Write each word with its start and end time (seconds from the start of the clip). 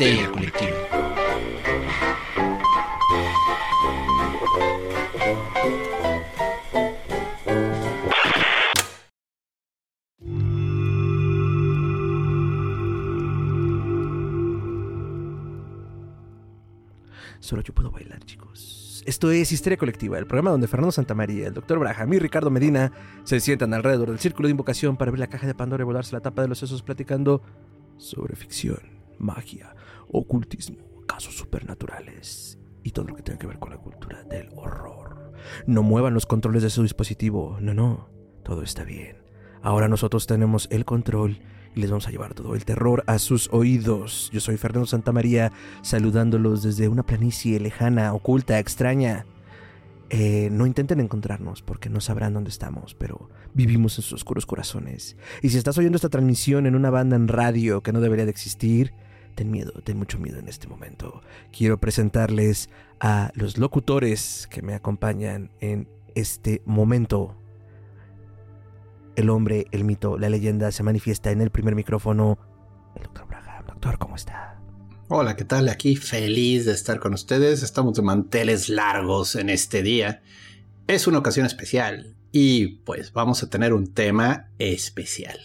Histeria 0.00 0.30
Colectiva. 0.30 0.76
Solo 17.40 17.62
yo 17.62 17.74
puedo 17.74 17.90
bailar, 17.90 18.24
chicos. 18.24 19.02
Esto 19.04 19.32
es 19.32 19.50
Histeria 19.50 19.76
Colectiva, 19.76 20.16
el 20.16 20.28
programa 20.28 20.52
donde 20.52 20.68
Fernando 20.68 20.92
Santamaría, 20.92 21.48
el 21.48 21.54
Dr. 21.54 21.80
Braham 21.80 22.12
y 22.12 22.20
Ricardo 22.20 22.50
Medina 22.50 22.92
se 23.24 23.40
sientan 23.40 23.74
alrededor 23.74 24.10
del 24.10 24.20
círculo 24.20 24.46
de 24.46 24.52
invocación 24.52 24.96
para 24.96 25.08
abrir 25.08 25.18
la 25.18 25.26
caja 25.26 25.48
de 25.48 25.56
Pandora 25.56 25.82
y 25.82 25.86
volarse 25.86 26.12
la 26.14 26.20
tapa 26.20 26.42
de 26.42 26.46
los 26.46 26.60
sesos 26.60 26.84
platicando 26.84 27.42
sobre 27.96 28.36
ficción, 28.36 28.97
magia, 29.18 29.74
ocultismo, 30.10 31.04
casos 31.06 31.36
supernaturales 31.36 32.58
y 32.82 32.90
todo 32.92 33.06
lo 33.06 33.14
que 33.14 33.22
tenga 33.22 33.38
que 33.38 33.46
ver 33.46 33.58
con 33.58 33.70
la 33.70 33.78
cultura 33.78 34.22
del 34.24 34.48
horror. 34.54 35.32
No 35.66 35.82
muevan 35.82 36.14
los 36.14 36.26
controles 36.26 36.62
de 36.62 36.70
su 36.70 36.82
dispositivo, 36.82 37.58
no, 37.60 37.74
no, 37.74 38.08
todo 38.42 38.62
está 38.62 38.84
bien. 38.84 39.16
Ahora 39.62 39.88
nosotros 39.88 40.26
tenemos 40.26 40.68
el 40.70 40.84
control 40.84 41.40
y 41.74 41.80
les 41.80 41.90
vamos 41.90 42.06
a 42.08 42.10
llevar 42.10 42.34
todo 42.34 42.54
el 42.54 42.64
terror 42.64 43.04
a 43.06 43.18
sus 43.18 43.48
oídos. 43.52 44.30
Yo 44.32 44.40
soy 44.40 44.56
Fernando 44.56 44.86
Santamaría, 44.86 45.52
saludándolos 45.82 46.62
desde 46.62 46.88
una 46.88 47.04
planicie 47.04 47.60
lejana, 47.60 48.14
oculta, 48.14 48.58
extraña. 48.58 49.26
Eh, 50.10 50.48
no 50.50 50.64
intenten 50.64 51.00
encontrarnos 51.00 51.60
porque 51.60 51.90
no 51.90 52.00
sabrán 52.00 52.32
dónde 52.32 52.48
estamos, 52.50 52.94
pero 52.94 53.28
vivimos 53.52 53.98
en 53.98 54.02
sus 54.02 54.14
oscuros 54.14 54.46
corazones. 54.46 55.16
Y 55.42 55.50
si 55.50 55.58
estás 55.58 55.76
oyendo 55.76 55.96
esta 55.96 56.08
transmisión 56.08 56.66
en 56.66 56.74
una 56.74 56.90
banda 56.90 57.16
en 57.16 57.28
radio 57.28 57.82
que 57.82 57.92
no 57.92 58.00
debería 58.00 58.24
de 58.24 58.30
existir, 58.30 58.94
ten 59.34 59.50
miedo, 59.50 59.72
ten 59.84 59.96
mucho 59.96 60.18
miedo 60.18 60.38
en 60.38 60.48
este 60.48 60.66
momento. 60.66 61.22
Quiero 61.56 61.78
presentarles 61.78 62.70
a 63.00 63.30
los 63.34 63.58
locutores 63.58 64.48
que 64.50 64.62
me 64.62 64.74
acompañan 64.74 65.50
en 65.60 65.88
este 66.14 66.62
momento. 66.64 67.36
El 69.16 69.30
hombre, 69.30 69.66
el 69.72 69.84
mito, 69.84 70.18
la 70.18 70.28
leyenda 70.28 70.70
se 70.72 70.82
manifiesta 70.82 71.30
en 71.30 71.40
el 71.40 71.50
primer 71.50 71.74
micrófono. 71.74 72.38
El 72.94 73.02
doctor 73.04 73.26
Braham. 73.26 73.66
Doctor, 73.66 73.98
¿cómo 73.98 74.16
está? 74.16 74.60
Hola, 75.08 75.36
¿qué 75.36 75.44
tal? 75.44 75.68
Aquí 75.68 75.96
feliz 75.96 76.66
de 76.66 76.72
estar 76.72 77.00
con 77.00 77.14
ustedes. 77.14 77.62
Estamos 77.62 77.94
de 77.94 78.02
manteles 78.02 78.68
largos 78.68 79.36
en 79.36 79.48
este 79.50 79.82
día. 79.82 80.22
Es 80.86 81.06
una 81.06 81.18
ocasión 81.18 81.46
especial 81.46 82.14
y 82.30 82.78
pues 82.84 83.12
vamos 83.12 83.42
a 83.42 83.50
tener 83.50 83.72
un 83.72 83.92
tema 83.92 84.50
especial. 84.58 85.38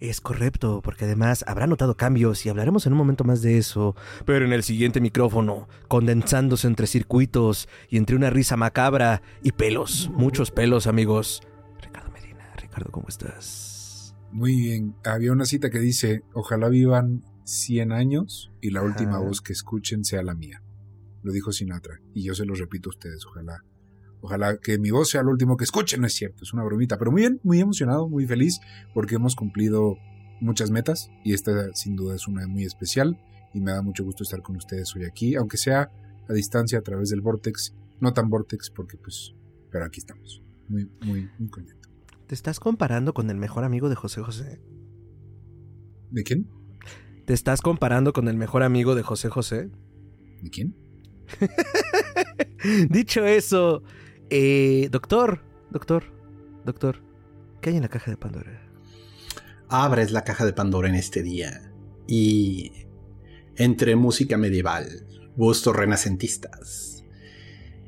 Es 0.00 0.22
correcto, 0.22 0.80
porque 0.82 1.04
además 1.04 1.44
habrá 1.46 1.66
notado 1.66 1.94
cambios 1.94 2.46
y 2.46 2.48
hablaremos 2.48 2.86
en 2.86 2.92
un 2.94 2.98
momento 2.98 3.22
más 3.22 3.42
de 3.42 3.58
eso. 3.58 3.94
Pero 4.24 4.46
en 4.46 4.52
el 4.54 4.62
siguiente 4.62 4.98
micrófono, 4.98 5.68
condensándose 5.88 6.66
entre 6.66 6.86
circuitos 6.86 7.68
y 7.90 7.98
entre 7.98 8.16
una 8.16 8.30
risa 8.30 8.56
macabra 8.56 9.20
y 9.42 9.52
pelos, 9.52 10.10
muchos 10.14 10.50
pelos, 10.50 10.86
amigos. 10.86 11.42
Ricardo 11.82 12.10
Medina, 12.12 12.50
Ricardo, 12.56 12.90
¿cómo 12.90 13.08
estás? 13.08 14.14
Muy 14.32 14.56
bien. 14.56 14.94
Había 15.04 15.32
una 15.32 15.44
cita 15.44 15.68
que 15.68 15.80
dice, 15.80 16.22
ojalá 16.32 16.70
vivan 16.70 17.22
100 17.44 17.92
años 17.92 18.50
y 18.62 18.70
la 18.70 18.82
última 18.82 19.16
Ajá. 19.16 19.20
voz 19.26 19.42
que 19.42 19.52
escuchen 19.52 20.04
sea 20.04 20.22
la 20.22 20.34
mía. 20.34 20.62
Lo 21.22 21.30
dijo 21.30 21.52
Sinatra. 21.52 22.00
Y 22.14 22.22
yo 22.24 22.34
se 22.34 22.46
lo 22.46 22.54
repito 22.54 22.88
a 22.88 22.94
ustedes, 22.96 23.26
ojalá. 23.26 23.58
Ojalá 24.20 24.58
que 24.58 24.78
mi 24.78 24.90
voz 24.90 25.10
sea 25.10 25.22
lo 25.22 25.30
último 25.30 25.56
que 25.56 25.64
escuchen, 25.64 26.00
no 26.00 26.06
es 26.06 26.14
cierto, 26.14 26.44
es 26.44 26.52
una 26.52 26.62
bromita. 26.64 26.98
Pero 26.98 27.10
muy 27.10 27.22
bien, 27.22 27.40
muy 27.42 27.60
emocionado, 27.60 28.08
muy 28.08 28.26
feliz, 28.26 28.60
porque 28.92 29.14
hemos 29.14 29.34
cumplido 29.34 29.96
muchas 30.40 30.70
metas 30.70 31.10
y 31.24 31.34
esta 31.34 31.72
sin 31.74 31.96
duda 31.96 32.14
es 32.14 32.26
una 32.26 32.46
muy 32.46 32.64
especial 32.64 33.18
y 33.52 33.60
me 33.60 33.72
da 33.72 33.82
mucho 33.82 34.04
gusto 34.04 34.22
estar 34.22 34.42
con 34.42 34.56
ustedes 34.56 34.94
hoy 34.96 35.04
aquí, 35.04 35.34
aunque 35.36 35.56
sea 35.56 35.90
a 36.28 36.32
distancia 36.32 36.78
a 36.78 36.82
través 36.82 37.10
del 37.10 37.20
Vortex, 37.20 37.74
no 38.00 38.12
tan 38.12 38.28
Vortex 38.30 38.70
porque 38.70 38.96
pues, 38.96 39.34
pero 39.70 39.84
aquí 39.84 40.00
estamos, 40.00 40.42
muy, 40.68 40.90
muy, 41.02 41.28
muy 41.38 41.48
contento. 41.50 41.88
¿Te 42.26 42.34
estás 42.34 42.60
comparando 42.60 43.12
con 43.12 43.28
el 43.30 43.36
mejor 43.36 43.64
amigo 43.64 43.88
de 43.88 43.96
José 43.96 44.22
José? 44.22 44.60
¿De 46.10 46.22
quién? 46.22 46.48
¿Te 47.26 47.34
estás 47.34 47.60
comparando 47.60 48.12
con 48.12 48.28
el 48.28 48.36
mejor 48.36 48.62
amigo 48.62 48.94
de 48.94 49.02
José 49.02 49.28
José? 49.28 49.70
¿De 50.42 50.50
quién? 50.50 50.76
Dicho 52.90 53.24
eso, 53.24 53.82
eh, 54.30 54.88
doctor, 54.90 55.42
doctor, 55.70 56.04
doctor, 56.64 57.02
¿qué 57.60 57.70
hay 57.70 57.76
en 57.76 57.82
la 57.82 57.88
caja 57.88 58.10
de 58.10 58.16
Pandora? 58.16 58.62
Abres 59.68 60.12
la 60.12 60.24
caja 60.24 60.44
de 60.44 60.52
Pandora 60.52 60.88
en 60.88 60.94
este 60.94 61.22
día 61.22 61.70
y 62.06 62.72
entre 63.56 63.96
música 63.96 64.36
medieval, 64.36 65.06
gustos 65.36 65.76
renacentistas, 65.76 67.04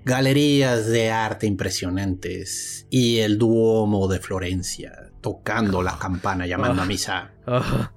galerías 0.04 0.86
de 0.86 1.10
arte 1.10 1.46
impresionantes 1.46 2.86
y 2.90 3.18
el 3.18 3.38
Duomo 3.38 4.08
de 4.08 4.20
Florencia 4.20 5.12
tocando 5.22 5.82
la 5.82 5.98
campana 5.98 6.46
llamando 6.46 6.82
a 6.82 6.84
misa. 6.84 7.30
Ah, 7.46 7.92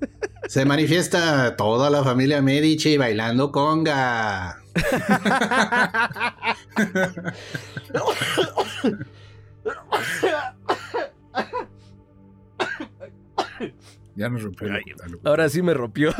Se 0.48 0.64
manifiesta 0.64 1.56
toda 1.56 1.90
la 1.90 2.04
familia 2.04 2.42
Medici 2.42 2.96
bailando 2.96 3.50
conga. 3.52 4.57
Ya 14.16 14.28
nos 14.28 14.42
rompió 14.42 14.72
Ay, 14.72 14.82
ahora 15.24 15.48
sí 15.48 15.62
me 15.62 15.74
rompió. 15.74 16.12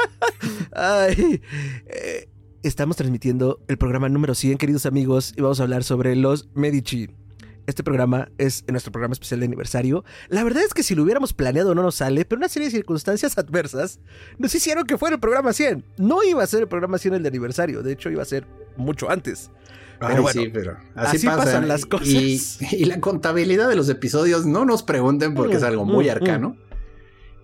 Ay, 0.72 1.42
eh, 1.86 2.28
estamos 2.62 2.96
transmitiendo 2.96 3.60
el 3.66 3.78
programa 3.78 4.08
número 4.08 4.34
100, 4.34 4.58
queridos 4.58 4.86
amigos, 4.86 5.34
y 5.36 5.40
vamos 5.40 5.58
a 5.58 5.64
hablar 5.64 5.82
sobre 5.82 6.14
los 6.14 6.48
Medici. 6.54 7.08
Este 7.66 7.82
programa 7.82 8.28
es 8.38 8.64
nuestro 8.68 8.92
programa 8.92 9.12
especial 9.12 9.40
de 9.40 9.46
aniversario. 9.46 10.04
La 10.28 10.44
verdad 10.44 10.62
es 10.62 10.72
que 10.72 10.82
si 10.82 10.94
lo 10.94 11.02
hubiéramos 11.02 11.32
planeado 11.32 11.74
no 11.74 11.82
nos 11.82 11.96
sale, 11.96 12.24
pero 12.24 12.38
una 12.38 12.48
serie 12.48 12.68
de 12.68 12.72
circunstancias 12.76 13.36
adversas 13.38 13.98
nos 14.38 14.54
hicieron 14.54 14.84
que 14.86 14.96
fuera 14.98 15.14
el 15.14 15.20
programa 15.20 15.52
100. 15.52 15.84
No 15.98 16.22
iba 16.22 16.42
a 16.42 16.46
ser 16.46 16.62
el 16.62 16.68
programa 16.68 16.98
100 16.98 17.14
el 17.14 17.22
de 17.22 17.28
aniversario, 17.28 17.82
de 17.82 17.92
hecho 17.92 18.10
iba 18.10 18.22
a 18.22 18.26
ser 18.26 18.46
mucho 18.76 19.10
antes. 19.10 19.50
Ay, 19.98 20.08
Pero 20.10 20.22
bueno, 20.22 20.42
sí, 20.42 20.50
pero 20.52 20.76
así, 20.94 21.16
así 21.16 21.26
pasa. 21.26 21.44
pasan 21.44 21.68
las 21.68 21.86
cosas. 21.86 22.06
Y, 22.08 22.38
y 22.72 22.84
la 22.84 23.00
contabilidad 23.00 23.66
de 23.68 23.76
los 23.76 23.88
episodios 23.88 24.44
no 24.44 24.64
nos 24.66 24.82
pregunten 24.82 25.34
porque 25.34 25.56
es 25.56 25.62
algo 25.62 25.84
muy 25.86 26.04
Mm, 26.04 26.08
mm, 26.08 26.10
arcano. 26.10 26.56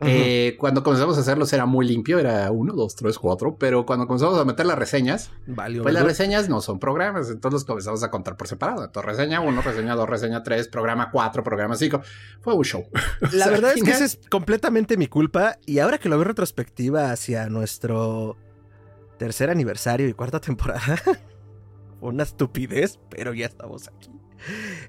Eh, 0.04 0.56
cuando 0.58 0.82
comenzamos 0.82 1.16
a 1.16 1.20
hacerlos 1.20 1.52
era 1.52 1.66
muy 1.66 1.86
limpio, 1.86 2.18
era 2.18 2.50
uno, 2.50 2.72
dos, 2.74 2.94
tres, 2.96 3.18
cuatro, 3.18 3.56
pero 3.58 3.86
cuando 3.86 4.06
comenzamos 4.06 4.38
a 4.38 4.44
meter 4.44 4.66
las 4.66 4.78
reseñas, 4.78 5.30
Valió, 5.46 5.82
pues 5.82 5.94
las 5.94 6.04
reseñas 6.04 6.48
no 6.48 6.60
son 6.60 6.78
programas, 6.78 7.30
entonces 7.30 7.52
los 7.52 7.64
comenzamos 7.64 8.02
a 8.02 8.10
contar 8.10 8.36
por 8.36 8.48
separado. 8.48 8.84
Entonces 8.84 9.16
reseña 9.16 9.41
uno, 9.41 9.62
reseña 9.62 9.94
dos, 9.94 10.08
reseña 10.08 10.42
tres, 10.42 10.68
programa 10.68 11.10
cuatro, 11.10 11.42
programa 11.42 11.76
cinco. 11.76 12.02
Fue 12.41 12.54
un 12.54 12.64
show. 12.64 12.84
O 13.22 13.36
La 13.36 13.44
sea, 13.44 13.50
verdad 13.50 13.72
es 13.76 13.82
que 13.82 13.91
esa 13.91 14.04
es 14.04 14.18
completamente 14.30 14.96
mi 14.96 15.06
culpa. 15.06 15.58
Y 15.66 15.78
ahora 15.78 15.98
que 15.98 16.08
lo 16.08 16.16
veo 16.16 16.22
en 16.22 16.28
retrospectiva 16.28 17.10
hacia 17.12 17.48
nuestro 17.48 18.36
tercer 19.18 19.50
aniversario 19.50 20.08
y 20.08 20.12
cuarta 20.14 20.41
temporada, 20.41 21.00
una 22.00 22.24
estupidez, 22.24 22.98
pero 23.08 23.32
ya 23.34 23.46
estamos 23.46 23.88
aquí. 23.88 24.10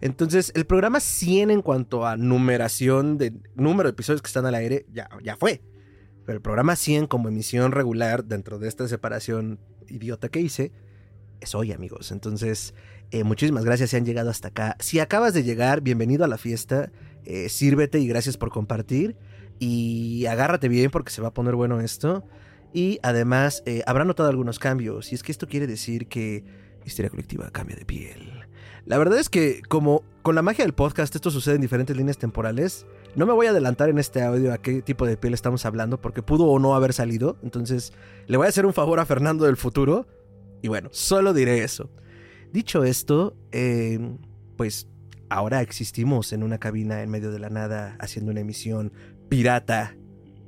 Entonces, 0.01 0.51
el 0.55 0.65
programa 0.65 0.99
100 0.99 1.51
en 1.51 1.61
cuanto 1.61 2.05
a 2.05 2.17
numeración 2.17 3.17
de 3.17 3.33
número 3.55 3.89
de 3.89 3.93
episodios 3.93 4.21
que 4.21 4.27
están 4.27 4.45
al 4.45 4.55
aire, 4.55 4.85
ya, 4.91 5.09
ya 5.23 5.35
fue. 5.37 5.61
Pero 6.25 6.37
el 6.37 6.41
programa 6.41 6.75
100 6.75 7.07
como 7.07 7.29
emisión 7.29 7.71
regular 7.71 8.25
dentro 8.25 8.59
de 8.59 8.67
esta 8.67 8.87
separación 8.87 9.59
idiota 9.87 10.29
que 10.29 10.39
hice, 10.39 10.71
es 11.41 11.55
hoy, 11.55 11.71
amigos. 11.71 12.11
Entonces, 12.11 12.73
eh, 13.11 13.23
muchísimas 13.23 13.65
gracias 13.65 13.91
si 13.91 13.97
han 13.97 14.05
llegado 14.05 14.29
hasta 14.29 14.47
acá. 14.49 14.77
Si 14.79 14.99
acabas 14.99 15.33
de 15.33 15.43
llegar, 15.43 15.81
bienvenido 15.81 16.23
a 16.23 16.27
la 16.27 16.37
fiesta. 16.37 16.91
Eh, 17.25 17.49
sírvete 17.49 17.99
y 17.99 18.07
gracias 18.07 18.37
por 18.37 18.49
compartir. 18.49 19.15
Y 19.59 20.25
agárrate 20.25 20.67
bien 20.67 20.89
porque 20.89 21.11
se 21.11 21.21
va 21.21 21.29
a 21.29 21.33
poner 21.33 21.55
bueno 21.55 21.81
esto. 21.81 22.25
Y 22.73 22.99
además, 23.03 23.61
eh, 23.65 23.83
habrá 23.85 24.05
notado 24.05 24.29
algunos 24.29 24.57
cambios. 24.57 25.11
Y 25.11 25.15
es 25.15 25.23
que 25.23 25.31
esto 25.31 25.47
quiere 25.47 25.67
decir 25.67 26.07
que 26.07 26.43
Histeria 26.85 27.09
Colectiva 27.09 27.49
cambia 27.51 27.75
de 27.75 27.85
piel. 27.85 28.32
La 28.85 28.97
verdad 28.97 29.19
es 29.19 29.29
que, 29.29 29.61
como 29.67 30.03
con 30.21 30.35
la 30.35 30.41
magia 30.41 30.65
del 30.65 30.73
podcast, 30.73 31.15
esto 31.15 31.31
sucede 31.31 31.55
en 31.55 31.61
diferentes 31.61 31.95
líneas 31.95 32.17
temporales. 32.17 32.85
No 33.15 33.25
me 33.25 33.33
voy 33.33 33.47
a 33.47 33.51
adelantar 33.51 33.89
en 33.89 33.97
este 33.97 34.21
audio 34.21 34.53
a 34.53 34.57
qué 34.57 34.81
tipo 34.81 35.05
de 35.05 35.17
piel 35.17 35.33
estamos 35.33 35.65
hablando, 35.65 36.01
porque 36.01 36.21
pudo 36.21 36.45
o 36.45 36.59
no 36.59 36.75
haber 36.75 36.93
salido. 36.93 37.37
Entonces, 37.43 37.93
le 38.27 38.37
voy 38.37 38.45
a 38.45 38.49
hacer 38.49 38.65
un 38.65 38.73
favor 38.73 38.99
a 38.99 39.05
Fernando 39.05 39.45
del 39.45 39.57
futuro. 39.57 40.07
Y 40.61 40.67
bueno, 40.67 40.89
solo 40.91 41.33
diré 41.33 41.63
eso. 41.63 41.89
Dicho 42.51 42.83
esto, 42.83 43.35
eh, 43.51 43.99
pues 44.57 44.87
ahora 45.29 45.61
existimos 45.61 46.33
en 46.33 46.43
una 46.43 46.57
cabina 46.57 47.01
en 47.03 47.09
medio 47.09 47.31
de 47.31 47.39
la 47.39 47.49
nada, 47.49 47.95
haciendo 47.99 48.31
una 48.31 48.41
emisión 48.41 48.91
pirata 49.29 49.95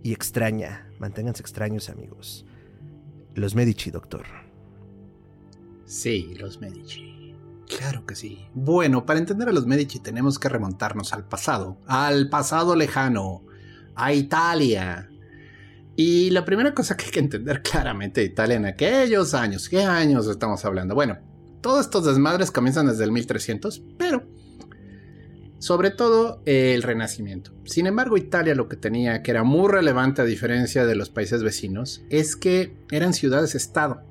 y 0.04 0.14
extraña. 0.14 0.90
Manténganse 1.00 1.42
extraños, 1.42 1.90
amigos. 1.90 2.46
Los 3.34 3.56
Medici, 3.56 3.92
doctor. 3.92 4.26
Sí, 5.86 6.36
los 6.40 6.62
Medici. 6.62 7.15
Claro 7.68 8.06
que 8.06 8.16
sí. 8.16 8.48
Bueno, 8.54 9.06
para 9.06 9.20
entender 9.20 9.50
a 9.50 9.52
los 9.52 9.66
Medici 9.66 10.00
tenemos 10.00 10.40
que 10.40 10.50
remontarnos 10.50 11.14
al 11.14 11.28
pasado, 11.28 11.80
al 11.88 12.30
pasado 12.30 12.76
lejano, 12.76 13.44
a 13.96 14.14
Italia. 14.14 15.10
Y 15.96 16.30
la 16.32 16.46
primera 16.46 16.74
cosa 16.74 16.98
que 16.98 17.06
hay 17.06 17.12
que 17.12 17.20
entender 17.20 17.62
claramente 17.62 18.22
de 18.22 18.28
Italia 18.28 18.56
en 18.58 18.66
aquellos 18.66 19.34
años, 19.34 19.70
¿qué 19.70 19.84
años 19.84 20.28
estamos 20.28 20.64
hablando? 20.66 20.94
Bueno, 20.94 21.18
todos 21.62 21.86
estos 21.86 22.06
desmadres 22.06 22.52
comienzan 22.52 22.88
desde 22.88 23.06
el 23.06 23.12
1300, 23.12 23.82
pero 23.98 24.24
sobre 25.58 25.90
todo 25.90 26.44
el 26.46 26.84
Renacimiento. 26.84 27.52
Sin 27.64 27.88
embargo, 27.88 28.18
Italia 28.18 28.54
lo 28.54 28.68
que 28.70 28.76
tenía, 28.76 29.24
que 29.24 29.32
era 29.32 29.44
muy 29.44 29.72
relevante 29.72 30.22
a 30.22 30.26
diferencia 30.26 30.86
de 30.86 30.96
los 30.96 31.10
países 31.10 31.42
vecinos, 31.42 32.04
es 32.10 32.36
que 32.36 32.78
eran 32.92 33.14
ciudades-estado. 33.14 34.04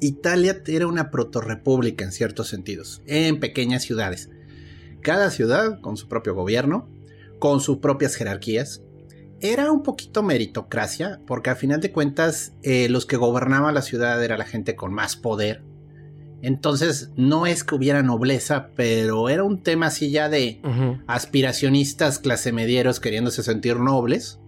Italia 0.00 0.62
era 0.66 0.86
una 0.86 1.10
protorrepública 1.10 2.04
en 2.04 2.12
ciertos 2.12 2.48
sentidos, 2.48 3.02
en 3.06 3.40
pequeñas 3.40 3.82
ciudades. 3.82 4.30
Cada 5.02 5.30
ciudad 5.30 5.80
con 5.80 5.96
su 5.96 6.08
propio 6.08 6.34
gobierno, 6.34 6.88
con 7.38 7.60
sus 7.60 7.78
propias 7.78 8.14
jerarquías. 8.14 8.82
Era 9.40 9.70
un 9.70 9.82
poquito 9.82 10.22
meritocracia, 10.22 11.20
porque 11.26 11.50
a 11.50 11.56
final 11.56 11.80
de 11.80 11.92
cuentas 11.92 12.52
eh, 12.62 12.88
los 12.88 13.06
que 13.06 13.16
gobernaban 13.16 13.74
la 13.74 13.82
ciudad 13.82 14.22
era 14.24 14.38
la 14.38 14.46
gente 14.46 14.76
con 14.76 14.92
más 14.92 15.16
poder. 15.16 15.62
Entonces 16.42 17.10
no 17.16 17.46
es 17.46 17.64
que 17.64 17.74
hubiera 17.74 18.02
nobleza, 18.02 18.70
pero 18.76 19.28
era 19.28 19.42
un 19.42 19.62
tema 19.62 19.86
así 19.86 20.10
ya 20.10 20.28
de 20.28 20.60
aspiracionistas 21.06 22.18
clase 22.18 22.52
medieros 22.52 23.00
queriéndose 23.00 23.42
sentir 23.42 23.78
nobles. 23.78 24.38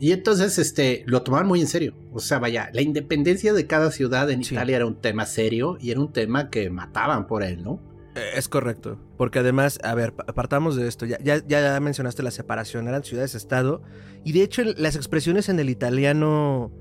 Y 0.00 0.12
entonces 0.12 0.58
este, 0.58 1.04
lo 1.06 1.22
tomaban 1.22 1.46
muy 1.46 1.60
en 1.60 1.66
serio. 1.66 1.94
O 2.12 2.20
sea, 2.20 2.38
vaya, 2.38 2.70
la 2.72 2.80
independencia 2.80 3.52
de 3.52 3.66
cada 3.66 3.90
ciudad 3.90 4.30
en 4.30 4.40
Italia 4.40 4.76
era 4.76 4.86
un 4.86 5.00
tema 5.00 5.26
serio 5.26 5.76
y 5.78 5.90
era 5.90 6.00
un 6.00 6.12
tema 6.12 6.48
que 6.48 6.70
mataban 6.70 7.26
por 7.26 7.42
él, 7.42 7.62
¿no? 7.62 7.80
Eh, 8.16 8.30
es 8.34 8.48
correcto, 8.48 8.98
porque 9.18 9.38
además, 9.38 9.78
a 9.84 9.94
ver, 9.94 10.14
partamos 10.14 10.74
de 10.74 10.88
esto, 10.88 11.06
ya, 11.06 11.18
ya, 11.20 11.44
ya 11.46 11.78
mencionaste 11.80 12.22
la 12.22 12.30
separación, 12.30 12.88
eran 12.88 13.04
ciudades-estado, 13.04 13.82
y 14.24 14.32
de 14.32 14.42
hecho 14.42 14.62
las 14.64 14.96
expresiones 14.96 15.48
en 15.48 15.60
el 15.60 15.70
italiano 15.70 16.72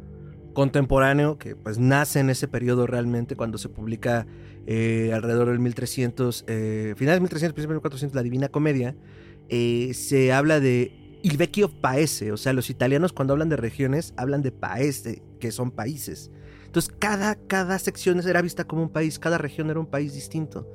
contemporáneo, 0.53 1.37
que 1.37 1.55
pues 1.55 1.77
nace 1.77 2.19
en 2.19 2.29
ese 2.29 2.47
periodo 2.47 2.87
realmente, 2.87 3.35
cuando 3.35 3.57
se 3.57 3.69
publica 3.69 4.27
eh, 4.65 5.11
alrededor 5.13 5.49
del 5.49 5.59
1300, 5.59 6.45
eh, 6.47 6.93
finales 6.97 7.17
del 7.17 7.21
1300, 7.21 7.53
principios 7.53 7.69
del 7.69 7.77
1400, 7.77 8.15
la 8.15 8.23
Divina 8.23 8.49
Comedia, 8.49 8.95
eh, 9.49 9.91
se 9.93 10.31
habla 10.31 10.59
de 10.59 11.08
il 11.21 11.37
vecchio 11.37 11.69
paese, 11.69 12.31
o 12.31 12.37
sea, 12.37 12.53
los 12.53 12.69
italianos 12.69 13.13
cuando 13.13 13.33
hablan 13.33 13.49
de 13.49 13.57
regiones 13.57 14.13
hablan 14.17 14.41
de 14.41 14.51
paese, 14.51 15.21
que 15.39 15.51
son 15.51 15.71
países. 15.71 16.31
Entonces, 16.65 16.93
cada, 16.99 17.35
cada 17.35 17.79
sección 17.79 18.19
era 18.27 18.41
vista 18.41 18.63
como 18.63 18.83
un 18.83 18.89
país, 18.89 19.17
cada 19.17 19.37
región 19.37 19.69
era 19.69 19.79
un 19.79 19.87
país 19.87 20.13
distinto. 20.13 20.71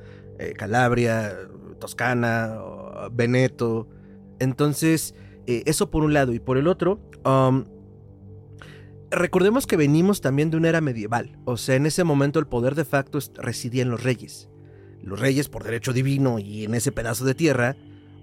Calabria, 0.56 1.32
Toscana, 1.78 2.58
Veneto. 3.12 3.88
Entonces, 4.40 5.14
eso 5.46 5.90
por 5.90 6.02
un 6.02 6.12
lado. 6.12 6.32
Y 6.32 6.40
por 6.40 6.58
el 6.58 6.66
otro, 6.66 6.98
um, 7.24 7.64
recordemos 9.10 9.66
que 9.66 9.76
venimos 9.76 10.20
también 10.20 10.50
de 10.50 10.56
una 10.56 10.68
era 10.68 10.80
medieval. 10.80 11.38
O 11.44 11.56
sea, 11.56 11.76
en 11.76 11.86
ese 11.86 12.02
momento 12.02 12.40
el 12.40 12.46
poder 12.46 12.74
de 12.74 12.84
facto 12.84 13.18
residía 13.36 13.82
en 13.82 13.90
los 13.90 14.02
reyes. 14.02 14.48
Los 15.00 15.20
reyes, 15.20 15.48
por 15.48 15.62
derecho 15.62 15.92
divino 15.92 16.38
y 16.38 16.64
en 16.64 16.74
ese 16.74 16.90
pedazo 16.90 17.24
de 17.24 17.34
tierra, 17.34 17.76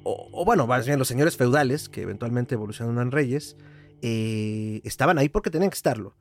o, 0.04 0.46
bueno, 0.46 0.68
más 0.68 0.86
bien 0.86 1.00
los 1.00 1.08
señores 1.08 1.38
feudales, 1.38 1.90
que 1.90 2.02
eventualmente 2.02 2.56
evolucionaron 2.56 3.02
en 3.02 3.12
reyes, 3.12 3.56
eh, 4.02 4.82
estaban 4.84 5.18
ahí 5.18 5.30
porque 5.30 5.50
tenían 5.50 5.70
que 5.70 5.76
estarlo. 5.76 6.16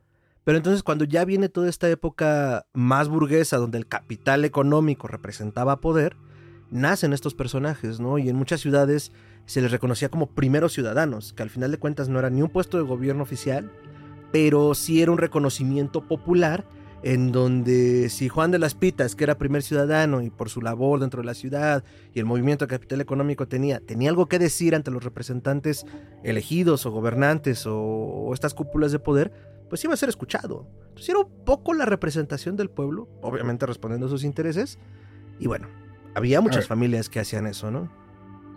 Pero 0.44 0.56
entonces 0.56 0.82
cuando 0.82 1.04
ya 1.04 1.24
viene 1.24 1.48
toda 1.48 1.68
esta 1.68 1.88
época 1.88 2.66
más 2.72 3.08
burguesa, 3.08 3.58
donde 3.58 3.78
el 3.78 3.86
capital 3.86 4.44
económico 4.44 5.06
representaba 5.06 5.80
poder, 5.80 6.16
nacen 6.70 7.12
estos 7.12 7.34
personajes, 7.34 8.00
¿no? 8.00 8.18
Y 8.18 8.28
en 8.28 8.36
muchas 8.36 8.60
ciudades 8.60 9.12
se 9.46 9.60
les 9.60 9.70
reconocía 9.70 10.08
como 10.08 10.26
primeros 10.30 10.72
ciudadanos, 10.72 11.32
que 11.32 11.42
al 11.42 11.50
final 11.50 11.70
de 11.70 11.78
cuentas 11.78 12.08
no 12.08 12.18
era 12.18 12.30
ni 12.30 12.42
un 12.42 12.48
puesto 12.48 12.76
de 12.76 12.84
gobierno 12.84 13.22
oficial, 13.22 13.70
pero 14.32 14.74
sí 14.74 15.02
era 15.02 15.12
un 15.12 15.18
reconocimiento 15.18 16.06
popular 16.06 16.64
en 17.02 17.32
donde 17.32 18.10
si 18.10 18.28
Juan 18.28 18.50
de 18.50 18.58
las 18.58 18.74
Pitas, 18.74 19.14
que 19.14 19.24
era 19.24 19.38
primer 19.38 19.62
ciudadano 19.62 20.20
y 20.20 20.30
por 20.30 20.50
su 20.50 20.60
labor 20.60 21.00
dentro 21.00 21.22
de 21.22 21.26
la 21.26 21.34
ciudad 21.34 21.82
y 22.12 22.18
el 22.18 22.26
movimiento 22.26 22.66
de 22.66 22.70
capital 22.70 23.00
económico 23.00 23.48
tenía, 23.48 23.80
tenía 23.80 24.10
algo 24.10 24.26
que 24.26 24.38
decir 24.38 24.74
ante 24.74 24.90
los 24.90 25.02
representantes 25.02 25.86
elegidos 26.22 26.84
o 26.84 26.90
gobernantes 26.90 27.64
o, 27.66 28.30
estas 28.34 28.54
cúpulas 28.54 28.92
de 28.92 28.98
poder, 28.98 29.32
pues 29.68 29.82
iba 29.84 29.94
a 29.94 29.96
ser 29.96 30.08
escuchado. 30.08 30.66
Entonces 30.88 31.08
era 31.08 31.20
un 31.20 31.44
poco 31.44 31.72
la 31.72 31.86
representación 31.86 32.56
del 32.56 32.68
pueblo, 32.68 33.08
obviamente 33.22 33.66
respondiendo 33.66 34.06
a 34.06 34.10
sus 34.10 34.24
intereses, 34.24 34.78
y 35.38 35.46
bueno, 35.46 35.68
había 36.14 36.40
muchas 36.40 36.66
familias 36.66 37.08
que 37.08 37.20
hacían 37.20 37.46
eso, 37.46 37.70
¿no? 37.70 37.90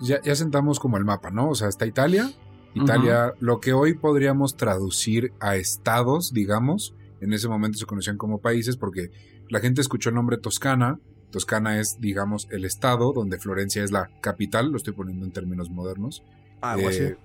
Ya, 0.01 0.21
ya 0.21 0.35
sentamos 0.35 0.79
como 0.79 0.97
el 0.97 1.05
mapa, 1.05 1.31
¿no? 1.31 1.49
O 1.49 1.55
sea, 1.55 1.69
está 1.69 1.85
Italia, 1.85 2.29
Italia, 2.73 3.33
lo 3.39 3.59
que 3.59 3.73
hoy 3.73 3.93
podríamos 3.93 4.57
traducir 4.57 5.31
a 5.39 5.55
estados, 5.55 6.33
digamos, 6.33 6.95
en 7.23 7.33
ese 7.33 7.47
momento 7.47 7.77
se 7.77 7.85
conocían 7.85 8.17
como 8.17 8.39
países 8.39 8.77
porque 8.77 9.11
la 9.49 9.59
gente 9.59 9.81
escuchó 9.81 10.09
el 10.09 10.15
nombre 10.15 10.37
Toscana. 10.37 10.99
Toscana 11.31 11.79
es, 11.79 11.97
digamos, 11.99 12.47
el 12.51 12.65
estado 12.65 13.13
donde 13.13 13.39
Florencia 13.39 13.83
es 13.83 13.91
la 13.91 14.09
capital, 14.21 14.69
lo 14.69 14.77
estoy 14.77 14.93
poniendo 14.93 15.25
en 15.25 15.31
términos 15.31 15.69
modernos. 15.69 16.23
Ah, 16.61 16.77
eh, 16.79 17.17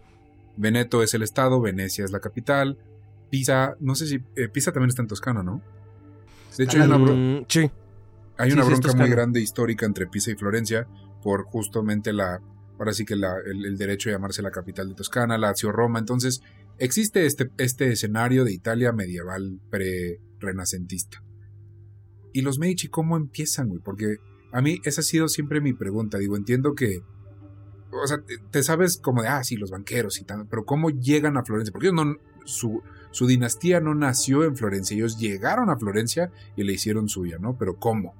Veneto 0.56 1.02
es 1.02 1.14
el 1.14 1.22
estado, 1.22 1.60
Venecia 1.60 2.04
es 2.04 2.10
la 2.10 2.20
capital. 2.20 2.78
Pisa, 3.30 3.76
no 3.80 3.94
sé 3.94 4.06
si 4.06 4.22
eh, 4.36 4.48
Pisa 4.48 4.72
también 4.72 4.88
está 4.88 5.02
en 5.02 5.08
Toscana, 5.08 5.42
¿no? 5.42 5.60
De 6.56 6.64
hecho, 6.64 6.82
hay 6.82 6.88
una, 6.90 7.44
sí. 7.48 7.70
hay 8.36 8.52
una 8.52 8.64
bronca 8.64 8.92
muy 8.94 9.08
grande 9.08 9.40
histórica 9.40 9.86
entre 9.86 10.06
Pisa 10.06 10.30
y 10.30 10.34
Florencia 10.34 10.88
por 11.22 11.44
justamente 11.44 12.12
la 12.12 12.40
ahora 12.78 12.92
sí 12.92 13.04
que 13.04 13.14
el, 13.14 13.76
derecho 13.76 14.08
a 14.08 14.12
llamarse 14.12 14.42
la 14.42 14.50
capital 14.50 14.88
de 14.88 14.94
Toscana, 14.94 15.36
Lazio, 15.36 15.72
Roma. 15.72 15.98
Entonces, 15.98 16.42
existe 16.78 17.26
este, 17.26 17.50
este 17.58 17.92
escenario 17.92 18.44
de 18.44 18.52
Italia 18.52 18.92
medieval 18.92 19.60
pre-renacentista. 19.70 21.22
¿Y 22.32 22.42
los 22.42 22.58
Medici 22.58 22.88
cómo 22.88 23.16
empiezan, 23.16 23.68
güey? 23.68 23.80
Porque 23.82 24.16
a 24.52 24.60
mí 24.60 24.80
esa 24.84 25.00
ha 25.00 25.04
sido 25.04 25.28
siempre 25.28 25.60
mi 25.60 25.72
pregunta. 25.72 26.18
Digo, 26.18 26.36
entiendo 26.36 26.74
que. 26.74 27.00
O 27.90 28.06
sea, 28.06 28.18
te, 28.50 28.62
sabes 28.62 28.98
como 28.98 29.22
de, 29.22 29.28
ah, 29.28 29.42
sí, 29.42 29.56
los 29.56 29.70
banqueros 29.70 30.20
y 30.20 30.24
tal, 30.24 30.46
pero 30.46 30.64
¿cómo 30.64 30.90
llegan 30.90 31.38
a 31.38 31.44
Florencia? 31.44 31.72
Porque 31.72 31.88
ellos 31.88 32.04
no. 32.04 32.16
Su, 32.44 32.82
su 33.10 33.26
dinastía 33.26 33.80
no 33.80 33.94
nació 33.94 34.44
en 34.44 34.56
Florencia, 34.56 34.94
ellos 34.94 35.18
llegaron 35.18 35.68
a 35.68 35.76
Florencia 35.76 36.30
y 36.56 36.64
le 36.64 36.72
hicieron 36.72 37.08
suya, 37.08 37.38
¿no? 37.38 37.58
Pero 37.58 37.76
¿cómo? 37.76 38.14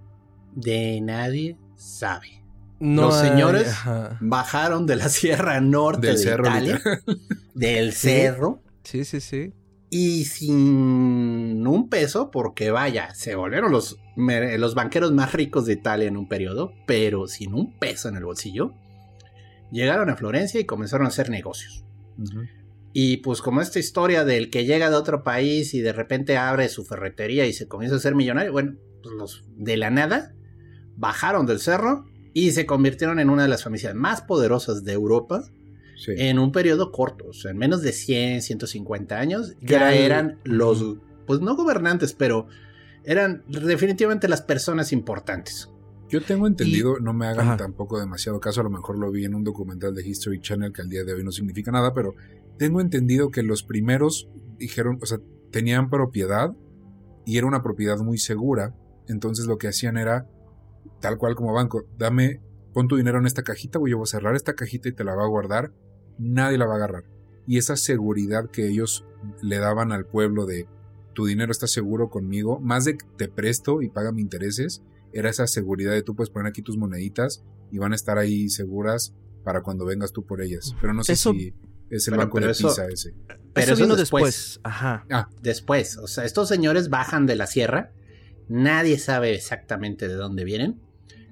De 0.55 1.00
nadie 1.00 1.57
sabe 1.77 2.38
los 2.80 3.18
señores 3.18 3.75
bajaron 4.20 4.87
de 4.87 4.97
la 4.97 5.08
Sierra 5.08 5.61
Norte 5.61 6.08
del 6.08 6.16
de 6.16 6.23
cerro, 6.23 6.47
Italia, 6.47 6.80
del 7.54 7.92
cerro. 7.92 8.62
Sí, 8.85 9.04
sí, 9.04 9.20
sí. 9.20 9.52
Y 9.90 10.26
sin 10.26 11.66
un 11.66 11.88
peso, 11.88 12.30
porque 12.30 12.70
vaya, 12.70 13.14
se 13.14 13.35
volvieron 13.35 13.73
los, 13.73 13.99
los 14.16 14.75
banqueros 14.75 15.12
más 15.12 15.32
ricos 15.32 15.64
de 15.64 15.75
Italia 15.75 16.06
en 16.06 16.16
un 16.16 16.28
periodo, 16.28 16.73
pero 16.87 17.26
sin 17.26 17.54
un 17.54 17.78
peso 17.78 18.08
en 18.08 18.16
el 18.16 18.25
bolsillo, 18.25 18.75
llegaron 19.73 20.11
a 20.11 20.16
Florencia 20.16 20.61
y 20.61 20.64
comenzaron 20.64 21.06
a 21.06 21.08
hacer 21.08 21.30
negocios. 21.30 21.85
Y 22.92 23.18
pues 23.18 23.40
como 23.40 23.61
esta 23.61 23.78
historia 23.78 24.25
del 24.25 24.50
que 24.50 24.66
llega 24.66 24.90
de 24.90 24.97
otro 24.97 25.23
país 25.23 25.73
y 25.73 25.80
de 25.80 25.92
repente 25.92 26.37
abre 26.37 26.68
su 26.68 26.85
ferretería 26.85 27.47
y 27.47 27.52
se 27.52 27.68
comienza 27.68 27.97
a 27.97 28.00
ser 28.00 28.14
millonario, 28.14 28.52
bueno, 28.52 28.76
pues 29.02 29.14
los 29.14 29.44
de 29.56 29.76
la 29.76 29.90
nada 29.90 30.35
bajaron 30.97 31.47
del 31.47 31.61
cerro 31.61 32.06
y 32.38 32.52
se 32.52 32.66
convirtieron 32.66 33.18
en 33.18 33.30
una 33.30 33.42
de 33.42 33.49
las 33.49 33.64
familias 33.64 33.97
más 33.97 34.23
poderosas 34.23 34.85
de 34.85 34.92
Europa 34.92 35.42
en 36.07 36.38
un 36.38 36.52
periodo 36.52 36.92
corto, 36.92 37.26
o 37.30 37.33
sea, 37.33 37.50
en 37.50 37.59
menos 37.59 37.83
de 37.83 37.90
100, 37.90 38.42
150 38.42 39.18
años, 39.18 39.57
ya 39.61 39.92
eran 39.92 40.38
los, 40.45 40.99
pues 41.26 41.40
no 41.40 41.57
gobernantes, 41.57 42.12
pero 42.12 42.47
eran 43.02 43.42
definitivamente 43.49 44.28
las 44.28 44.42
personas 44.42 44.92
importantes. 44.92 45.68
Yo 46.09 46.23
tengo 46.23 46.47
entendido, 46.47 47.00
no 47.00 47.12
me 47.12 47.26
hagan 47.26 47.57
tampoco 47.57 47.99
demasiado 47.99 48.38
caso, 48.38 48.61
a 48.61 48.64
lo 48.64 48.71
mejor 48.71 48.97
lo 48.97 49.11
vi 49.11 49.25
en 49.25 49.35
un 49.35 49.42
documental 49.42 49.92
de 49.92 50.07
History 50.07 50.40
Channel 50.40 50.73
que 50.73 50.83
al 50.83 50.88
día 50.88 51.02
de 51.02 51.14
hoy 51.14 51.25
no 51.25 51.33
significa 51.33 51.73
nada, 51.73 51.92
pero 51.92 52.14
tengo 52.57 52.80
entendido 52.80 53.33
que 53.33 53.42
los 53.42 53.64
primeros 53.64 54.28
dijeron, 54.59 55.00
o 55.02 55.07
sea, 55.07 55.18
tenían 55.50 55.90
propiedad 55.90 56.54
y 57.26 57.37
era 57.37 57.49
una 57.49 57.64
propiedad 57.64 57.99
muy 57.99 58.18
segura, 58.18 58.76
entonces 59.09 59.47
lo 59.47 59.59
que 59.59 59.66
hacían 59.66 59.97
era 59.97 60.28
tal 61.00 61.18
cual 61.18 61.35
como 61.35 61.52
banco, 61.52 61.85
dame, 61.97 62.40
pon 62.73 62.88
tu 62.88 62.97
dinero 62.97 63.18
en 63.18 63.26
esta 63.26 63.42
cajita, 63.42 63.78
güey, 63.78 63.92
yo 63.92 63.99
voy 63.99 64.04
a 64.04 64.06
cerrar 64.06 64.35
esta 64.35 64.54
cajita 64.54 64.88
y 64.88 64.92
te 64.92 65.04
la 65.04 65.14
va 65.14 65.25
a 65.25 65.28
guardar, 65.28 65.73
nadie 66.18 66.58
la 66.58 66.66
va 66.66 66.75
a 66.75 66.76
agarrar. 66.76 67.04
Y 67.47 67.58
esa 67.58 67.76
seguridad 67.76 68.50
que 68.50 68.68
ellos 68.68 69.04
le 69.42 69.58
daban 69.58 69.92
al 69.92 70.06
pueblo 70.06 70.47
de 70.47 70.66
tu 71.14 71.26
dinero 71.26 71.50
está 71.50 71.66
seguro 71.66 72.11
conmigo, 72.11 72.61
más 72.61 72.85
de 72.85 72.97
que 72.97 73.06
te 73.16 73.28
presto 73.28 73.82
y 73.82 73.88
paga 73.88 74.12
mis 74.12 74.23
intereses, 74.23 74.82
era 75.12 75.30
esa 75.30 75.47
seguridad 75.47 75.92
de 75.92 76.02
tú 76.02 76.14
puedes 76.14 76.30
poner 76.30 76.49
aquí 76.49 76.62
tus 76.62 76.76
moneditas 76.76 77.42
y 77.73 77.78
van 77.78 77.92
a 77.92 77.97
estar 77.97 78.18
ahí 78.18 78.49
seguras 78.49 79.14
para 79.44 79.62
cuando 79.62 79.85
vengas 79.85 80.12
tú 80.12 80.25
por 80.25 80.42
ellas. 80.42 80.75
Pero 80.80 80.92
no 80.92 81.02
sé 81.02 81.16
si 81.16 81.54
es 81.90 82.06
el 82.08 82.16
banco 82.16 82.38
de 82.38 82.49
Pisa 82.49 82.87
ese. 82.87 83.14
Pero 83.54 83.73
eso, 83.73 83.82
vino 83.82 83.97
después. 83.97 84.61
Ajá. 84.62 85.06
Ah. 85.11 85.28
Después. 85.42 85.97
O 85.97 86.06
sea, 86.06 86.25
estos 86.25 86.49
señores 86.49 86.90
bajan 86.90 87.26
de 87.26 87.37
la 87.37 87.47
sierra 87.47 87.92
Nadie 88.49 88.99
sabe 88.99 89.35
exactamente 89.35 90.09
de 90.09 90.14
dónde 90.14 90.45
vienen. 90.45 90.81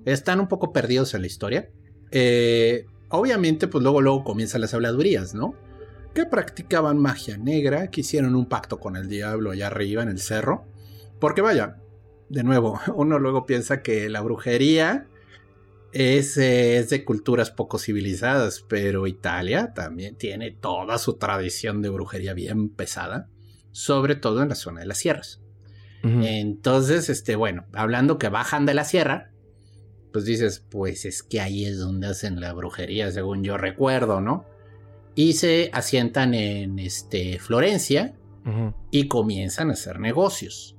Están 0.04 0.40
un 0.40 0.48
poco 0.48 0.72
perdidos 0.72 1.14
en 1.14 1.22
la 1.22 1.26
historia. 1.26 1.70
Eh, 2.10 2.86
obviamente, 3.08 3.68
pues 3.68 3.82
luego, 3.82 4.00
luego 4.00 4.24
comienzan 4.24 4.60
las 4.60 4.74
habladurías, 4.74 5.34
¿no? 5.34 5.54
que 6.16 6.24
practicaban 6.24 6.96
magia 6.96 7.36
negra, 7.36 7.90
que 7.90 8.00
hicieron 8.00 8.34
un 8.34 8.46
pacto 8.46 8.80
con 8.80 8.96
el 8.96 9.06
diablo 9.06 9.50
allá 9.50 9.66
arriba 9.66 10.02
en 10.02 10.08
el 10.08 10.18
cerro. 10.18 10.64
Porque 11.20 11.42
vaya, 11.42 11.76
de 12.30 12.42
nuevo, 12.42 12.80
uno 12.94 13.18
luego 13.18 13.44
piensa 13.44 13.82
que 13.82 14.08
la 14.08 14.22
brujería 14.22 15.08
eh, 15.92 16.16
es, 16.16 16.36
de 16.88 17.04
culturas 17.04 17.50
poco 17.50 17.78
civilizadas, 17.78 18.64
pero 18.66 19.06
Italia 19.06 19.74
también 19.74 20.16
tiene 20.16 20.52
toda 20.52 20.96
su 20.96 21.18
tradición 21.18 21.82
de 21.82 21.90
brujería 21.90 22.32
bien 22.32 22.70
pesada, 22.70 23.28
sobre 23.70 24.16
todo 24.16 24.42
en 24.42 24.48
la 24.48 24.54
zona 24.54 24.80
de 24.80 24.86
las 24.86 24.96
sierras. 24.96 25.42
Entonces, 26.06 27.08
este, 27.08 27.36
bueno, 27.36 27.64
hablando 27.72 28.18
que 28.18 28.28
bajan 28.28 28.66
de 28.66 28.74
la 28.74 28.84
sierra, 28.84 29.32
pues 30.12 30.24
dices, 30.24 30.64
pues 30.70 31.04
es 31.04 31.22
que 31.22 31.40
ahí 31.40 31.64
es 31.64 31.78
donde 31.78 32.06
hacen 32.06 32.40
la 32.40 32.52
brujería, 32.52 33.10
según 33.10 33.42
yo 33.42 33.56
recuerdo, 33.56 34.20
¿no? 34.20 34.44
Y 35.14 35.34
se 35.34 35.70
asientan 35.72 36.34
en 36.34 36.78
este, 36.78 37.38
Florencia 37.38 38.14
y 38.90 39.08
comienzan 39.08 39.70
a 39.70 39.72
hacer 39.72 39.98
negocios. 39.98 40.76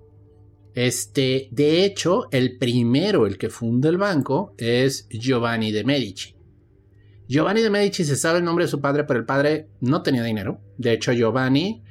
Este, 0.73 1.49
de 1.51 1.83
hecho, 1.83 2.29
el 2.31 2.57
primero, 2.57 3.25
el 3.25 3.37
que 3.37 3.49
funda 3.49 3.89
el 3.89 3.97
banco, 3.97 4.53
es 4.57 5.07
Giovanni 5.09 5.71
de 5.71 5.83
Medici. 5.83 6.35
Giovanni 7.27 7.61
de 7.61 7.69
Medici 7.69 8.05
se 8.05 8.15
sabe 8.15 8.39
el 8.39 8.45
nombre 8.45 8.65
de 8.65 8.71
su 8.71 8.79
padre, 8.79 9.03
pero 9.03 9.19
el 9.19 9.25
padre 9.25 9.69
no 9.81 10.01
tenía 10.01 10.23
dinero. 10.23 10.61
De 10.77 10.93
hecho, 10.93 11.11
Giovanni 11.11 11.83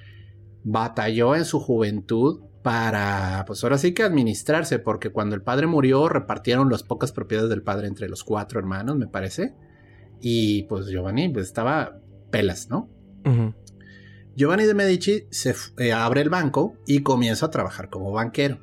batalló 0.65 1.37
en 1.37 1.45
su 1.45 1.61
juventud 1.61 2.46
para, 2.67 3.45
pues 3.47 3.63
ahora 3.63 3.79
sí 3.79 3.95
que 3.95 4.03
administrarse, 4.03 4.81
porque 4.81 5.11
cuando 5.11 5.37
el 5.37 5.43
padre 5.43 5.69
murió 5.69 6.09
repartieron 6.09 6.69
las 6.69 6.83
pocas 6.83 7.13
propiedades 7.13 7.49
del 7.49 7.63
padre 7.63 7.87
entre 7.87 8.09
los 8.09 8.25
cuatro 8.25 8.59
hermanos, 8.59 8.97
me 8.97 9.07
parece. 9.07 9.55
Y 10.21 10.65
pues 10.65 10.89
Giovanni 10.89 11.29
pues, 11.29 11.47
estaba 11.47 12.01
pelas, 12.33 12.69
¿no? 12.69 12.91
Giovanni 14.35 14.65
de 14.65 14.75
Medici 14.75 15.29
se 15.31 15.55
eh, 15.79 15.93
abre 15.93 16.23
el 16.23 16.29
banco 16.29 16.75
y 16.89 17.05
comienza 17.05 17.47
a 17.47 17.51
trabajar 17.51 17.89
como 17.89 18.11
banquero. 18.11 18.59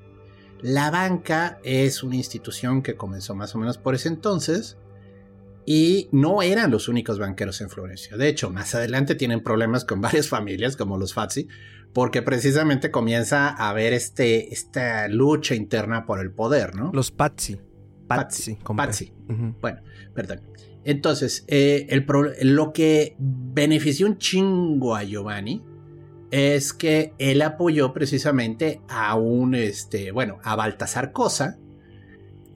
La 0.59 0.91
banca 0.91 1.59
es 1.63 2.03
una 2.03 2.17
institución 2.17 2.81
que 2.81 2.97
comenzó 2.97 3.35
más 3.35 3.55
o 3.55 3.57
menos 3.57 3.77
por 3.77 3.95
ese 3.95 4.09
entonces 4.09 4.77
y 5.65 6.09
no 6.11 6.41
eran 6.41 6.71
los 6.71 6.87
únicos 6.87 7.19
banqueros 7.19 7.61
en 7.61 7.69
Florencia. 7.69 8.17
De 8.17 8.27
hecho, 8.27 8.49
más 8.49 8.75
adelante 8.75 9.15
tienen 9.15 9.41
problemas 9.43 9.85
con 9.85 10.01
varias 10.01 10.27
familias 10.27 10.75
como 10.75 10.97
los 10.97 11.13
Fazzi, 11.13 11.47
porque 11.93 12.21
precisamente 12.21 12.91
comienza 12.91 13.49
a 13.49 13.69
haber 13.69 13.93
este, 13.93 14.51
esta 14.53 15.07
lucha 15.07 15.55
interna 15.55 16.05
por 16.05 16.19
el 16.19 16.31
poder, 16.31 16.75
¿no? 16.75 16.91
Los 16.93 17.11
Pazzi. 17.11 17.59
Pazzi. 18.07 18.57
Pazzi. 18.75 19.13
Bueno, 19.61 19.81
perdón. 20.13 20.41
Entonces, 20.83 21.45
eh, 21.47 21.87
el 21.89 22.05
lo 22.41 22.73
que 22.73 23.15
benefició 23.19 24.07
un 24.07 24.17
chingo 24.17 24.95
a 24.95 25.03
Giovanni 25.03 25.63
es 26.31 26.73
que 26.73 27.13
él 27.19 27.41
apoyó 27.41 27.93
precisamente 27.93 28.81
a 28.89 29.15
un, 29.15 29.55
este, 29.55 30.11
bueno, 30.11 30.39
a 30.43 30.55
Baltasar 30.55 31.11
Cosa, 31.11 31.57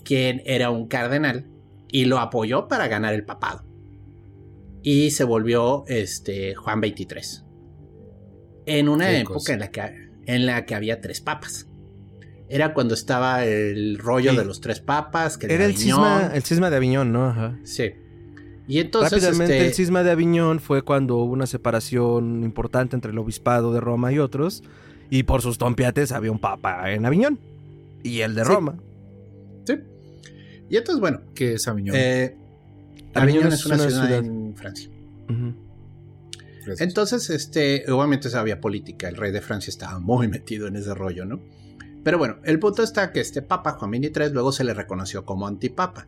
quien 0.04 0.42
era 0.46 0.72
un 0.72 0.88
cardenal, 0.88 1.46
y 1.90 2.06
lo 2.06 2.20
apoyó 2.20 2.68
para 2.68 2.88
ganar 2.88 3.14
el 3.14 3.24
papado. 3.26 3.64
Y 4.84 5.12
se 5.12 5.24
volvió 5.24 5.84
este, 5.88 6.56
Juan 6.56 6.82
XXIII. 6.82 7.44
En 8.66 8.90
una 8.90 9.12
época 9.18 9.54
en 9.54 9.60
la, 9.60 9.72
que, 9.72 9.82
en 10.26 10.46
la 10.46 10.66
que 10.66 10.76
había 10.76 11.02
tres 11.02 11.22
papas. 11.22 11.68
Era 12.50 12.74
cuando 12.74 12.94
estaba 12.94 13.44
el 13.46 13.98
rollo 13.98 14.34
de 14.34 14.46
los 14.46 14.62
tres 14.62 14.80
papas. 14.80 15.38
Que 15.38 15.54
era 15.54 15.66
el 15.66 15.76
cisma, 15.76 16.32
el 16.34 16.44
cisma 16.44 16.70
de 16.70 16.78
Aviñón, 16.78 17.12
¿no? 17.12 17.28
Ajá. 17.28 17.58
Sí. 17.64 17.92
Y 18.70 18.80
entonces, 18.80 19.24
Rápidamente, 19.24 19.56
este 19.56 19.68
el 19.68 19.74
cisma 19.74 20.04
de 20.04 20.12
Aviñón 20.12 20.60
fue 20.60 20.82
cuando 20.82 21.16
hubo 21.18 21.32
una 21.34 21.48
separación 21.48 22.44
importante 22.44 22.96
entre 22.96 23.12
el 23.12 23.18
obispado 23.18 23.74
de 23.74 23.80
Roma 23.80 24.12
y 24.12 24.20
otros. 24.20 24.64
Y 25.10 25.24
por 25.24 25.42
sus 25.42 25.58
tompiates 25.58 26.12
había 26.12 26.32
un 26.32 26.40
papa 26.40 26.92
en 26.92 27.06
Aviñón. 27.06 27.40
Y 28.04 28.22
el 28.22 28.36
de 28.36 28.44
Sí. 28.44 28.52
Roma. 28.52 28.76
Sí. 29.66 29.76
Y 30.70 30.78
entonces, 30.78 31.00
bueno. 31.00 31.22
¿Qué 31.34 31.54
es 31.54 31.68
Aviñón? 31.68 31.96
eh, 31.96 32.36
Aviñón 33.14 33.48
es 33.48 33.66
una, 33.66 33.78
ciudad, 33.78 34.14
en 34.14 34.56
Francia. 34.56 34.90
Entonces, 36.80 37.30
este, 37.30 37.90
obviamente 37.92 38.30
había 38.36 38.60
política. 38.60 39.08
El 39.08 39.16
rey 39.16 39.32
de 39.32 39.42
Francia 39.42 39.70
estaba 39.72 40.00
muy 40.00 40.28
metido 40.30 40.68
en 40.68 40.76
ese 40.76 40.94
rollo, 40.94 41.26
¿no? 41.26 41.42
Pero 42.04 42.18
bueno, 42.18 42.38
el 42.44 42.60
punto 42.60 42.84
está 42.84 43.12
que 43.12 43.20
este 43.20 43.42
papa, 43.42 43.74
Juan 43.74 43.92
XXIII, 43.92 44.32
luego 44.32 44.52
se 44.52 44.64
le 44.64 44.74
reconoció 44.74 45.26
como 45.26 45.48
antipapa. 45.48 46.08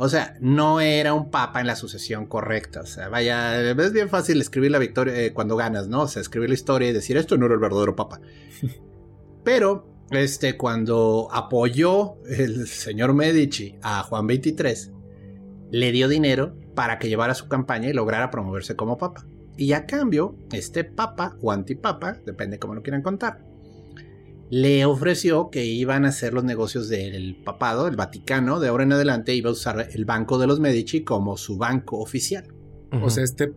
O 0.00 0.08
sea, 0.08 0.36
no 0.40 0.80
era 0.80 1.12
un 1.12 1.30
papa 1.30 1.60
en 1.60 1.66
la 1.66 1.74
sucesión 1.74 2.26
correcta. 2.26 2.80
O 2.80 2.86
sea, 2.86 3.08
vaya, 3.08 3.60
es 3.70 3.92
bien 3.92 4.08
fácil 4.08 4.40
escribir 4.40 4.70
la 4.70 4.78
victoria 4.78 5.20
eh, 5.20 5.32
cuando 5.32 5.56
ganas, 5.56 5.88
¿no? 5.88 6.02
O 6.02 6.08
sea, 6.08 6.22
escribir 6.22 6.48
la 6.48 6.54
historia 6.54 6.88
y 6.88 6.92
decir 6.92 7.16
esto 7.16 7.36
no 7.36 7.46
era 7.46 7.54
el 7.54 7.60
verdadero 7.60 7.96
papa. 7.96 8.20
Pero, 9.44 9.88
este, 10.10 10.56
cuando 10.56 11.28
apoyó 11.32 12.16
el 12.26 12.66
señor 12.66 13.14
Medici 13.14 13.76
a 13.82 14.02
Juan 14.02 14.26
XXIII, 14.26 14.92
le 15.70 15.92
dio 15.92 16.08
dinero 16.08 16.56
para 16.74 16.98
que 16.98 17.08
llevara 17.08 17.34
su 17.34 17.48
campaña 17.48 17.88
y 17.88 17.92
lograra 17.92 18.30
promoverse 18.30 18.76
como 18.76 18.98
papa. 18.98 19.26
Y 19.56 19.72
a 19.72 19.86
cambio, 19.86 20.36
este 20.52 20.84
papa 20.84 21.36
o 21.42 21.50
antipapa, 21.50 22.18
depende 22.24 22.58
cómo 22.58 22.74
lo 22.74 22.82
quieran 22.82 23.02
contar, 23.02 23.44
le 24.50 24.84
ofreció 24.86 25.50
que 25.50 25.66
iban 25.66 26.04
a 26.04 26.08
hacer 26.08 26.32
los 26.32 26.44
negocios 26.44 26.88
del 26.88 27.36
papado, 27.44 27.86
el 27.86 27.96
Vaticano, 27.96 28.60
de 28.60 28.68
ahora 28.68 28.84
en 28.84 28.92
adelante 28.92 29.34
iba 29.34 29.50
a 29.50 29.52
usar 29.52 29.88
el 29.92 30.04
Banco 30.04 30.38
de 30.38 30.46
los 30.46 30.60
Medici 30.60 31.04
como 31.04 31.36
su 31.36 31.58
banco 31.58 31.98
oficial. 31.98 32.46
O 33.02 33.10
sea, 33.10 33.24
este. 33.24 33.52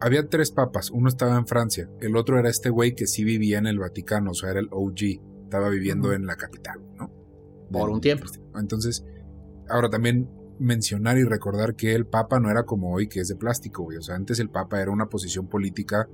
Había 0.00 0.28
tres 0.28 0.50
papas. 0.50 0.90
Uno 0.90 1.08
estaba 1.08 1.38
en 1.38 1.46
Francia. 1.46 1.88
El 2.00 2.16
otro 2.16 2.38
era 2.38 2.50
este 2.50 2.70
güey 2.70 2.94
que 2.94 3.06
sí 3.06 3.22
vivía 3.22 3.58
en 3.58 3.68
el 3.68 3.78
Vaticano. 3.78 4.32
O 4.32 4.34
sea, 4.34 4.50
era 4.50 4.60
el 4.60 4.68
OG. 4.70 5.31
Estaba 5.52 5.68
viviendo 5.68 6.12
en 6.14 6.24
la 6.26 6.36
capital, 6.36 6.80
¿no? 6.96 7.12
Por 7.70 7.90
un 7.90 8.00
tiempo. 8.00 8.24
Entonces, 8.58 9.04
ahora 9.68 9.90
también 9.90 10.30
mencionar 10.58 11.18
y 11.18 11.24
recordar 11.24 11.74
que 11.76 11.94
el 11.94 12.06
papa 12.06 12.40
no 12.40 12.50
era 12.50 12.64
como 12.64 12.92
hoy, 12.94 13.06
que 13.08 13.20
es 13.20 13.28
de 13.28 13.36
plástico, 13.36 13.82
güey. 13.82 13.98
O 13.98 14.02
sea, 14.02 14.14
antes 14.14 14.38
el 14.40 14.48
papa 14.48 14.80
era 14.80 14.90
una 14.90 15.10
posición 15.10 15.48
política 15.48 16.08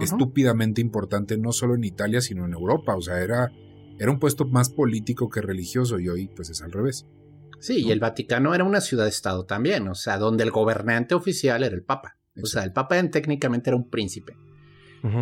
estúpidamente 0.00 0.80
importante, 0.80 1.36
no 1.36 1.52
solo 1.52 1.74
en 1.74 1.84
Italia, 1.84 2.20
sino 2.20 2.44
en 2.46 2.52
Europa. 2.54 2.96
O 2.96 3.02
sea, 3.02 3.20
era, 3.20 3.52
era 3.98 4.10
un 4.10 4.18
puesto 4.18 4.44
más 4.46 4.70
político 4.70 5.28
que 5.28 5.40
religioso 5.42 5.98
y 5.98 6.08
hoy, 6.08 6.28
pues 6.34 6.48
es 6.50 6.62
al 6.62 6.72
revés. 6.72 7.06
Sí, 7.60 7.84
y 7.84 7.90
el 7.90 8.00
Vaticano 8.00 8.54
era 8.54 8.64
una 8.64 8.80
ciudad-estado 8.80 9.44
también, 9.44 9.88
o 9.88 9.94
sea, 9.94 10.16
donde 10.16 10.44
el 10.44 10.50
gobernante 10.52 11.14
oficial 11.14 11.62
era 11.64 11.74
el 11.74 11.82
papa. 11.82 12.16
O 12.42 12.46
sea, 12.46 12.62
el 12.62 12.72
papa 12.72 12.98
en- 12.98 13.10
técnicamente 13.10 13.68
era 13.70 13.76
un 13.76 13.90
príncipe. 13.90 14.34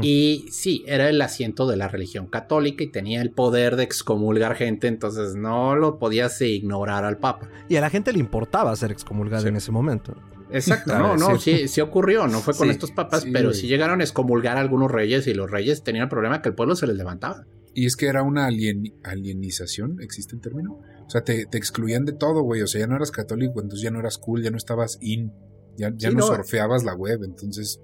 Y 0.02 0.46
sí, 0.50 0.84
era 0.86 1.08
el 1.08 1.20
asiento 1.20 1.66
de 1.66 1.76
la 1.76 1.88
religión 1.88 2.26
católica 2.26 2.82
y 2.84 2.86
tenía 2.88 3.20
el 3.22 3.30
poder 3.30 3.76
de 3.76 3.84
excomulgar 3.84 4.54
gente, 4.56 4.86
entonces 4.88 5.34
no 5.34 5.76
lo 5.76 5.98
podías 5.98 6.40
ignorar 6.40 7.04
al 7.04 7.18
papa. 7.18 7.48
Y 7.68 7.76
a 7.76 7.80
la 7.80 7.90
gente 7.90 8.12
le 8.12 8.18
importaba 8.18 8.74
ser 8.76 8.90
excomulgado 8.92 9.42
Sí. 9.42 9.48
en 9.48 9.56
ese 9.56 9.70
momento. 9.72 10.14
Exacto, 10.50 10.96
no, 10.96 11.16
no, 11.16 11.38
sí. 11.40 11.66
sí, 11.68 11.80
ocurrió, 11.80 12.26
no 12.28 12.38
fue 12.38 12.54
con 12.54 12.68
Sí, 12.68 12.72
estos 12.72 12.92
papas, 12.92 13.22
sí, 13.22 13.30
pero 13.32 13.52
sí 13.52 13.66
llegaron 13.66 14.00
a 14.00 14.04
excomulgar 14.04 14.56
a 14.56 14.60
algunos 14.60 14.90
reyes 14.90 15.26
y 15.26 15.34
los 15.34 15.50
reyes 15.50 15.82
tenían 15.82 16.04
el 16.04 16.08
problema 16.08 16.40
que 16.40 16.48
el 16.50 16.54
pueblo 16.54 16.76
se 16.76 16.86
les 16.86 16.96
levantaba. 16.96 17.44
Y 17.74 17.84
es 17.84 17.96
que 17.96 18.06
era 18.06 18.22
una 18.22 18.46
alien- 18.48 18.94
alienización, 19.04 19.98
¿existe 20.00 20.34
el 20.36 20.40
término? 20.40 20.80
O 21.06 21.10
sea, 21.10 21.22
te, 21.22 21.46
te 21.46 21.58
excluían 21.58 22.04
de 22.04 22.12
todo, 22.12 22.42
güey. 22.42 22.62
O 22.62 22.66
sea, 22.66 22.80
ya 22.80 22.86
no 22.86 22.96
eras 22.96 23.10
católico, 23.10 23.60
entonces 23.60 23.82
ya 23.82 23.90
no 23.90 24.00
eras 24.00 24.18
cool, 24.18 24.42
ya 24.42 24.50
no 24.50 24.56
estabas 24.56 24.98
in, 25.00 25.32
ya, 25.76 25.90
ya 25.96 26.10
Sí, 26.10 26.14
no, 26.16 26.20
no. 26.20 26.26
surfeabas 26.26 26.84
la 26.84 26.94
web, 26.94 27.22
entonces... 27.24 27.80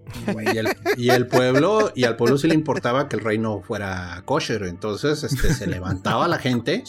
Y 0.53 0.57
el, 0.59 0.69
y 0.97 1.11
el 1.11 1.27
pueblo, 1.27 1.93
y 1.95 2.05
al 2.05 2.17
pueblo 2.17 2.39
sí 2.39 2.49
le 2.49 2.55
importaba 2.55 3.09
que 3.09 3.17
el 3.17 3.23
rey 3.25 3.39
no 3.39 3.61
fuera 3.63 4.23
kosher, 4.25 4.65
entonces 4.65 5.23
este, 5.25 5.53
se 5.55 5.67
levantaba 5.67 6.29
la 6.29 6.39
gente 6.39 6.85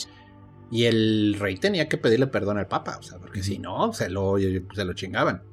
y 0.72 0.86
el 0.86 1.36
rey 1.40 1.58
tenía 1.58 1.88
que 1.88 1.98
pedirle 1.98 2.28
perdón 2.28 2.58
al 2.58 2.68
papa, 2.68 2.98
o 3.00 3.04
sea, 3.04 3.20
porque 3.20 3.44
si 3.44 3.60
no, 3.60 3.94
se 3.94 4.10
lo, 4.10 4.36
se 4.38 4.86
lo 4.86 4.94
chingaban. 4.94 5.44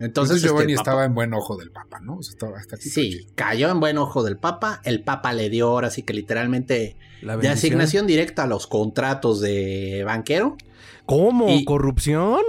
Entonces, 0.00 0.36
Entonces, 0.38 0.42
Giovanni 0.42 0.72
este, 0.72 0.72
el 0.72 0.76
papa- 0.78 0.90
estaba 0.90 1.04
en 1.04 1.14
buen 1.14 1.32
ojo 1.34 1.56
del 1.56 1.70
papa, 1.70 2.00
¿no? 2.00 2.16
O 2.16 2.22
sea, 2.22 2.32
estaba 2.32 2.58
hasta 2.58 2.74
aquí. 2.76 2.88
Sí, 2.88 3.26
cayó 3.36 3.70
en 3.70 3.78
buen 3.78 3.98
ojo 3.98 4.24
del 4.24 4.36
papa, 4.36 4.80
el 4.84 5.04
papa 5.04 5.32
le 5.32 5.48
dio 5.48 5.68
ahora 5.68 5.90
sí 5.90 6.02
que 6.02 6.12
literalmente 6.12 6.96
La 7.20 7.36
de 7.36 7.48
asignación 7.48 8.06
directa 8.08 8.44
a 8.44 8.46
los 8.48 8.66
contratos 8.66 9.40
de 9.40 10.02
banquero. 10.04 10.56
¿Cómo? 11.12 11.48
Y- 11.50 11.64
¿Corrupción? 11.66 12.40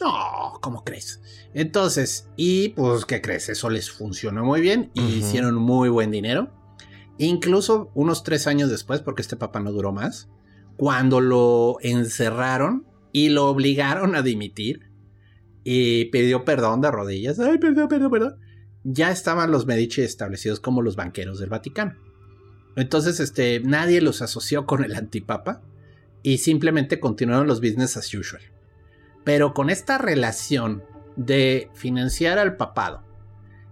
No, 0.00 0.58
¿cómo 0.60 0.84
crees? 0.84 1.22
Entonces, 1.54 2.28
y 2.36 2.70
pues, 2.70 3.06
¿qué 3.06 3.22
crees? 3.22 3.48
Eso 3.48 3.70
les 3.70 3.90
funcionó 3.90 4.44
muy 4.44 4.60
bien 4.60 4.90
y 4.92 5.00
hicieron 5.00 5.54
muy 5.54 5.88
buen 5.88 6.10
dinero. 6.10 6.50
Incluso 7.16 7.90
unos 7.94 8.22
tres 8.22 8.46
años 8.46 8.68
después, 8.68 9.00
porque 9.00 9.22
este 9.22 9.36
papa 9.36 9.60
no 9.60 9.72
duró 9.72 9.92
más, 9.92 10.28
cuando 10.76 11.22
lo 11.22 11.78
encerraron 11.80 12.86
y 13.10 13.30
lo 13.30 13.46
obligaron 13.46 14.16
a 14.16 14.22
dimitir 14.22 14.90
y 15.62 16.06
pidió 16.06 16.44
perdón 16.44 16.82
de 16.82 16.90
rodillas, 16.90 17.38
ay, 17.40 17.56
perdón, 17.56 17.88
perdón, 17.88 18.10
perdón, 18.10 18.36
ya 18.82 19.10
estaban 19.10 19.50
los 19.50 19.64
Medici 19.64 20.02
establecidos 20.02 20.60
como 20.60 20.82
los 20.82 20.94
banqueros 20.94 21.38
del 21.38 21.48
Vaticano. 21.48 21.94
Entonces, 22.76 23.18
este, 23.18 23.60
nadie 23.60 24.02
los 24.02 24.20
asoció 24.20 24.66
con 24.66 24.84
el 24.84 24.94
antipapa 24.94 25.62
y 26.24 26.38
simplemente 26.38 26.98
continuaron 26.98 27.46
los 27.46 27.60
business 27.60 27.98
as 27.98 28.12
usual. 28.12 28.42
Pero 29.24 29.52
con 29.52 29.68
esta 29.68 29.98
relación 29.98 30.82
de 31.16 31.70
financiar 31.74 32.38
al 32.38 32.56
papado 32.56 33.04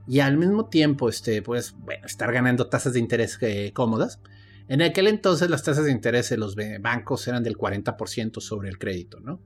y 0.07 0.21
al 0.21 0.37
mismo 0.37 0.69
tiempo, 0.69 1.09
este, 1.09 1.41
pues, 1.41 1.75
bueno, 1.79 2.07
estar 2.07 2.31
ganando 2.31 2.69
tasas 2.69 2.93
de 2.93 3.01
interés 3.01 3.39
eh, 3.41 3.73
cómodas. 3.75 4.21
En 4.69 4.83
aquel 4.83 5.09
entonces 5.09 5.49
las 5.49 5.63
tasas 5.63 5.87
de 5.87 5.93
interés 5.93 6.29
de 6.29 6.37
los 6.37 6.55
bancos 6.81 7.27
eran 7.27 7.43
del 7.43 7.57
40% 7.57 8.41
sobre 8.41 8.69
el 8.69 8.79
crédito, 8.79 9.19
¿no? 9.21 9.41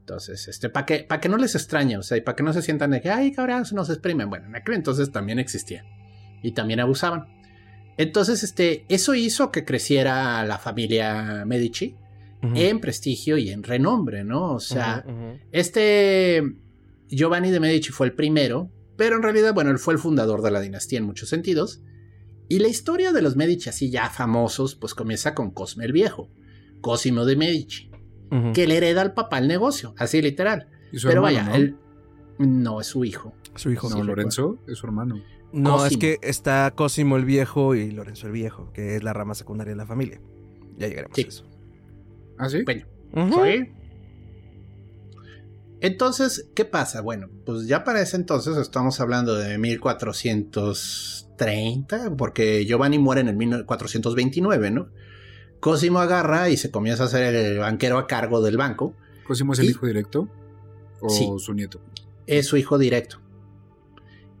Entonces, 0.00 0.46
este, 0.46 0.68
para 0.68 0.84
que, 0.84 1.06
que 1.06 1.28
no 1.30 1.38
les 1.38 1.54
extrañe, 1.54 1.96
o 1.96 2.02
sea, 2.02 2.18
y 2.18 2.20
para 2.20 2.36
que 2.36 2.42
no 2.42 2.52
se 2.52 2.60
sientan 2.60 2.90
de 2.90 3.00
que, 3.00 3.10
ay, 3.10 3.32
cabrón, 3.32 3.64
nos 3.72 3.88
exprimen. 3.88 4.28
Bueno, 4.28 4.46
en 4.46 4.56
aquel 4.56 4.74
entonces 4.74 5.10
también 5.10 5.38
existía. 5.38 5.84
Y 6.42 6.52
también 6.52 6.80
abusaban. 6.80 7.28
Entonces, 7.96 8.44
este, 8.44 8.84
eso 8.90 9.14
hizo 9.14 9.50
que 9.50 9.64
creciera 9.64 10.44
la 10.44 10.58
familia 10.58 11.44
Medici 11.46 11.96
en 12.54 12.80
prestigio 12.80 13.38
y 13.38 13.50
en 13.50 13.62
renombre, 13.62 14.24
¿no? 14.24 14.54
O 14.54 14.60
sea, 14.60 15.04
este 15.52 16.42
Giovanni 17.08 17.50
de 17.50 17.60
Medici 17.60 17.90
fue 17.90 18.06
el 18.06 18.12
primero, 18.12 18.70
pero 18.96 19.16
en 19.16 19.22
realidad, 19.22 19.54
bueno, 19.54 19.70
él 19.70 19.78
fue 19.78 19.94
el 19.94 20.00
fundador 20.00 20.42
de 20.42 20.50
la 20.50 20.60
dinastía 20.60 20.98
en 20.98 21.04
muchos 21.04 21.28
sentidos. 21.28 21.82
Y 22.48 22.60
la 22.60 22.68
historia 22.68 23.12
de 23.12 23.22
los 23.22 23.36
Medici, 23.36 23.68
así 23.68 23.90
ya 23.90 24.08
famosos, 24.08 24.76
pues 24.76 24.94
comienza 24.94 25.34
con 25.34 25.50
Cosme 25.50 25.84
el 25.84 25.92
Viejo, 25.92 26.30
Cosimo 26.80 27.24
de 27.24 27.36
Medici, 27.36 27.90
que 28.54 28.66
le 28.66 28.76
hereda 28.76 29.02
al 29.02 29.14
papá 29.14 29.38
el 29.38 29.48
negocio, 29.48 29.94
así 29.98 30.22
literal. 30.22 30.68
Pero 31.02 31.22
vaya, 31.22 31.42
¿no? 31.42 31.54
él 31.54 31.76
no 32.38 32.80
es 32.80 32.86
su 32.86 33.04
hijo. 33.04 33.34
Su 33.54 33.70
hijo. 33.70 33.88
No, 33.88 34.02
Lorenzo 34.02 34.58
es 34.68 34.78
su 34.78 34.86
hermano. 34.86 35.22
No, 35.52 35.86
es 35.86 35.96
que 35.96 36.18
está 36.22 36.72
Cosimo 36.74 37.16
el 37.16 37.24
Viejo 37.24 37.74
y 37.74 37.90
Lorenzo 37.90 38.26
el 38.26 38.32
Viejo, 38.32 38.72
que 38.72 38.96
es 38.96 39.02
la 39.02 39.12
rama 39.12 39.34
secundaria 39.34 39.72
de 39.72 39.76
la 39.76 39.86
familia. 39.86 40.20
Ya 40.76 40.88
llegaremos 40.88 41.18
a 41.18 41.20
eso. 41.22 41.44
¿Ah, 42.38 42.48
sí? 42.48 42.62
Bueno, 42.64 42.86
Entonces, 45.80 46.48
¿qué 46.54 46.64
pasa? 46.64 47.02
Bueno, 47.02 47.28
pues 47.44 47.66
ya 47.66 47.84
para 47.84 48.00
ese 48.00 48.16
entonces 48.16 48.56
estamos 48.56 48.98
hablando 49.00 49.34
de 49.36 49.58
1430, 49.58 52.16
porque 52.16 52.64
Giovanni 52.64 52.98
muere 52.98 53.20
en 53.20 53.28
el 53.28 53.36
1429, 53.36 54.70
¿no? 54.70 54.88
Cosimo 55.60 55.98
agarra 55.98 56.48
y 56.50 56.56
se 56.56 56.70
comienza 56.70 57.04
a 57.04 57.08
ser 57.08 57.34
el 57.34 57.58
banquero 57.58 57.98
a 57.98 58.06
cargo 58.06 58.40
del 58.40 58.56
banco. 58.56 58.94
¿Cosimo 59.26 59.52
es 59.52 59.58
el 59.58 59.68
hijo 59.70 59.86
directo? 59.86 60.28
¿O 61.00 61.38
su 61.38 61.54
nieto? 61.54 61.80
Es 62.26 62.46
su 62.46 62.56
hijo 62.56 62.78
directo. 62.78 63.20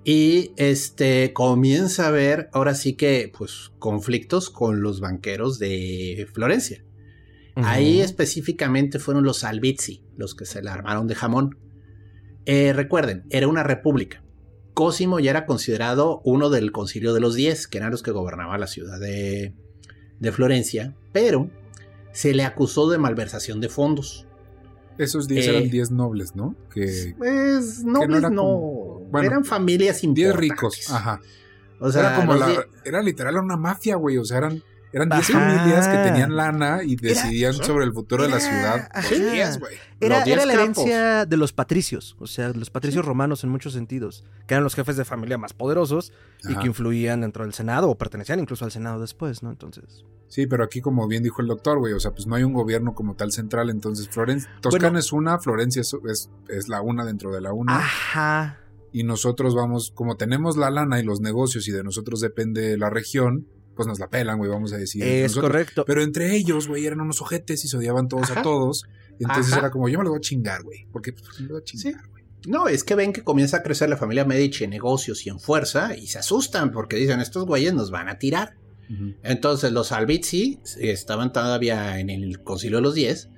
Y 0.04 0.52
este 0.56 1.32
comienza 1.32 2.06
a 2.06 2.12
ver 2.12 2.48
ahora 2.52 2.74
sí 2.74 2.92
que 2.94 3.32
pues 3.36 3.72
conflictos 3.80 4.50
con 4.50 4.80
los 4.80 5.00
banqueros 5.00 5.58
de 5.58 6.28
Florencia. 6.32 6.84
Ahí 7.56 8.00
específicamente 8.00 8.98
fueron 8.98 9.24
los 9.24 9.42
Albizzi, 9.42 10.04
los 10.16 10.34
que 10.34 10.44
se 10.44 10.62
la 10.62 10.74
armaron 10.74 11.06
de 11.06 11.14
jamón. 11.14 11.58
Eh, 12.44 12.72
recuerden, 12.72 13.24
era 13.30 13.48
una 13.48 13.62
república. 13.62 14.22
Cosimo 14.74 15.20
ya 15.20 15.30
era 15.30 15.46
considerado 15.46 16.20
uno 16.24 16.50
del 16.50 16.70
concilio 16.70 17.14
de 17.14 17.20
los 17.20 17.34
diez, 17.34 17.66
que 17.66 17.78
eran 17.78 17.90
los 17.90 18.02
que 18.02 18.10
gobernaban 18.10 18.60
la 18.60 18.66
ciudad 18.66 19.00
de, 19.00 19.54
de 20.20 20.32
Florencia, 20.32 20.94
pero 21.12 21.50
se 22.12 22.34
le 22.34 22.44
acusó 22.44 22.90
de 22.90 22.98
malversación 22.98 23.60
de 23.60 23.70
fondos. 23.70 24.26
Esos 24.98 25.28
10 25.28 25.48
eran 25.48 25.70
10 25.70 25.90
eh, 25.90 25.94
nobles, 25.94 26.36
¿no? 26.36 26.54
Que, 26.72 27.14
pues 27.18 27.84
nobles 27.84 28.30
no, 28.30 29.02
eran 29.22 29.44
familias 29.44 30.04
importantes. 30.04 30.40
10 30.40 30.50
ricos, 30.50 30.90
ajá. 30.90 31.20
O 31.78 31.90
sea, 31.90 32.00
era 32.00 32.16
como 32.16 32.34
la, 32.34 32.66
era 32.84 33.02
literal 33.02 33.36
una 33.36 33.56
mafia, 33.56 33.96
güey, 33.96 34.16
o 34.16 34.24
sea, 34.24 34.38
eran 34.38 34.62
eran 34.96 35.10
10 35.10 35.26
familias 35.26 35.88
que 35.88 35.96
tenían 35.98 36.34
lana 36.34 36.80
y 36.82 36.96
decidían 36.96 37.52
sobre 37.52 37.84
el 37.84 37.92
futuro 37.92 38.22
de 38.22 38.30
la 38.30 38.40
ciudad. 38.40 38.88
Era, 40.00 40.24
era 40.24 40.46
la 40.46 40.54
herencia 40.54 41.26
de 41.26 41.36
los 41.36 41.52
patricios, 41.52 42.16
o 42.18 42.26
sea, 42.26 42.48
los 42.48 42.70
patricios 42.70 43.04
romanos 43.04 43.44
en 43.44 43.50
muchos 43.50 43.74
sentidos, 43.74 44.24
que 44.46 44.54
eran 44.54 44.64
los 44.64 44.74
jefes 44.74 44.96
de 44.96 45.04
familia 45.04 45.36
más 45.36 45.52
poderosos 45.52 46.12
y 46.48 46.54
que 46.56 46.66
influían 46.66 47.20
dentro 47.20 47.44
del 47.44 47.52
Senado 47.52 47.90
o 47.90 47.98
pertenecían 47.98 48.40
incluso 48.40 48.64
al 48.64 48.72
Senado 48.72 48.98
después, 48.98 49.42
¿no? 49.42 49.50
Entonces. 49.50 50.04
Sí, 50.28 50.46
pero 50.46 50.64
aquí, 50.64 50.80
como 50.80 51.06
bien 51.06 51.22
dijo 51.22 51.42
el 51.42 51.48
doctor, 51.48 51.78
güey, 51.78 51.92
o 51.92 52.00
sea, 52.00 52.12
pues 52.12 52.26
no 52.26 52.34
hay 52.34 52.44
un 52.44 52.54
gobierno 52.54 52.94
como 52.94 53.16
tal 53.16 53.32
central, 53.32 53.68
entonces 53.68 54.08
Florencia, 54.08 54.50
Toscana 54.62 54.98
es 54.98 55.12
una, 55.12 55.38
Florencia 55.38 55.82
es, 55.82 55.94
es, 56.48 56.68
la 56.68 56.80
una 56.80 57.04
dentro 57.04 57.32
de 57.32 57.42
la 57.42 57.52
una. 57.52 57.76
Ajá. 57.76 58.60
Y 58.92 59.04
nosotros 59.04 59.54
vamos, 59.54 59.92
como 59.94 60.16
tenemos 60.16 60.56
la 60.56 60.70
lana 60.70 60.98
y 60.98 61.04
los 61.04 61.20
negocios 61.20 61.68
y 61.68 61.72
de 61.72 61.84
nosotros 61.84 62.20
depende 62.20 62.78
la 62.78 62.88
región, 62.88 63.46
pues 63.76 63.86
nos 63.86 64.00
la 64.00 64.08
pelan, 64.08 64.38
güey, 64.38 64.50
vamos 64.50 64.72
a 64.72 64.78
decir. 64.78 65.04
Es 65.04 65.36
correcto. 65.36 65.84
Pero 65.86 66.02
entre 66.02 66.34
ellos, 66.34 66.66
güey, 66.66 66.86
eran 66.86 67.00
unos 67.00 67.20
ojetes 67.20 67.64
y 67.64 67.68
se 67.68 67.76
odiaban 67.76 68.08
todos 68.08 68.30
a 68.30 68.42
todos. 68.42 68.86
entonces 69.20 69.56
era 69.56 69.70
como, 69.70 69.88
yo 69.88 69.98
me 69.98 70.04
lo 70.04 70.10
voy 70.10 70.18
a 70.18 70.20
chingar, 70.20 70.62
güey. 70.62 70.86
Porque 70.90 71.12
pues, 71.12 71.40
me 71.40 71.46
lo 71.46 71.54
voy 71.54 71.60
a 71.60 71.64
chingar, 71.64 72.08
güey. 72.08 72.24
No, 72.46 72.68
es 72.68 72.84
que 72.84 72.94
ven 72.94 73.12
que 73.12 73.22
comienza 73.22 73.58
a 73.58 73.62
crecer 73.62 73.88
la 73.88 73.96
familia 73.96 74.24
Medici 74.24 74.64
en 74.64 74.70
negocios 74.70 75.26
y 75.26 75.30
en 75.30 75.40
fuerza 75.40 75.96
y 75.96 76.06
se 76.06 76.18
asustan 76.18 76.70
porque 76.70 76.96
dicen, 76.96 77.20
estos 77.20 77.44
güeyes 77.44 77.74
nos 77.74 77.90
van 77.90 78.08
a 78.08 78.18
tirar. 78.18 78.56
Entonces 79.24 79.72
los 79.72 79.90
Albizzi 79.90 80.60
estaban 80.78 81.32
todavía 81.32 81.98
en 81.98 82.08
el 82.08 82.44
concilio 82.44 82.76
de 82.76 82.82
los 82.82 82.94
Diez, 82.94 83.30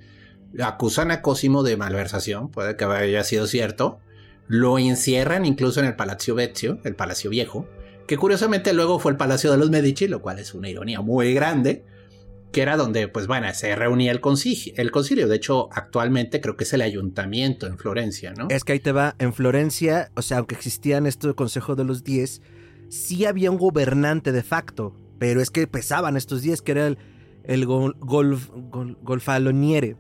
acusan 0.60 1.10
a 1.10 1.22
Cosimo 1.22 1.62
de 1.62 1.78
malversación, 1.78 2.50
puede 2.50 2.76
que 2.76 2.84
haya 2.84 3.24
sido 3.24 3.46
cierto, 3.46 3.98
lo 4.46 4.78
encierran 4.78 5.46
incluso 5.46 5.80
en 5.80 5.86
el 5.86 5.96
Palacio 5.96 6.34
Vezio, 6.34 6.80
el 6.84 6.94
Palacio 6.94 7.30
Viejo, 7.30 7.66
que 8.08 8.16
curiosamente 8.16 8.72
luego 8.72 8.98
fue 8.98 9.12
el 9.12 9.18
Palacio 9.18 9.52
de 9.52 9.58
los 9.58 9.68
Medici, 9.68 10.08
lo 10.08 10.22
cual 10.22 10.38
es 10.38 10.54
una 10.54 10.70
ironía 10.70 11.02
muy 11.02 11.34
grande, 11.34 11.84
que 12.50 12.62
era 12.62 12.78
donde, 12.78 13.06
pues 13.06 13.26
bueno, 13.26 13.46
se 13.52 13.76
reunía 13.76 14.10
el 14.10 14.22
concilio, 14.22 14.72
el 14.78 14.90
concilio. 14.90 15.28
De 15.28 15.36
hecho, 15.36 15.68
actualmente 15.72 16.40
creo 16.40 16.56
que 16.56 16.64
es 16.64 16.72
el 16.72 16.80
ayuntamiento 16.80 17.66
en 17.66 17.76
Florencia, 17.76 18.32
¿no? 18.32 18.48
Es 18.48 18.64
que 18.64 18.72
ahí 18.72 18.80
te 18.80 18.92
va, 18.92 19.14
en 19.18 19.34
Florencia, 19.34 20.10
o 20.16 20.22
sea, 20.22 20.38
aunque 20.38 20.54
existían 20.54 21.06
estos 21.06 21.34
consejos 21.34 21.76
de 21.76 21.84
los 21.84 22.02
diez, 22.02 22.40
sí 22.88 23.26
había 23.26 23.50
un 23.50 23.58
gobernante 23.58 24.32
de 24.32 24.42
facto, 24.42 24.96
pero 25.18 25.42
es 25.42 25.50
que 25.50 25.66
pesaban 25.66 26.16
estos 26.16 26.40
diez, 26.40 26.62
que 26.62 26.72
era 26.72 26.86
el, 26.86 26.98
el 27.44 27.66
golf, 27.66 28.48
golfaloniere. 29.02 29.96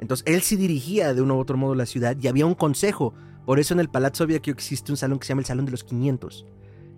Entonces, 0.00 0.24
él 0.26 0.40
sí 0.40 0.56
dirigía 0.56 1.12
de 1.12 1.20
uno 1.20 1.36
u 1.36 1.40
otro 1.40 1.58
modo 1.58 1.74
la 1.74 1.84
ciudad 1.84 2.16
y 2.18 2.26
había 2.26 2.46
un 2.46 2.54
consejo. 2.54 3.12
Por 3.44 3.60
eso 3.60 3.74
en 3.74 3.80
el 3.80 3.90
Palazzo 3.90 4.26
Vecchio 4.26 4.50
existe 4.50 4.90
un 4.90 4.96
salón 4.96 5.18
que 5.18 5.26
se 5.26 5.32
llama 5.32 5.42
el 5.42 5.46
Salón 5.46 5.66
de 5.66 5.72
los 5.72 5.84
500 5.84 6.46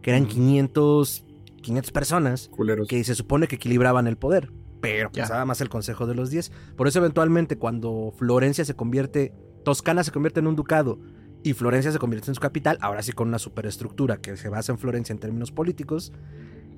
que 0.02 0.10
eran 0.10 0.26
500, 0.26 1.24
500 1.62 1.92
personas 1.92 2.50
que 2.88 3.04
se 3.04 3.14
supone 3.14 3.46
que 3.46 3.56
equilibraban 3.56 4.06
el 4.06 4.16
poder, 4.16 4.52
pero 4.80 5.10
pesaba 5.10 5.44
más 5.44 5.60
el 5.60 5.68
Consejo 5.68 6.06
de 6.06 6.14
los 6.14 6.30
10. 6.30 6.50
Por 6.76 6.88
eso 6.88 6.98
eventualmente 6.98 7.56
cuando 7.56 8.12
Florencia 8.16 8.64
se 8.64 8.74
convierte, 8.74 9.32
Toscana 9.64 10.04
se 10.04 10.10
convierte 10.10 10.40
en 10.40 10.48
un 10.48 10.56
ducado 10.56 10.98
y 11.44 11.54
Florencia 11.54 11.92
se 11.92 11.98
convierte 11.98 12.30
en 12.30 12.34
su 12.34 12.40
capital, 12.40 12.78
ahora 12.80 13.02
sí 13.02 13.12
con 13.12 13.28
una 13.28 13.38
superestructura 13.38 14.18
que 14.18 14.36
se 14.36 14.48
basa 14.48 14.72
en 14.72 14.78
Florencia 14.78 15.12
en 15.12 15.18
términos 15.18 15.52
políticos, 15.52 16.12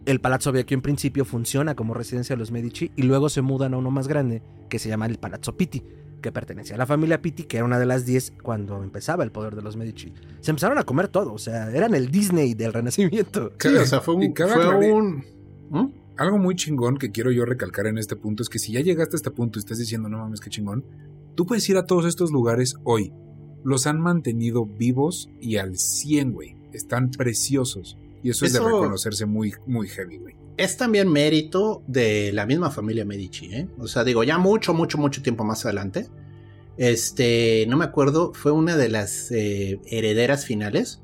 el 0.07 0.21
Palazzo 0.21 0.53
Vecchio 0.53 0.75
en 0.75 0.83
principio 0.83 1.25
funciona 1.25 1.75
como 1.75 1.95
residencia 1.95 2.37
de 2.37 2.41
los 2.41 2.51
Medici 2.51 2.93
y 2.95 3.03
luego 3.03 3.31
se 3.31 3.41
mudan 3.41 3.73
a 3.73 3.79
uno 3.79 3.91
más 3.91 4.07
grande 4.07 4.43
que 4.69 4.79
se 4.79 4.91
llama 4.91 5.07
el 5.07 5.19
Palazzo 5.19 5.57
Pitti 5.57 5.83
que 6.25 6.33
pertenecía 6.33 6.77
a 6.77 6.79
la 6.79 6.87
familia 6.87 7.21
Pitti, 7.21 7.43
que 7.43 7.59
era 7.59 7.67
una 7.67 7.79
de 7.79 7.85
las 7.85 8.07
10 8.07 8.33
cuando 8.43 8.83
empezaba 8.83 9.25
el 9.25 9.31
poder 9.31 9.55
de 9.55 9.61
los 9.61 9.77
Medici. 9.77 10.11
Se 10.41 10.53
empezaron 10.53 10.79
a 10.79 10.85
comer 10.85 11.09
todo, 11.09 11.35
o 11.35 11.39
sea, 11.39 11.71
eran 11.71 11.95
el 11.95 12.11
Disney 12.11 12.55
del 12.55 12.73
Renacimiento. 12.73 13.53
Sí, 13.61 13.69
o 13.69 13.85
sea, 13.85 14.01
fue 14.01 14.15
un... 14.15 15.23
¿Mm? 15.69 15.87
Algo 16.17 16.39
muy 16.39 16.57
chingón 16.57 16.97
que 16.97 17.11
quiero 17.11 17.31
yo 17.31 17.45
recalcar 17.45 17.87
en 17.89 17.99
este 17.99 18.17
punto 18.17 18.43
es 18.43 18.49
que 18.49 18.59
si 18.59 18.73
ya 18.73 18.81
llegaste 18.81 19.17
a 19.17 19.19
este 19.19 19.31
punto 19.31 19.59
y 19.59 19.61
estás 19.61 19.77
diciendo, 19.77 20.09
no 20.09 20.17
mames, 20.17 20.41
qué 20.41 20.49
chingón, 20.49 20.83
tú 21.35 21.45
puedes 21.45 21.69
ir 21.69 21.77
a 21.77 21.85
todos 21.85 22.07
estos 22.07 22.31
lugares 22.31 22.77
hoy. 22.85 23.13
Los 23.63 23.87
han 23.87 24.01
mantenido 24.01 24.65
vivos 24.65 25.29
y 25.41 25.57
al 25.57 25.77
100, 25.77 26.33
güey. 26.33 26.57
Están 26.73 27.11
preciosos. 27.11 27.99
Y 28.23 28.31
eso, 28.31 28.47
es 28.47 28.55
de 28.55 28.61
reconocerse 28.61 29.27
muy, 29.27 29.53
muy 29.67 29.89
heavy, 29.89 30.17
güey 30.17 30.44
es 30.57 30.77
también 30.77 31.11
mérito 31.11 31.83
de 31.87 32.33
la 32.33 32.47
misma 32.47 32.71
familia 32.71 33.05
Medici, 33.05 33.47
¿eh? 33.47 33.69
O 33.79 33.87
sea, 33.87 34.05
digo, 34.05 34.25
ya 34.25 34.39
mucho, 34.39 34.75
mucho, 34.75 34.99
mucho 34.99 35.23
tiempo 35.23 35.45
más 35.45 35.65
adelante. 35.65 36.09
Este, 36.77 37.67
no 37.69 37.77
me 37.77 37.85
acuerdo, 37.85 38.33
fue 38.35 38.53
una 38.53 38.77
de 38.77 38.89
las 38.89 39.31
eh, 39.31 39.81
herederas 39.87 40.45
finales. 40.45 41.03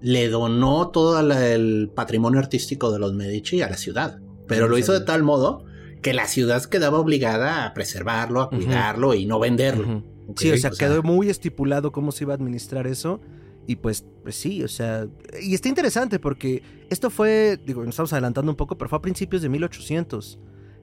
Le 0.00 0.28
donó 0.28 0.88
todo 0.88 1.20
el 1.20 1.90
patrimonio 1.94 2.40
artístico 2.40 2.90
de 2.90 2.98
los 2.98 3.14
Medici 3.14 3.62
a 3.62 3.70
la 3.70 3.76
ciudad. 3.76 4.20
Pero 4.48 4.68
lo 4.68 4.76
hizo 4.76 4.92
de 4.92 5.00
tal 5.00 5.22
modo 5.22 5.64
que 6.02 6.12
la 6.12 6.26
ciudad 6.26 6.62
quedaba 6.64 6.98
obligada 6.98 7.64
a 7.64 7.74
preservarlo, 7.74 8.40
a 8.40 8.50
cuidarlo 8.50 9.14
y 9.14 9.24
no 9.24 9.38
venderlo. 9.38 10.04
sí, 10.36 10.50
o 10.50 10.58
sea, 10.58 10.70
quedó 10.70 11.02
muy 11.02 11.30
estipulado 11.30 11.92
cómo 11.92 12.10
se 12.10 12.24
iba 12.24 12.34
a 12.34 12.36
administrar 12.36 12.86
eso. 12.86 13.20
Y 13.66 13.76
pues, 13.76 14.04
pues 14.22 14.34
sí, 14.34 14.62
o 14.62 14.68
sea, 14.68 15.06
y 15.40 15.54
está 15.54 15.68
interesante 15.68 16.18
porque 16.18 16.62
esto 16.90 17.10
fue, 17.10 17.60
digo, 17.64 17.80
nos 17.80 17.90
estamos 17.90 18.12
adelantando 18.12 18.50
un 18.50 18.56
poco, 18.56 18.76
pero 18.76 18.88
fue 18.88 18.98
a 18.98 19.02
principios 19.02 19.42
de 19.42 19.48
1800. 19.48 20.38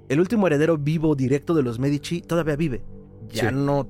El 0.08 0.20
último 0.20 0.48
heredero 0.48 0.78
vivo 0.78 1.16
directo 1.16 1.54
de 1.54 1.62
los 1.62 1.78
Medici 1.78 2.22
todavía 2.22 2.56
vive. 2.56 2.84
Ya 3.30 3.52
no 3.52 3.88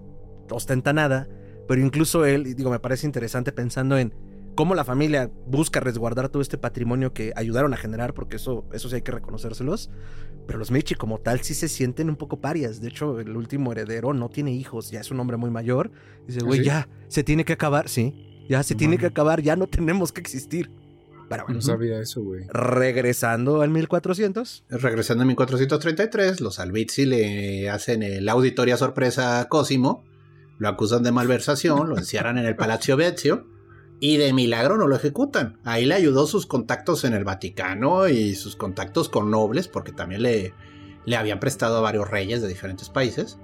ostenta 0.50 0.92
nada, 0.92 1.30
pero 1.68 1.82
incluso 1.82 2.26
él, 2.26 2.56
digo, 2.56 2.72
me 2.72 2.80
parece 2.80 3.06
interesante 3.06 3.52
pensando 3.52 3.98
en 3.98 4.14
cómo 4.56 4.74
la 4.76 4.84
familia 4.84 5.32
busca 5.46 5.80
resguardar 5.80 6.28
todo 6.28 6.42
este 6.42 6.58
patrimonio 6.58 7.14
que 7.14 7.32
ayudaron 7.36 7.74
a 7.74 7.78
generar, 7.78 8.14
porque 8.14 8.38
eso, 8.38 8.66
eso 8.74 8.90
sí 8.90 8.96
hay 8.96 9.02
que 9.04 9.12
reconocérselos. 9.12 9.92
Pero 10.48 10.58
los 10.58 10.72
Medici 10.72 10.96
como 10.96 11.20
tal 11.20 11.42
sí 11.42 11.54
se 11.54 11.70
sienten 11.70 12.10
un 12.10 12.16
poco 12.16 12.42
parias. 12.42 12.82
De 12.82 12.90
hecho, 12.90 13.20
el 13.20 13.38
último 13.38 13.72
heredero 13.72 14.14
no 14.14 14.30
tiene 14.30 14.52
hijos, 14.52 14.90
ya 14.90 15.00
es 15.00 15.12
un 15.12 15.20
hombre 15.20 15.38
muy 15.38 15.52
mayor. 15.52 15.92
Dice, 16.26 16.40
¿Ah, 16.42 16.46
güey, 16.46 16.64
ya, 16.64 16.90
se 17.08 17.24
tiene 17.24 17.46
que 17.46 17.54
acabar, 17.54 17.88
sí 17.88 18.29
ya 18.50 18.64
se 18.64 18.76
tiene 18.76 18.98
que 18.98 19.06
acabar, 19.06 19.42
ya 19.42 19.56
no 19.56 19.68
tenemos 19.68 20.12
que 20.12 20.20
existir. 20.20 20.70
Pero 21.30 21.44
No 21.44 21.48
bueno, 21.48 21.62
sabía 21.62 22.00
eso, 22.02 22.24
güey. 22.24 22.46
regresando 22.50 23.62
al 23.62 23.70
1400. 23.70 24.64
Regresando 24.70 25.22
en 25.22 25.28
1433, 25.28 26.42
los 26.42 26.60
Albizzi 26.60 27.06
le 27.06 27.70
hacen 27.70 28.02
el 28.02 28.28
auditoria 28.28 28.78
sorpresa 28.78 29.40
a 29.40 29.48
Cosimo, 29.48 30.04
lo 30.58 30.68
acusan 30.68 31.04
de 31.04 31.12
malversación, 31.12 31.88
lo 31.90 31.98
encierran 32.00 32.38
en 32.40 32.46
el 32.48 32.56
Palacio 32.56 32.98
Vezio 32.98 33.46
y 34.00 34.18
de 34.18 34.34
milagro 34.34 34.78
no 34.78 34.88
lo 34.88 34.96
ejecutan. 34.96 35.60
Ahí 35.64 35.86
le 35.86 35.94
ayudó 35.94 36.26
sus 36.26 36.48
contactos 36.48 37.04
en 37.04 37.14
el 37.14 37.24
Vaticano 37.26 38.08
y 38.10 38.34
sus 38.34 38.56
contactos 38.56 39.08
con 39.08 39.30
nobles, 39.30 39.68
porque 39.68 39.92
también 39.92 40.24
le, 40.24 40.54
le 41.06 41.16
habían 41.16 41.40
prestado 41.40 41.78
a 41.78 41.82
varios 41.82 42.10
reyes 42.10 42.42
de 42.42 42.48
diferentes 42.48 42.90
países. 42.90 43.38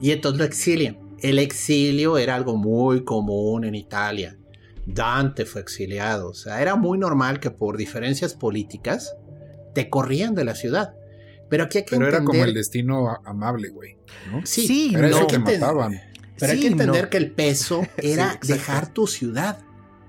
Y 0.00 0.10
entonces 0.10 0.38
lo 0.38 0.44
exilian. 0.44 0.98
El 1.20 1.38
exilio 1.38 2.18
era 2.18 2.34
algo 2.34 2.56
muy 2.56 3.04
común 3.04 3.64
en 3.64 3.74
Italia. 3.76 4.36
Dante 4.94 5.44
fue 5.46 5.60
exiliado. 5.60 6.28
O 6.30 6.34
sea, 6.34 6.60
era 6.62 6.76
muy 6.76 6.98
normal 6.98 7.40
que 7.40 7.50
por 7.50 7.76
diferencias 7.76 8.34
políticas 8.34 9.14
te 9.74 9.88
corrían 9.90 10.34
de 10.34 10.44
la 10.44 10.54
ciudad. 10.54 10.94
Pero 11.48 11.64
aquí 11.64 11.78
hay 11.78 11.84
que 11.84 11.96
Pero 11.96 12.08
era 12.08 12.22
como 12.24 12.44
el 12.44 12.54
destino 12.54 13.08
amable, 13.24 13.70
güey. 13.70 13.96
¿no? 14.30 14.40
Sí, 14.46 14.66
Sí, 14.66 14.92
Era 14.94 15.08
no. 15.08 15.16
eso 15.18 15.26
que 15.26 15.38
mataban. 15.38 16.00
Pero 16.38 16.52
hay 16.52 16.60
que 16.60 16.68
entender 16.68 17.04
no. 17.04 17.10
que 17.10 17.16
el 17.16 17.32
peso 17.32 17.82
era 17.96 18.38
dejar 18.46 18.92
tu 18.92 19.06
ciudad. 19.06 19.58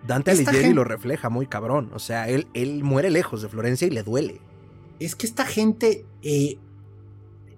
Dante 0.06 0.32
Esta 0.32 0.50
Alighieri 0.52 0.66
gente- 0.68 0.76
lo 0.76 0.84
refleja 0.84 1.30
muy 1.30 1.48
cabrón. 1.48 1.92
O 1.94 2.00
sea, 2.00 2.28
él, 2.30 2.48
él 2.54 2.84
muere 2.84 3.10
lejos 3.10 3.42
de 3.42 3.50
Florencia 3.50 3.88
y 3.88 3.92
le 3.92 4.04
duele. 4.04 4.40
Es 5.00 5.16
que 5.16 5.26
esta 5.26 5.46
gente, 5.46 6.06
eh, 6.22 6.58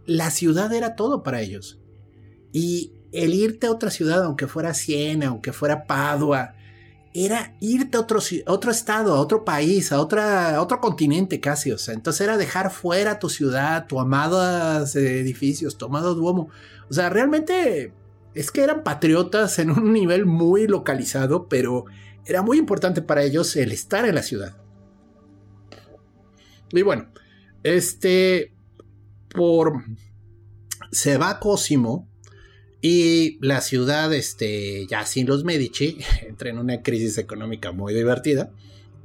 la 0.06 0.32
ciudad 0.32 0.74
era 0.74 0.96
todo 0.96 1.24
para 1.24 1.42
ellos. 1.42 1.80
Y 2.52 2.94
el 3.12 3.34
irte 3.34 3.68
a 3.68 3.72
otra 3.72 3.92
ciudad, 3.92 4.24
aunque 4.24 4.48
fuera 4.48 4.74
Siena, 4.74 5.28
aunque 5.28 5.54
fuera 5.54 5.86
Padua, 5.86 6.56
era 7.14 7.56
irte 7.60 7.98
a 7.98 8.02
otro, 8.02 8.20
otro 8.48 8.72
estado, 8.72 9.14
a 9.14 9.20
otro 9.20 9.46
país, 9.46 9.92
a, 9.92 10.00
otra, 10.02 10.62
otro 10.62 10.80
continente 10.80 11.40
casi. 11.40 11.72
O 11.72 11.78
sea, 11.78 11.94
entonces 11.94 12.22
era 12.22 12.38
dejar 12.38 12.72
fuera 12.72 13.20
tu 13.20 13.30
ciudad, 13.30 13.86
tu 13.88 14.00
amados 14.00 14.96
edificios, 14.96 15.78
tu 15.78 15.86
amado 15.86 16.16
Duomo. 16.16 16.50
O 16.90 16.94
sea, 16.94 17.10
realmente 17.10 17.94
es 18.34 18.52
que 18.52 18.64
eran 18.64 18.84
patriotas 18.84 19.60
en 19.60 19.70
un 19.70 19.94
nivel 19.94 20.26
muy 20.26 20.68
localizado, 20.68 21.48
pero 21.48 21.86
era 22.26 22.42
muy 22.42 22.58
importante 22.58 23.02
para 23.02 23.24
ellos 23.24 23.56
el 23.56 23.72
estar 23.72 24.06
en 24.06 24.16
la 24.16 24.24
ciudad. 24.24 24.58
Y 26.72 26.82
bueno, 26.82 27.10
este, 27.62 28.56
por, 29.30 29.84
se 30.92 31.18
va 31.18 31.40
Cosimo 31.40 32.08
y 32.86 33.38
la 33.40 33.62
ciudad, 33.62 34.14
este, 34.14 34.86
ya 34.88 35.06
sin 35.06 35.26
los 35.26 35.46
Medici, 35.46 36.00
entra 36.28 36.50
en 36.50 36.60
una 36.60 36.82
crisis 36.84 37.18
económica 37.18 37.72
muy 37.72 37.94
divertida. 37.94 38.52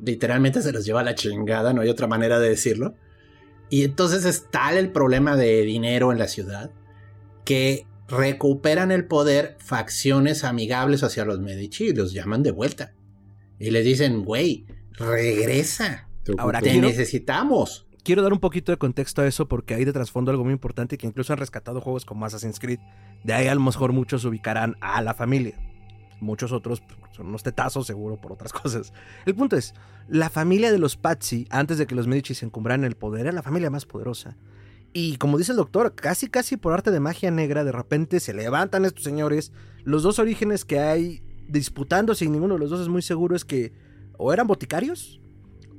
Literalmente 0.05 0.63
se 0.63 0.73
los 0.73 0.85
lleva 0.85 1.01
a 1.01 1.05
la 1.05 1.15
chingada, 1.15 1.73
no 1.73 1.81
hay 1.83 1.89
otra 1.89 2.09
manera 2.09 2.41
de 2.41 2.49
decirlo. 2.49 2.97
Y 3.71 3.85
entonces 3.85 4.25
es 4.25 4.51
tal 4.51 4.77
el 4.77 4.91
problema 4.91 5.37
de 5.37 5.63
dinero 5.63 6.11
en 6.11 6.19
la 6.19 6.27
ciudad 6.27 6.71
que 7.45 7.87
recuperan 8.09 8.91
el 8.91 9.05
poder 9.07 9.57
facciones 9.61 10.43
amigables 10.43 11.03
hacia 11.05 11.25
los 11.25 11.39
Medici 11.39 11.85
y 11.89 11.93
los 11.95 12.13
llaman 12.13 12.43
de 12.43 12.51
vuelta. 12.51 12.95
Y 13.61 13.71
les 13.71 13.85
dicen, 13.85 14.25
güey, 14.25 14.67
regresa, 14.93 16.09
Ahora, 16.37 16.61
te 16.61 16.71
quiero- 16.73 16.89
necesitamos. 16.89 17.87
Quiero 18.09 18.23
dar 18.23 18.33
un 18.33 18.41
poquito 18.41 18.73
de 18.73 18.79
contexto 18.79 19.21
a 19.21 19.27
eso 19.27 19.49
porque 19.49 19.75
hay 19.75 19.85
de 19.85 19.93
trasfondo 19.93 20.31
algo 20.31 20.43
muy 20.43 20.55
importante 20.55 20.97
que 20.97 21.07
incluso 21.07 21.35
han 21.35 21.39
rescatado 21.39 21.83
juegos 21.83 22.07
como 22.07 22.25
Assassin's 22.25 22.59
Creed. 22.59 22.79
De 23.23 23.35
ahí 23.35 23.49
a 23.49 23.55
lo 23.55 23.61
mejor 23.61 23.93
muchos 23.93 24.25
ubicarán 24.25 24.77
a 24.81 25.03
la 25.03 25.13
familia. 25.13 25.61
Muchos 26.19 26.53
otros 26.53 26.81
pues, 26.81 26.99
son 27.15 27.27
unos 27.27 27.43
tetazos 27.43 27.87
seguro 27.87 28.19
por 28.19 28.33
otras 28.33 28.51
cosas. 28.55 28.95
El 29.27 29.35
punto 29.35 29.57
es, 29.57 29.75
la 30.09 30.31
familia 30.31 30.73
de 30.73 30.79
los 30.79 30.97
Pazzi, 30.97 31.47
antes 31.51 31.77
de 31.77 31.87
que 31.87 31.95
los 31.95 32.07
Medici 32.07 32.33
se 32.33 32.47
encumbraran 32.47 32.85
el 32.85 32.97
poder, 32.97 33.27
era 33.27 33.33
la 33.33 33.43
familia 33.43 33.69
más 33.69 33.85
poderosa. 33.85 34.39
Y 34.95 35.19
como 35.19 35.37
dice 35.37 35.53
el 35.53 35.59
doctor, 35.59 35.95
casi 35.95 36.29
casi 36.29 36.57
por 36.57 36.73
arte 36.73 36.91
de 36.91 37.01
magia 37.01 37.31
negra, 37.31 37.63
de 37.63 37.73
repente 37.73 38.21
se 38.21 38.33
levantan 38.33 38.87
estos 38.87 39.05
señores. 39.05 39.53
Los 39.85 40.03
dos 40.03 40.19
orígenes 40.19 40.65
que 40.65 40.81
hay 40.81 41.23
disputándose 41.47 42.25
y 42.25 42.31
ninguno 42.31 42.55
de 42.55 42.61
los 42.61 42.71
dos 42.71 42.81
es 42.81 42.89
muy 42.89 43.03
seguro 43.03 43.37
es 43.37 43.45
que 43.45 43.75
o 44.17 44.33
eran 44.33 44.47
boticarios 44.47 45.21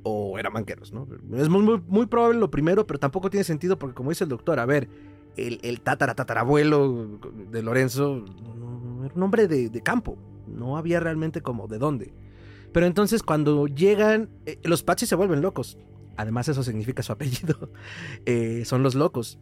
o 0.04 0.38
eran 0.40 0.54
banqueros, 0.54 0.94
¿no? 0.94 1.08
Es 1.36 1.50
muy, 1.50 2.06
probable 2.08 2.40
lo 2.40 2.50
primero, 2.52 2.88
pero 2.88 3.00
tampoco 3.00 3.30
tiene 3.30 3.44
sentido 3.44 3.78
porque 3.78 3.96
como 3.96 4.10
dice 4.12 4.24
el 4.24 4.30
doctor, 4.30 4.60
a 4.60 4.66
ver, 4.66 4.90
el, 5.38 5.60
el 5.64 5.82
tatara 5.82 6.16
tatarabuelo 6.16 7.20
de 7.52 7.62
Lorenzo 7.64 8.24
era 9.06 9.14
un 9.16 9.24
hombre 9.24 9.48
de, 9.48 9.70
de 9.70 9.82
campo, 9.82 10.18
no 10.48 10.78
había 10.78 11.00
realmente 11.00 11.42
como 11.42 11.68
de 11.68 11.78
dónde. 11.78 12.14
Pero 12.72 12.86
entonces 12.86 13.24
cuando 13.24 13.68
llegan, 13.68 14.30
eh, 14.46 14.60
los 14.64 14.84
Pachis 14.84 15.10
se 15.10 15.16
vuelven 15.16 15.42
locos. 15.42 15.78
Además 16.18 16.48
eso 16.50 16.64
significa 16.64 17.02
su 17.04 17.12
apellido. 17.12 17.72
Eh, 18.26 18.64
son 18.66 18.84
los 18.84 18.96
locos. 18.96 19.40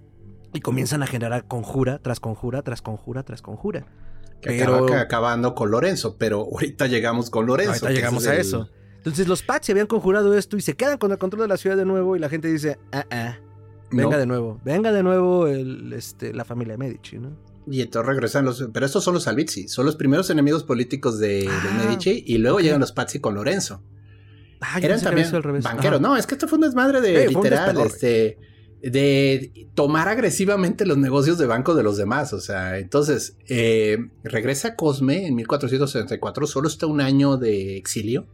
Y 0.54 0.62
comienzan 0.62 1.04
a 1.04 1.08
generar 1.08 1.46
conjura 1.48 2.00
tras 2.00 2.20
conjura 2.22 2.62
tras 2.62 2.82
conjura 2.82 3.24
tras 3.24 3.42
conjura. 3.42 3.86
Que 4.42 4.50
Pero- 4.52 4.74
acaba 4.76 4.88
que- 4.88 4.94
acabando 4.96 5.56
con 5.56 5.72
Lorenzo, 5.72 6.18
pero 6.18 6.42
ahorita 6.42 6.88
llegamos 6.88 7.30
con 7.30 7.46
Lorenzo. 7.48 7.72
Ahorita 7.74 7.92
llegamos 7.92 8.28
a 8.28 8.36
el- 8.36 8.42
eso. 8.42 8.70
Entonces 9.08 9.30
los 9.30 9.42
Pats 9.42 9.66
se 9.66 9.72
habían 9.72 9.88
conjurado 9.88 10.38
esto 10.38 10.58
y 10.58 10.62
se 10.62 10.76
quedan 10.76 10.98
con 10.98 11.12
el 11.14 11.18
control 11.18 11.44
de 11.44 11.48
la 11.48 11.56
ciudad 11.56 11.78
de 11.78 11.86
nuevo 11.86 12.18
y 12.18 12.20
la 12.20 12.28
gente 12.28 12.50
dice, 12.50 12.78
ah, 12.92 13.06
ah, 13.10 13.38
venga 13.90 14.12
No, 14.12 14.18
de 14.18 14.26
nuevo, 14.26 14.60
venga 14.66 14.92
de 14.92 15.02
nuevo 15.02 15.48
el, 15.48 15.94
este, 15.94 16.34
la 16.34 16.44
familia 16.44 16.76
Medici, 16.76 17.18
¿no? 17.18 17.32
Y 17.70 17.82
entonces 17.82 18.06
regresan 18.06 18.44
los. 18.44 18.68
Pero 18.74 18.86
estos 18.86 19.06
son 19.06 19.14
los 19.14 19.28
Albizzi, 19.28 19.70
son 19.70 19.86
los 19.86 19.96
primeros 19.96 20.30
enemigos 20.30 20.66
políticos 20.66 21.20
de 21.20 21.48
Ah, 21.50 21.86
Medici 21.86 22.22
y 22.28 22.38
luego 22.38 22.60
llegan 22.60 22.82
los 22.82 22.92
Pazzi 22.92 23.20
con 23.20 23.36
Lorenzo. 23.36 23.82
Ah, 24.60 24.78
Eran 24.82 25.02
también 25.02 25.32
banqueros. 25.32 25.66
Ajá. 25.66 26.00
No, 26.00 26.18
es 26.18 26.28
que 26.28 26.36
esto 26.36 26.50
fue 26.50 26.58
un 26.58 26.64
desmadre 26.66 27.00
de 27.00 27.30
un 27.30 27.34
literal, 27.36 27.78
este, 27.86 28.38
de 28.82 29.70
tomar 29.74 30.10
agresivamente 30.10 30.86
los 30.86 30.98
negocios 30.98 31.38
de 31.38 31.46
banco 31.46 31.76
de 31.76 31.84
los 31.84 31.96
demás. 31.96 32.34
O 32.34 32.42
sea, 32.42 32.78
entonces 32.78 33.38
eh, 33.48 33.98
regresa 34.26 34.76
Cosme 34.76 35.28
en 35.28 35.36
1464, 35.36 36.46
solo 36.46 36.68
está 36.68 36.88
un 36.88 37.00
año 37.00 37.38
de 37.38 37.78
exilio. 37.78 38.28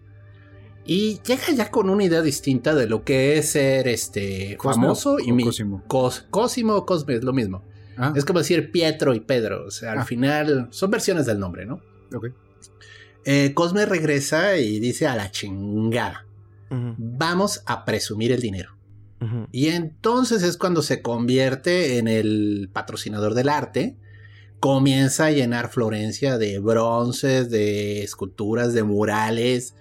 Y 0.86 1.19
llega 1.26 1.52
ya 1.56 1.72
con 1.72 1.89
una 1.89 2.04
idea 2.04 2.22
distinta 2.22 2.76
de 2.76 2.88
lo 2.88 3.04
que 3.04 3.38
es 3.38 3.52
ser 3.52 3.88
este 3.88 4.58
famoso 4.62 5.17
y 5.19 5.32
mi 5.32 5.43
Cosimo. 5.46 5.84
Cos- 5.88 6.26
Cosimo 6.30 6.74
o 6.76 6.86
Cosme 6.86 7.15
es 7.15 7.24
lo 7.24 7.32
mismo. 7.34 7.62
Ah, 7.96 8.12
Es 8.15 8.26
como 8.26 8.39
decir 8.39 8.72
Pietro 8.72 9.13
y 9.13 9.19
Pedro. 9.22 9.65
O 9.65 9.72
sea, 9.72 9.93
al 9.93 10.00
Ah. 10.00 10.06
final 10.06 10.67
son 10.72 10.91
versiones 10.91 11.26
del 11.26 11.39
nombre, 11.39 11.65
¿no? 11.65 11.80
ok. 12.13 12.28
Eh, 13.26 13.54
Cosme 13.54 13.86
regresa 13.86 14.58
y 14.58 14.80
dice 14.80 15.08
a 15.08 15.15
la 15.15 15.32
chingada. 15.32 16.26
Vamos 16.69 17.62
a 17.67 17.86
presumir 17.86 18.32
el 18.32 18.41
dinero. 18.41 18.72
Y 19.54 19.67
entonces 19.67 20.43
es 20.43 20.58
cuando 20.58 20.82
se 20.82 21.02
convierte 21.02 21.98
en 21.98 22.10
el 22.10 22.69
patrocinador 22.74 23.36
del 23.36 23.48
arte. 23.48 23.96
Comienza 24.60 25.28
a 25.28 25.32
llenar 25.32 25.69
Florencia 25.69 26.38
de 26.38 26.60
bronces, 26.60 27.50
de 27.50 28.04
esculturas, 28.04 28.74
de 28.74 28.84
murales. 28.84 29.76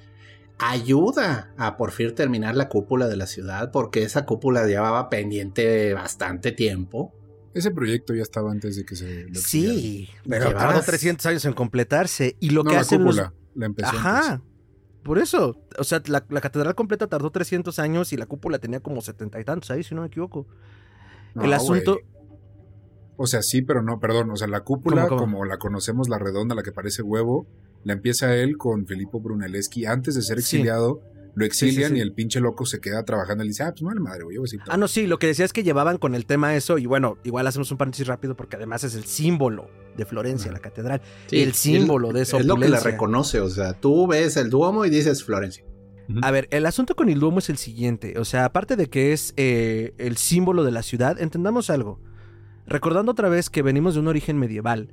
Ayuda 0.62 1.53
a 1.57 1.77
por 1.77 1.90
fin 1.92 2.14
terminar 2.14 2.55
la 2.57 2.68
cúpula 2.68 3.09
de 3.09 3.16
la 3.16 3.27
ciudad 3.27 3.70
porque 3.72 4.03
esa 4.03 4.25
cúpula 4.27 4.66
llevaba 4.66 5.09
pendiente 5.11 5.92
bastante 5.94 6.53
tiempo. 6.53 7.12
Ese 7.55 7.70
proyecto 7.70 8.14
ya 8.14 8.22
estaba 8.22 8.51
antes 8.51 8.77
de 8.77 8.85
que 8.85 8.96
se 8.96 9.25
lo. 9.29 9.35
Sí, 9.40 10.09
pero 10.27 10.55
tardó 10.55 10.81
300 10.81 11.27
años 11.27 11.44
en 11.44 11.53
completarse. 11.53 12.37
Y 12.40 12.51
lo 12.51 12.62
No, 12.64 12.70
que 12.70 12.77
la 12.77 12.81
hacen 12.83 13.05
los... 13.05 13.16
cúpula. 13.16 13.35
La 13.55 13.66
empezó 13.66 13.90
Ajá. 13.90 14.33
antes. 14.35 14.46
Por 15.03 15.18
eso, 15.18 15.57
o 15.79 15.85
sea, 15.85 16.01
la, 16.07 16.25
la 16.31 16.40
catedral 16.40 16.75
completa 16.77 17.09
tardó 17.09 17.31
300 17.31 17.79
años 17.81 18.12
y 18.12 18.16
la 18.16 18.27
cúpula 18.27 18.59
tenía 18.59 18.79
como 18.81 19.01
setenta 19.01 19.40
y 19.40 19.44
tantos 19.44 19.70
ahí, 19.72 19.83
si 19.83 19.94
no 19.96 20.03
me 20.03 20.07
equivoco. 20.07 20.46
No, 21.35 21.42
el 21.44 21.53
asunto... 21.53 21.98
O 23.16 23.27
sea, 23.27 23.42
sí, 23.42 23.62
pero 23.62 23.83
no, 23.83 23.98
perdón. 24.01 24.31
O 24.31 24.37
sea, 24.37 24.46
la 24.48 24.61
cúpula, 24.61 25.09
¿Cómo, 25.09 25.16
cómo? 25.20 25.33
como 25.33 25.44
la 25.44 25.59
conocemos, 25.59 26.09
la 26.09 26.18
redonda, 26.18 26.55
la 26.55 26.62
que 26.62 26.72
parece 26.72 27.03
huevo, 27.03 27.46
la 27.84 27.92
empieza 27.94 28.34
él 28.36 28.56
con 28.56 28.86
Filippo 28.86 29.20
Brunelleschi. 29.20 29.86
Antes 29.86 30.14
de 30.14 30.22
ser 30.22 30.40
Sí. 30.40 30.56
exiliado, 30.56 31.00
lo 31.34 31.46
exilian 31.46 31.92
sí. 31.92 31.96
y 31.98 32.00
el 32.00 32.12
pinche 32.12 32.40
loco 32.40 32.66
se 32.66 32.78
queda 32.80 33.04
trabajando. 33.04 33.42
Y 33.42 33.46
le 33.46 33.50
dice, 33.52 33.62
ah, 33.62 33.72
pues 33.72 33.82
no, 33.82 34.00
madre, 34.02 34.20
yo 34.20 34.26
voy 34.26 34.36
a 34.44 34.46
seguir 34.46 34.64
Ah, 34.68 34.76
no, 34.76 34.86
sí, 34.86 35.06
lo 35.06 35.18
que 35.18 35.26
decía 35.28 35.44
es 35.46 35.52
que 35.54 35.62
llevaban 35.62 35.96
con 35.98 36.14
el 36.14 36.26
tema 36.26 36.54
eso, 36.54 36.76
y 36.78 36.84
bueno, 36.86 37.16
igual 37.24 37.46
hacemos 37.46 37.70
un 37.72 37.78
paréntesis 37.78 38.06
rápido 38.06 38.36
porque 38.36 38.56
además 38.56 38.84
es 38.84 38.94
el 38.94 39.04
símbolo 39.04 39.68
de 39.96 40.04
Florencia, 40.04 40.52
la 40.52 40.58
catedral. 40.58 41.00
el 41.30 41.52
símbolo 41.54 42.12
de 42.12 42.22
esa 42.22 42.36
Es 42.38 42.44
lo 42.46 42.56
que 42.56 42.64
opulencia. 42.66 42.90
reconoce. 42.90 43.40
O 43.40 43.48
sea, 43.48 43.72
tú 43.74 44.06
ves 44.06 44.36
el 44.36 44.50
Duomo 44.50 44.84
y 44.84 44.90
dices 44.90 45.24
Florencia. 45.24 45.64
A 46.20 46.30
ver, 46.30 46.48
el 46.50 46.66
asunto 46.66 46.94
con 46.94 47.08
el 47.08 47.18
Duomo 47.20 47.38
es 47.38 47.48
el 47.48 47.56
siguiente. 47.56 48.18
O 48.18 48.24
sea, 48.26 48.44
aparte 48.44 48.76
de 48.76 48.90
que 48.90 49.12
es 49.14 49.32
eh, 49.38 49.94
el 49.98 50.18
símbolo 50.18 50.64
de 50.64 50.70
la 50.72 50.82
ciudad, 50.82 51.18
entendamos 51.20 51.70
algo. 51.70 52.00
Recordando 52.66 53.12
otra 53.12 53.28
vez 53.28 53.48
que 53.50 53.62
venimos 53.62 53.94
de 53.94 54.00
un 54.00 54.08
origen 54.08 54.38
medieval. 54.38 54.90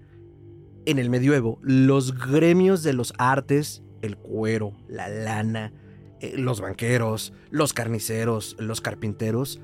En 0.89 0.97
el 0.97 1.11
medioevo, 1.11 1.59
los 1.61 2.17
gremios 2.17 2.81
de 2.81 2.93
los 2.93 3.13
artes, 3.19 3.83
el 4.01 4.17
cuero, 4.17 4.73
la 4.87 5.07
lana, 5.07 5.71
eh, 6.19 6.33
los 6.35 6.61
banqueros, 6.61 7.31
los 7.51 7.73
carniceros, 7.73 8.55
los 8.57 8.81
carpinteros, 8.81 9.61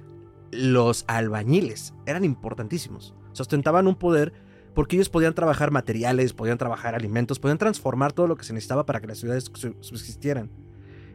los 0.52 1.04
albañiles, 1.08 1.96
eran 2.06 2.24
importantísimos. 2.24 3.16
Sostentaban 3.34 3.88
un 3.88 3.96
poder 3.96 4.34
porque 4.76 4.98
ellos 4.98 5.10
podían 5.10 5.34
trabajar 5.34 5.72
materiales, 5.72 6.34
podían 6.34 6.60
trabajar 6.60 6.94
alimentos, 6.94 7.40
podían 7.40 7.58
transformar 7.58 8.14
todo 8.14 8.28
lo 8.28 8.38
que 8.38 8.44
se 8.44 8.54
necesitaba 8.54 8.86
para 8.86 9.02
que 9.02 9.08
las 9.08 9.18
ciudades 9.18 9.50
su- 9.52 9.76
subsistieran. 9.80 10.52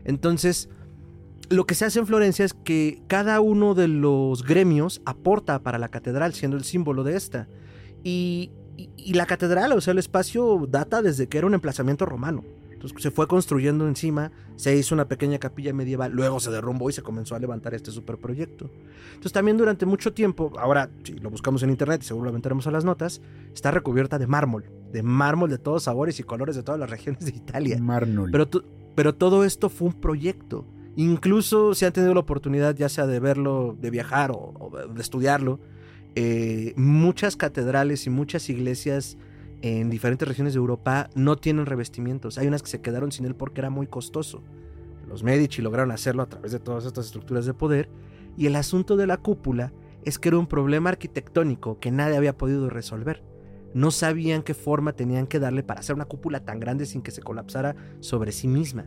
Entonces, 0.04 0.70
lo 1.50 1.66
que 1.66 1.76
se 1.76 1.84
hace 1.84 2.00
en 2.00 2.08
Florencia 2.08 2.44
es 2.44 2.52
que 2.52 3.00
cada 3.06 3.40
uno 3.40 3.76
de 3.76 3.86
los 3.86 4.42
gremios 4.42 5.02
aporta 5.04 5.62
para 5.62 5.78
la 5.78 5.88
catedral, 5.88 6.34
siendo 6.34 6.56
el 6.56 6.64
símbolo 6.64 7.04
de 7.04 7.16
esta. 7.16 7.48
Y, 8.02 8.50
y- 8.96 9.10
y 9.10 9.14
la 9.14 9.26
catedral, 9.26 9.72
o 9.72 9.80
sea, 9.80 9.92
el 9.92 9.98
espacio 9.98 10.66
data 10.68 11.02
desde 11.02 11.26
que 11.28 11.38
era 11.38 11.46
un 11.46 11.54
emplazamiento 11.54 12.06
romano. 12.06 12.44
Entonces 12.72 13.02
se 13.02 13.10
fue 13.10 13.26
construyendo 13.28 13.86
encima, 13.86 14.32
se 14.56 14.74
hizo 14.74 14.94
una 14.94 15.06
pequeña 15.06 15.38
capilla 15.38 15.74
medieval, 15.74 16.12
luego 16.12 16.40
se 16.40 16.50
derrumbó 16.50 16.88
y 16.88 16.94
se 16.94 17.02
comenzó 17.02 17.34
a 17.34 17.38
levantar 17.38 17.74
este 17.74 17.90
superproyecto. 17.90 18.70
Entonces 19.10 19.32
también 19.32 19.58
durante 19.58 19.84
mucho 19.84 20.14
tiempo, 20.14 20.50
ahora 20.58 20.88
si 21.04 21.12
lo 21.18 21.28
buscamos 21.28 21.62
en 21.62 21.68
internet 21.68 22.00
y 22.02 22.06
seguro 22.06 22.24
lo 22.24 22.30
aventaremos 22.30 22.66
a 22.66 22.70
las 22.70 22.86
notas, 22.86 23.20
está 23.52 23.70
recubierta 23.70 24.18
de 24.18 24.26
mármol, 24.26 24.64
de 24.92 25.02
mármol 25.02 25.50
de 25.50 25.58
todos 25.58 25.82
sabores 25.82 26.18
y 26.20 26.22
colores 26.22 26.56
de 26.56 26.62
todas 26.62 26.80
las 26.80 26.88
regiones 26.96 27.26
de 27.26 27.32
Italia. 27.36 27.78
Marnol. 27.82 28.30
Pero, 28.30 28.48
pero 28.94 29.14
todo 29.14 29.44
esto 29.44 29.68
fue 29.68 29.88
un 29.88 30.00
proyecto. 30.00 30.64
Incluso 30.96 31.74
si 31.74 31.84
han 31.84 31.92
tenido 31.92 32.14
la 32.14 32.20
oportunidad 32.20 32.74
ya 32.76 32.88
sea 32.88 33.06
de 33.06 33.20
verlo, 33.20 33.76
de 33.78 33.90
viajar 33.90 34.30
o, 34.30 34.54
o 34.58 34.70
de 34.88 35.00
estudiarlo, 35.00 35.60
eh, 36.14 36.72
muchas 36.76 37.36
catedrales 37.36 38.06
y 38.06 38.10
muchas 38.10 38.48
iglesias 38.50 39.16
en 39.62 39.90
diferentes 39.90 40.26
regiones 40.26 40.54
de 40.54 40.58
Europa 40.58 41.10
no 41.14 41.36
tienen 41.36 41.66
revestimientos. 41.66 42.38
Hay 42.38 42.46
unas 42.46 42.62
que 42.62 42.70
se 42.70 42.80
quedaron 42.80 43.12
sin 43.12 43.26
él 43.26 43.34
porque 43.34 43.60
era 43.60 43.70
muy 43.70 43.86
costoso. 43.86 44.42
Los 45.08 45.22
Medici 45.22 45.60
lograron 45.60 45.90
hacerlo 45.90 46.22
a 46.22 46.28
través 46.28 46.52
de 46.52 46.60
todas 46.60 46.84
estas 46.84 47.06
estructuras 47.06 47.44
de 47.44 47.54
poder. 47.54 47.88
Y 48.36 48.46
el 48.46 48.56
asunto 48.56 48.96
de 48.96 49.06
la 49.06 49.16
cúpula 49.16 49.72
es 50.04 50.18
que 50.18 50.28
era 50.28 50.38
un 50.38 50.46
problema 50.46 50.90
arquitectónico 50.90 51.78
que 51.78 51.90
nadie 51.90 52.16
había 52.16 52.36
podido 52.38 52.70
resolver. 52.70 53.22
No 53.74 53.90
sabían 53.90 54.42
qué 54.42 54.54
forma 54.54 54.94
tenían 54.94 55.26
que 55.26 55.38
darle 55.38 55.62
para 55.62 55.80
hacer 55.80 55.94
una 55.94 56.06
cúpula 56.06 56.44
tan 56.44 56.58
grande 56.58 56.86
sin 56.86 57.02
que 57.02 57.10
se 57.10 57.22
colapsara 57.22 57.76
sobre 58.00 58.32
sí 58.32 58.48
misma. 58.48 58.86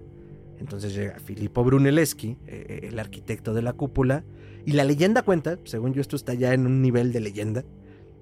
Entonces 0.64 0.96
llega 0.96 1.20
Filippo 1.20 1.62
Brunelleschi, 1.64 2.38
eh, 2.48 2.88
el 2.90 2.98
arquitecto 2.98 3.54
de 3.54 3.62
la 3.62 3.74
cúpula, 3.74 4.24
y 4.66 4.72
la 4.72 4.86
leyenda 4.86 5.22
cuenta, 5.22 5.60
según 5.66 5.94
yo 5.94 6.00
esto 6.00 6.16
está 6.16 6.34
ya 6.34 6.54
en 6.54 6.66
un 6.66 6.82
nivel 6.82 7.12
de 7.12 7.20
leyenda, 7.20 7.66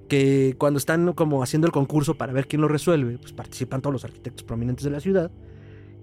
que 0.09 0.55
cuando 0.57 0.79
están 0.79 1.13
como 1.13 1.43
haciendo 1.43 1.67
el 1.67 1.71
concurso 1.71 2.17
para 2.17 2.33
ver 2.33 2.47
quién 2.47 2.61
lo 2.61 2.67
resuelve, 2.67 3.19
pues 3.19 3.31
participan 3.31 3.81
todos 3.81 3.93
los 3.93 4.05
arquitectos 4.05 4.43
prominentes 4.43 4.83
de 4.83 4.89
la 4.89 4.99
ciudad, 4.99 5.31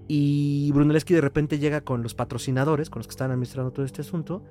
y 0.07 0.71
Brunelleschi 0.73 1.13
de 1.13 1.21
repente 1.21 1.59
llega 1.59 1.81
con 1.81 2.05
los 2.05 2.15
patrocinadores, 2.15 2.89
con 2.89 3.01
los 3.01 3.09
que 3.09 3.13
están 3.13 3.33
administrando 3.33 3.73
todo 3.73 3.85
este 3.85 4.03
asunto, 4.03 4.45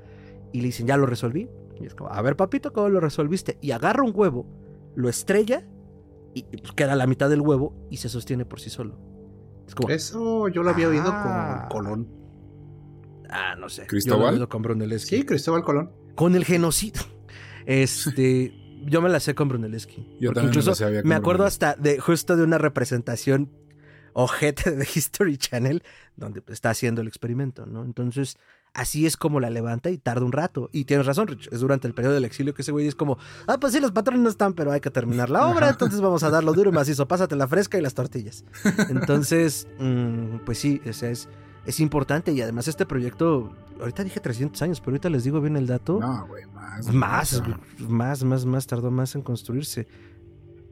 y 0.52 0.60
le 0.60 0.68
dicen, 0.68 0.88
ya 0.88 0.98
lo 0.98 1.06
resolví. 1.06 1.48
Y 1.80 1.86
es 1.86 1.96
como, 1.96 2.12
a 2.12 2.22
ver 2.22 2.36
papito, 2.36 2.74
¿cómo 2.74 2.90
lo 2.90 3.00
resolviste? 3.00 3.58
Y 3.62 3.72
agarra 3.72 4.04
un 4.04 4.12
huevo, 4.14 4.46
lo 4.96 5.08
estrella, 5.08 5.66
y 6.34 6.40
y, 6.40 6.58
pues, 6.58 6.74
queda 6.74 6.96
la 6.96 7.08
mitad 7.08 7.30
del 7.30 7.42
huevo 7.42 7.74
y 7.90 7.98
se 7.98 8.10
sostiene 8.10 8.46
por 8.46 8.60
sí 8.60 8.70
solo. 8.70 8.98
Es 9.68 9.76
como, 9.76 9.90
Eso 9.90 10.48
yo 10.48 10.64
lo 10.64 10.70
había 10.70 10.88
oído 10.88 11.06
Ah. 11.08 11.68
con 11.70 11.84
Colón. 11.84 12.08
ah, 13.30 13.56
no 13.60 13.70
sé. 13.70 13.82
yo 13.84 13.88
¿Cristóbal? 13.88 14.20
lo 14.22 14.28
he 14.30 14.34
oído 14.34 14.50
con 14.50 14.62
Brunelleschi. 14.62 15.18
Sí, 15.18 15.24
Cristóbal 15.26 15.64
Colón. 15.64 15.92
Con 16.16 16.36
el 16.36 16.46
genocidio. 16.46 17.02
Este, 17.66 18.54
yo 18.86 19.02
me 19.02 19.10
la 19.10 19.20
sé 19.20 19.36
con 19.36 19.50
Brunelleschi. 19.50 20.18
Yo 20.20 20.32
también 20.32 20.46
me 20.46 20.50
incluso 20.52 20.70
la 20.72 20.76
sabía 20.76 21.02
con 21.02 21.10
me 21.10 21.16
acuerdo 21.16 21.46
hasta 21.46 21.76
de 21.76 22.00
justo 22.00 22.36
de 22.38 22.44
una 22.44 22.58
representación 22.58 23.52
ojete 24.14 24.72
de 24.72 24.88
History 24.96 25.38
Channel 25.38 25.84
donde 26.16 26.42
está 26.48 26.70
haciendo 26.72 27.02
el 27.02 27.08
experimento, 27.08 27.66
¿no? 27.66 27.84
Entonces, 27.84 28.38
así 28.78 29.08
es 29.08 29.18
como 29.18 29.40
la 29.40 29.50
levanta 29.50 29.90
y 29.90 29.98
tarda 29.98 30.24
un 30.24 30.32
rato. 30.32 30.70
Y 30.72 30.86
tienes 30.86 31.06
razón, 31.06 31.28
Rich, 31.28 31.50
es 31.52 31.60
durante 31.60 31.88
el 31.88 31.94
periodo 31.96 32.14
del 32.14 32.26
exilio 32.26 32.54
que 32.54 32.62
ese 32.62 32.72
güey 32.72 32.88
es 32.88 32.96
como, 32.96 33.18
ah, 33.48 33.58
pues 33.60 33.74
sí, 33.74 33.80
los 33.80 33.92
patrones 33.92 34.22
no 34.22 34.30
están, 34.30 34.54
pero 34.54 34.72
hay 34.72 34.80
que 34.80 34.92
terminar 34.92 35.30
la 35.30 35.48
obra, 35.48 35.66
Ajá. 35.66 35.70
entonces 35.72 36.00
vamos 36.00 36.22
a 36.24 36.30
darlo 36.30 36.54
duro 36.54 36.70
y 36.70 36.74
macizo, 36.74 37.08
pásate 37.08 37.36
la 37.36 37.48
fresca 37.48 37.78
y 37.78 37.82
las 37.82 37.96
tortillas. 37.96 38.46
Entonces, 38.90 39.68
mm, 39.80 40.38
pues 40.46 40.60
sí, 40.60 40.80
o 40.88 40.94
sea, 40.94 41.10
es, 41.10 41.28
es 41.66 41.80
importante 41.80 42.32
y 42.32 42.42
además 42.42 42.68
este 42.68 42.86
proyecto, 42.86 43.52
ahorita 43.80 44.04
dije 44.04 44.20
300 44.20 44.62
años, 44.62 44.80
pero 44.80 44.92
ahorita 44.92 45.10
les 45.10 45.24
digo 45.24 45.42
bien 45.42 45.58
el 45.58 45.66
dato. 45.66 46.00
No, 46.00 46.28
güey, 46.28 46.46
más. 46.46 46.88
Más, 46.94 47.44
más, 47.80 48.24
más, 48.24 48.46
más, 48.46 48.68
tardó 48.68 48.92
más 48.92 49.16
en 49.16 49.24
construirse. 49.24 49.88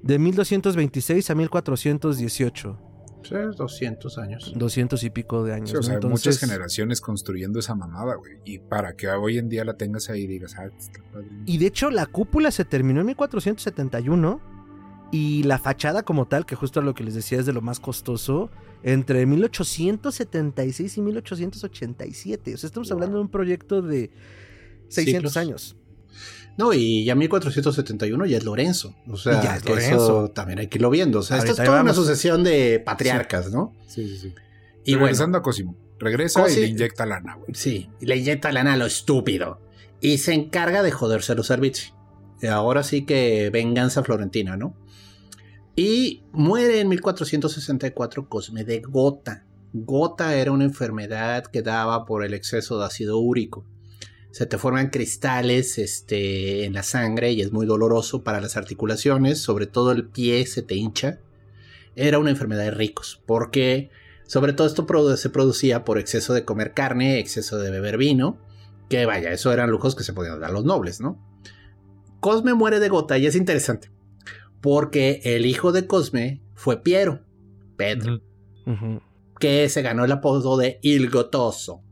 De 0.04 0.20
1226 0.20 1.30
a 1.32 1.36
1418, 1.36 2.78
Sí, 2.78 2.95
200 3.30 4.18
años. 4.18 4.54
200 4.56 5.04
y 5.04 5.10
pico 5.10 5.44
de 5.44 5.54
años. 5.54 5.70
Sí, 5.70 5.76
o 5.76 5.80
¿no? 5.80 5.84
sea, 5.84 5.94
Entonces, 5.96 6.26
muchas 6.26 6.40
generaciones 6.40 7.02
construyendo 7.02 7.60
esa 7.60 7.76
mamada, 7.76 8.16
güey. 8.16 8.34
Y 8.46 8.60
para 8.60 8.96
que 8.96 9.08
hoy 9.10 9.38
en 9.38 9.50
día 9.50 9.66
la 9.66 9.76
tengas 9.76 10.10
ahí 10.10 10.24
y 10.24 10.28
digas, 10.28 10.56
ah, 10.58 10.66
está 10.78 11.00
padre. 11.12 11.28
Y 11.46 11.58
de 11.58 11.68
hecho 11.68 11.90
la 11.90 12.06
cúpula 12.06 12.52
se 12.52 12.66
terminó 12.66 13.02
en 13.02 13.08
1471 13.08 14.42
y 15.12 15.44
la 15.44 15.60
fachada 15.60 16.04
como 16.04 16.28
tal, 16.28 16.46
que 16.46 16.56
justo 16.56 16.82
lo 16.82 16.94
que 16.94 17.04
les 17.04 17.14
decía 17.16 17.40
es 17.40 17.46
de 17.46 17.54
lo 17.54 17.62
más 17.62 17.80
costoso, 17.80 18.50
entre 18.84 19.26
1876 19.26 20.98
y 20.98 21.02
1887. 21.02 22.54
O 22.54 22.58
sea, 22.58 22.68
estamos 22.68 22.92
hablando 22.92 23.18
de 23.18 23.22
un 23.24 23.30
proyecto 23.30 23.82
de 23.82 24.12
600 24.90 25.32
Siglos. 25.32 25.38
años. 25.38 25.76
No, 26.58 26.74
y 26.74 27.04
ya 27.04 27.16
1471 27.16 28.26
ya 28.26 28.38
es 28.38 28.46
Lorenzo. 28.46 28.96
O 29.10 29.18
sea, 29.18 29.42
ya 29.44 29.58
es 29.58 29.66
Lorenzo. 29.66 29.96
eso 29.96 30.32
también 30.32 30.60
hay 30.60 30.68
que 30.68 30.78
irlo 30.78 30.90
viendo. 30.90 31.20
O 31.20 31.22
sea, 31.22 31.38
Ahorita 31.38 31.52
esta 31.52 31.64
es 31.64 31.70
toda 31.70 31.82
una 31.82 31.94
sucesión 31.94 32.44
de 32.44 32.80
patriarcas, 32.80 33.52
¿no? 33.52 33.74
Sí, 33.88 34.08
sí, 34.08 34.18
sí. 34.18 34.34
Y 34.86 34.94
bueno, 34.94 35.08
regresando 35.08 35.38
a 35.38 35.42
Cosimo. 35.42 35.76
Regresa 36.00 36.50
y 36.50 36.56
le 36.56 36.68
inyecta 36.68 37.06
lana, 37.06 37.36
güey. 37.36 37.54
sí, 37.54 37.90
le 38.02 38.18
inyecta 38.18 38.52
lana 38.52 38.74
a 38.74 38.78
lo 38.78 38.86
estúpido. 38.86 39.60
Y 40.02 40.18
se 40.18 40.34
encarga 40.34 40.84
de 40.84 40.92
joderse 40.92 41.36
los 41.36 41.48
servicios. 41.48 41.94
Y 42.42 42.48
ahora 42.48 42.84
sí 42.84 43.06
que 43.06 43.50
venganza 43.50 44.04
florentina, 44.04 44.58
¿no? 44.58 44.76
Y 45.76 46.24
muere 46.32 46.80
en 46.80 46.90
1464 46.90 48.30
Cosme 48.30 48.64
de 48.64 48.82
Gota. 48.82 49.46
Gota 49.74 50.36
era 50.36 50.52
una 50.52 50.64
enfermedad 50.64 51.46
que 51.46 51.62
daba 51.62 52.06
por 52.06 52.24
el 52.24 52.34
exceso 52.34 52.80
de 52.80 52.86
ácido 52.86 53.18
úrico. 53.20 53.66
Se 54.36 54.46
te 54.46 54.58
forman 54.58 54.90
cristales 54.90 55.78
este, 55.78 56.66
en 56.66 56.74
la 56.74 56.84
sangre 56.84 57.32
y 57.32 57.40
es 57.40 57.54
muy 57.54 57.66
doloroso 57.66 58.22
para 58.26 58.42
las 58.42 58.58
articulaciones, 58.58 59.40
sobre 59.40 59.66
todo 59.66 59.94
el 59.94 60.10
pie 60.10 60.46
se 60.46 60.62
te 60.62 60.76
hincha. 60.76 61.22
Era 61.96 62.20
una 62.20 62.32
enfermedad 62.32 62.66
de 62.66 62.72
ricos, 62.72 63.24
porque 63.26 63.92
sobre 64.28 64.52
todo 64.52 64.68
esto 64.68 64.86
produ- 64.86 65.16
se 65.16 65.30
producía 65.30 65.86
por 65.86 66.00
exceso 66.00 66.34
de 66.34 66.44
comer 66.44 66.74
carne, 66.74 67.18
exceso 67.20 67.60
de 67.60 67.72
beber 67.72 67.98
vino, 67.98 68.38
que 68.90 69.06
vaya, 69.06 69.32
eso 69.32 69.54
eran 69.54 69.72
lujos 69.72 69.96
que 69.96 70.04
se 70.04 70.12
podían 70.12 70.42
dar 70.42 70.52
los 70.52 70.66
nobles, 70.66 71.00
¿no? 71.00 71.18
Cosme 72.20 72.54
muere 72.54 72.82
de 72.82 72.90
gota 72.90 73.18
y 73.18 73.28
es 73.28 73.38
interesante, 73.38 73.90
porque 74.60 75.22
el 75.24 75.46
hijo 75.46 75.72
de 75.72 75.88
Cosme 75.88 76.42
fue 76.56 76.84
Piero, 76.84 77.22
Pedro, 77.78 78.20
que 79.40 79.70
se 79.70 79.82
ganó 79.82 80.04
el 80.04 80.12
apodo 80.12 80.58
de 80.58 80.78
Il 80.82 81.10
Gotoso. 81.10 81.85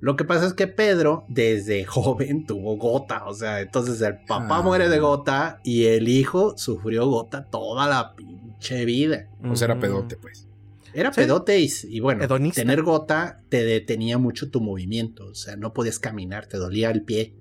Lo 0.00 0.16
que 0.16 0.24
pasa 0.24 0.46
es 0.46 0.54
que 0.54 0.66
Pedro 0.66 1.24
desde 1.28 1.84
joven 1.86 2.46
tuvo 2.46 2.76
gota, 2.76 3.24
o 3.26 3.34
sea, 3.34 3.60
entonces 3.60 4.00
el 4.00 4.16
papá 4.26 4.58
Ah. 4.58 4.62
muere 4.62 4.88
de 4.88 4.98
gota 4.98 5.60
y 5.62 5.84
el 5.84 6.08
hijo 6.08 6.56
sufrió 6.56 7.06
gota 7.06 7.44
toda 7.50 7.86
la 7.86 8.14
pinche 8.16 8.84
vida. 8.84 9.28
O 9.44 9.56
sea, 9.56 9.66
era 9.66 9.74
Ujú. 9.74 9.80
pedote, 9.82 10.16
pues. 10.16 10.46
Era 10.92 11.12
Sí. 11.12 11.20
pedote 11.20 11.60
y, 11.60 11.68
y 11.84 12.00
bueno, 12.00 12.24
Hedonista. 12.24 12.60
tener 12.62 12.82
gota 12.82 13.42
te 13.48 13.62
detenía 13.64 14.18
mucho 14.18 14.50
tu 14.50 14.60
movimiento, 14.60 15.26
o 15.26 15.34
sea, 15.34 15.56
no 15.56 15.72
podías 15.72 15.98
caminar, 16.00 16.46
te 16.46 16.56
dolía 16.56 16.90
el 16.90 17.02
pie. 17.02 17.34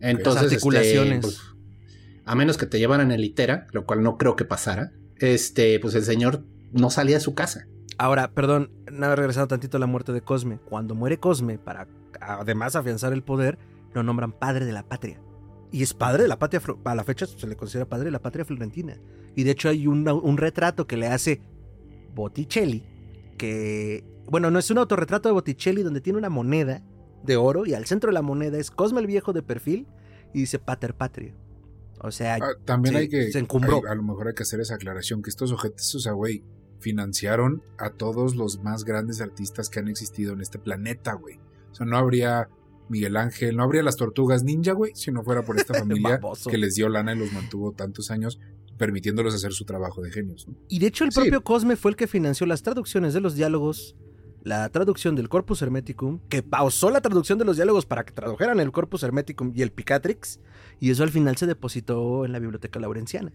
Entonces, 0.00 0.42
Las 0.44 0.52
articulaciones. 0.52 1.12
este, 1.12 1.20
pues, 1.20 1.40
a 2.24 2.34
menos 2.34 2.56
que 2.56 2.66
te 2.66 2.78
llevaran 2.78 3.12
en 3.12 3.20
litera, 3.20 3.66
lo 3.72 3.84
cual 3.86 4.02
no 4.02 4.16
creo 4.18 4.34
que 4.34 4.44
pasara, 4.44 4.92
este, 5.18 5.78
pues 5.80 5.94
el 5.94 6.02
señor 6.04 6.44
no 6.72 6.90
salía 6.90 7.16
de 7.16 7.20
su 7.20 7.34
casa. 7.34 7.66
Ahora, 7.98 8.32
perdón, 8.32 8.70
nada 8.90 9.16
regresando 9.16 9.48
tantito 9.48 9.76
a 9.76 9.80
la 9.80 9.86
muerte 9.86 10.12
de 10.12 10.20
Cosme. 10.22 10.58
Cuando 10.58 10.94
muere 10.94 11.18
Cosme, 11.18 11.58
para 11.58 11.86
además 12.20 12.76
afianzar 12.76 13.12
el 13.12 13.22
poder, 13.22 13.58
lo 13.94 14.02
nombran 14.02 14.32
padre 14.32 14.64
de 14.64 14.72
la 14.72 14.82
patria. 14.82 15.20
Y 15.70 15.82
es 15.82 15.92
padre 15.94 16.22
de 16.22 16.28
la 16.28 16.38
patria, 16.38 16.62
a 16.84 16.94
la 16.94 17.04
fecha 17.04 17.26
se 17.26 17.46
le 17.46 17.56
considera 17.56 17.86
padre 17.88 18.06
de 18.06 18.10
la 18.10 18.20
patria 18.22 18.44
florentina. 18.44 18.98
Y 19.36 19.44
de 19.44 19.50
hecho 19.50 19.68
hay 19.68 19.86
una- 19.86 20.14
un 20.14 20.36
retrato 20.38 20.86
que 20.86 20.96
le 20.96 21.06
hace 21.08 21.42
Botticelli, 22.14 22.84
que, 23.36 24.04
bueno, 24.26 24.50
no 24.50 24.58
es 24.58 24.70
un 24.70 24.78
autorretrato 24.78 25.28
de 25.28 25.32
Botticelli 25.34 25.82
donde 25.82 26.00
tiene 26.00 26.18
una 26.18 26.30
moneda 26.30 26.82
de 27.22 27.36
oro 27.36 27.66
y 27.66 27.74
al 27.74 27.84
centro 27.86 28.08
de 28.08 28.14
la 28.14 28.22
moneda 28.22 28.58
es 28.58 28.70
Cosme 28.70 29.00
el 29.00 29.06
Viejo 29.06 29.32
de 29.32 29.42
perfil 29.42 29.86
y 30.32 30.40
dice 30.40 30.58
Pater 30.58 30.94
Patria. 30.94 31.34
O 32.00 32.10
sea, 32.12 32.36
Ah, 32.36 32.52
también 32.64 32.94
hay 32.96 33.08
que. 33.08 33.30
se 33.32 33.38
encumbró. 33.40 33.76
hay- 33.84 33.90
a 33.90 33.94
lo 33.94 34.02
mejor 34.04 34.28
hay 34.28 34.34
que 34.34 34.44
hacer 34.44 34.60
esa 34.60 34.76
aclaración: 34.76 35.20
que 35.20 35.30
estos 35.30 35.50
ojetes, 35.52 35.92
o 35.96 35.98
sea, 35.98 36.12
güey, 36.12 36.44
financiaron 36.80 37.62
a 37.78 37.90
todos 37.90 38.36
los 38.36 38.62
más 38.62 38.84
grandes 38.84 39.20
artistas 39.20 39.68
que 39.68 39.80
han 39.80 39.88
existido 39.88 40.32
en 40.32 40.40
este 40.40 40.58
planeta, 40.58 41.14
güey. 41.14 41.38
O 41.70 41.74
sea, 41.74 41.86
no 41.86 41.96
habría 41.96 42.48
Miguel 42.88 43.16
Ángel, 43.16 43.56
no 43.56 43.62
habría 43.64 43.82
las 43.82 43.96
tortugas 43.96 44.44
ninja, 44.44 44.72
güey, 44.72 44.92
si 44.94 45.10
no 45.12 45.22
fuera 45.22 45.42
por 45.42 45.58
esta 45.58 45.74
familia 45.78 46.20
que 46.50 46.58
les 46.58 46.74
dio 46.74 46.88
lana 46.88 47.14
y 47.14 47.18
los 47.18 47.32
mantuvo 47.32 47.72
tantos 47.72 48.10
años, 48.10 48.40
permitiéndolos 48.78 49.34
hacer 49.34 49.52
su 49.52 49.64
trabajo 49.64 50.02
de 50.02 50.10
genios. 50.10 50.46
¿no? 50.48 50.54
Y 50.68 50.78
de 50.78 50.86
hecho 50.86 51.04
el 51.04 51.12
Sí. 51.12 51.20
propio 51.20 51.42
Cosme 51.42 51.76
fue 51.76 51.90
el 51.90 51.96
que 51.96 52.06
financió 52.06 52.46
las 52.46 52.62
traducciones 52.62 53.12
de 53.12 53.20
los 53.20 53.34
diálogos, 53.34 53.96
la 54.44 54.68
traducción 54.70 55.16
del 55.16 55.28
Corpus 55.28 55.60
Hermeticum, 55.60 56.20
que 56.28 56.42
pausó 56.42 56.90
la 56.90 57.00
traducción 57.00 57.38
de 57.38 57.44
los 57.44 57.56
diálogos 57.56 57.84
para 57.86 58.04
que 58.04 58.12
tradujeran 58.12 58.60
el 58.60 58.70
Corpus 58.72 59.02
Hermeticum 59.02 59.52
y 59.54 59.62
el 59.62 59.72
Picatrix, 59.72 60.40
y 60.80 60.90
eso 60.90 61.02
al 61.02 61.10
final 61.10 61.36
se 61.36 61.46
depositó 61.46 62.24
en 62.24 62.32
la 62.32 62.38
Biblioteca 62.38 62.78
Laurenciana, 62.78 63.32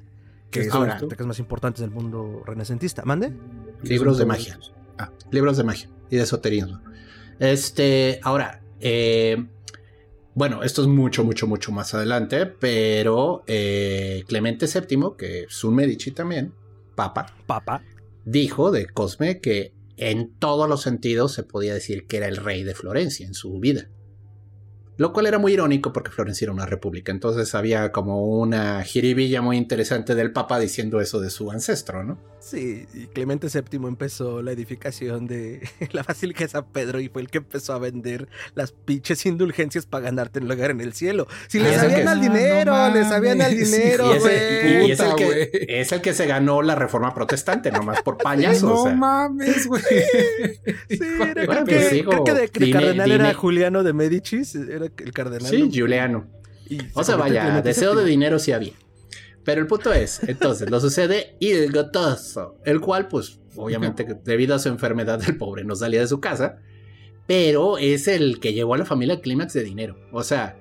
que 0.53 0.67
es 0.67 0.67
una 0.67 0.73
de 0.73 0.77
Ahora. 0.77 0.87
las 0.93 1.01
bibliotecas 1.01 1.27
más 1.27 1.39
importantes 1.39 1.81
del 1.81 1.91
mundo 1.91 2.43
renacentista. 2.45 3.03
¿Mande? 3.05 3.33
Libros 3.83 4.17
de 4.17 4.25
magia. 4.25 4.59
Ah, 4.97 5.11
Libros 5.31 5.57
de 5.57 5.63
magia 5.63 5.89
y 6.09 6.17
de 6.17 6.23
esoterismo. 6.23 6.79
Este, 7.39 8.19
ahora, 8.23 8.61
eh, 8.79 9.45
bueno, 10.35 10.63
esto 10.63 10.81
es 10.81 10.87
mucho, 10.87 11.23
mucho, 11.23 11.47
mucho 11.47 11.71
más 11.71 11.93
adelante, 11.93 12.45
pero 12.45 13.43
eh, 13.47 14.23
Clemente 14.27 14.67
VII, 14.67 15.13
que 15.17 15.43
es 15.43 15.63
un 15.63 15.75
Medici 15.75 16.11
también, 16.11 16.53
papa, 16.95 17.35
Papa. 17.45 17.81
dijo 18.25 18.71
de 18.71 18.85
Cosme 18.87 19.39
que 19.41 19.73
en 19.97 20.33
todos 20.39 20.69
los 20.69 20.81
sentidos 20.81 21.33
se 21.33 21.43
podía 21.43 21.73
decir 21.73 22.07
que 22.07 22.17
era 22.17 22.27
el 22.27 22.37
rey 22.37 22.63
de 22.63 22.75
Florencia 22.75 23.25
en 23.27 23.33
su 23.33 23.59
vida. 23.59 23.89
Lo 24.97 25.11
cual 25.11 25.25
era 25.25 25.39
muy 25.39 25.53
irónico 25.53 25.91
porque 25.91 26.11
Florencia 26.11 26.45
era 26.45 26.53
una 26.53 26.65
república, 26.65 27.11
entonces 27.11 27.55
había 27.55 27.91
como 27.91 28.27
una 28.27 28.83
jiribilla 28.83 29.41
muy 29.41 29.57
interesante 29.57 30.15
del 30.15 30.31
Papa 30.31 30.59
diciendo 30.59 31.01
eso 31.01 31.19
de 31.19 31.29
su 31.29 31.51
ancestro, 31.51 32.03
¿no? 32.03 32.32
Sí, 32.45 32.85
y 32.93 33.05
Clemente 33.07 33.47
VII 33.47 33.87
empezó 33.87 34.41
la 34.41 34.51
edificación 34.51 35.27
de 35.27 35.61
la 35.93 36.03
Basílica 36.03 36.43
de 36.43 36.49
San 36.49 36.65
Pedro 36.65 36.99
y 36.99 37.07
fue 37.07 37.21
el 37.21 37.29
que 37.29 37.37
empezó 37.37 37.71
a 37.71 37.79
vender 37.79 38.27
las 38.53 38.73
pinches 38.73 39.25
indulgencias 39.25 39.85
para 39.85 40.03
ganarte 40.05 40.39
un 40.39 40.49
lugar 40.49 40.71
en 40.71 40.81
el 40.81 40.91
cielo. 40.93 41.25
Si 41.47 41.59
Ah, 41.59 41.63
le 41.63 41.69
es 41.69 41.75
sabían 41.77 41.95
que- 42.03 42.07
al 42.09 42.17
Ah, 42.19 42.21
dinero, 42.21 42.71
no 42.75 42.93
le 42.93 43.03
sabían 43.05 43.41
al 43.41 43.55
dinero, 43.57 44.19
güey. 44.19 44.83
y- 44.83 44.87
y 44.87 44.91
es, 44.91 44.99
el 44.99 45.15
que, 45.15 45.65
es 45.69 45.91
el 45.93 46.01
que 46.01 46.13
se 46.13 46.27
ganó 46.27 46.61
la 46.61 46.75
reforma 46.75 47.13
protestante, 47.13 47.71
nomás 47.71 48.01
por 48.01 48.17
payaso. 48.23 48.67
no 48.67 48.81
o 48.81 48.83
sea. 48.87 48.93
mames, 48.93 49.65
güey. 49.65 49.81
Sí, 50.89 50.99
era- 51.01 51.45
Bueno, 51.45 51.63
creo, 51.65 51.65
que, 51.65 51.89
digo, 51.95 52.11
creo 52.11 52.23
que 52.25 52.33
de- 52.33 52.65
el 52.65 52.73
cardenal 52.73 53.09
dime. 53.09 53.23
era 53.23 53.33
Juliano 53.33 53.83
de 53.83 53.93
Medicis, 53.93 54.53
era 54.55 54.85
el 54.85 55.13
cardenal. 55.13 55.49
Sí, 55.49 55.63
¿no? 55.63 55.69
Giuliano. 55.71 56.27
Y 56.69 56.79
O 56.93 57.03
se 57.03 57.11
sea, 57.11 57.15
vaya, 57.15 57.61
deseo 57.61 57.95
de 57.95 58.03
dinero 58.03 58.37
sí 58.37 58.51
había. 58.51 58.73
Pero 59.43 59.61
el 59.61 59.67
punto 59.67 59.91
es, 59.91 60.21
entonces, 60.27 60.69
lo 60.69 60.79
sucede 60.79 61.35
Il 61.39 61.71
Gotoso, 61.71 62.57
el 62.65 62.79
cual, 62.79 63.07
pues, 63.07 63.39
obviamente, 63.55 64.05
debido 64.23 64.55
a 64.55 64.59
su 64.59 64.69
enfermedad, 64.69 65.21
el 65.27 65.37
pobre 65.37 65.63
no 65.65 65.75
salía 65.75 66.01
de 66.01 66.07
su 66.07 66.19
casa, 66.19 66.59
pero 67.27 67.77
es 67.77 68.07
el 68.07 68.39
que 68.39 68.53
llevó 68.53 68.73
a 68.73 68.77
la 68.77 68.85
familia 68.85 69.15
al 69.15 69.21
clímax 69.21 69.53
de 69.53 69.63
dinero. 69.63 69.97
O 70.11 70.23
sea, 70.23 70.57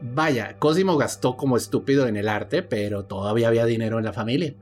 vaya, 0.00 0.56
Cosimo 0.58 0.96
gastó 0.96 1.36
como 1.36 1.56
estúpido 1.56 2.06
en 2.06 2.16
el 2.16 2.28
arte, 2.28 2.62
pero 2.62 3.04
todavía 3.04 3.48
había 3.48 3.66
dinero 3.66 3.98
en 3.98 4.04
la 4.04 4.12
familia. 4.12 4.54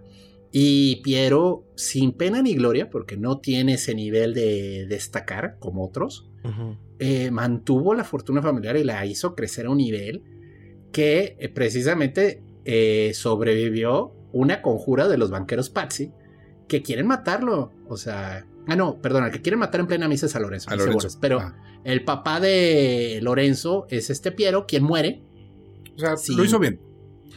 Y 0.53 0.97
Piero, 1.03 1.65
sin 1.77 2.13
pena 2.13 2.43
ni 2.43 2.55
gloria, 2.55 2.91
porque 2.91 3.17
no 3.17 3.39
tiene 3.39 3.75
ese 3.75 3.95
nivel 3.95 4.35
de 4.35 4.87
destacar 4.89 5.59
como 5.61 5.85
otros, 5.85 6.27
eh, 6.99 7.31
mantuvo 7.31 7.95
la 7.95 8.03
fortuna 8.03 8.43
familiar 8.43 8.77
y 8.77 8.85
la 8.85 9.05
hizo 9.07 9.35
crecer 9.35 9.67
a 9.67 9.71
un 9.71 9.79
nivel 9.79 10.23
que 10.93 11.37
eh, 11.39 11.49
precisamente 11.49 12.43
eh, 12.65 13.13
sobrevivió 13.15 14.13
una 14.33 14.63
conjura 14.63 15.09
de 15.09 15.19
los 15.19 15.31
banqueros 15.31 15.71
Pazzi 15.71 16.13
que 16.69 16.83
quieren 16.83 17.07
matarlo. 17.07 17.73
O 17.89 17.97
sea, 17.97 18.47
ah, 18.67 18.77
no, 18.77 19.01
perdón, 19.01 19.25
el 19.25 19.31
que 19.33 19.43
quieren 19.43 19.59
matar 19.59 19.81
en 19.81 19.87
plena 19.87 20.09
misa 20.09 20.27
es 20.27 20.37
a 20.37 20.41
Lorenzo, 20.41 20.71
A 20.71 20.77
pero 21.21 21.41
Ah. 21.41 21.57
el 21.85 22.05
papá 22.05 22.39
de 22.41 23.19
Lorenzo 23.23 23.87
es 23.91 24.11
este 24.11 24.31
Piero, 24.33 24.67
quien 24.67 24.85
muere. 24.85 25.23
O 25.97 25.99
sea, 25.99 26.17
Sí. 26.17 26.35
lo 26.37 26.45
hizo 26.45 26.59
bien. 26.59 26.81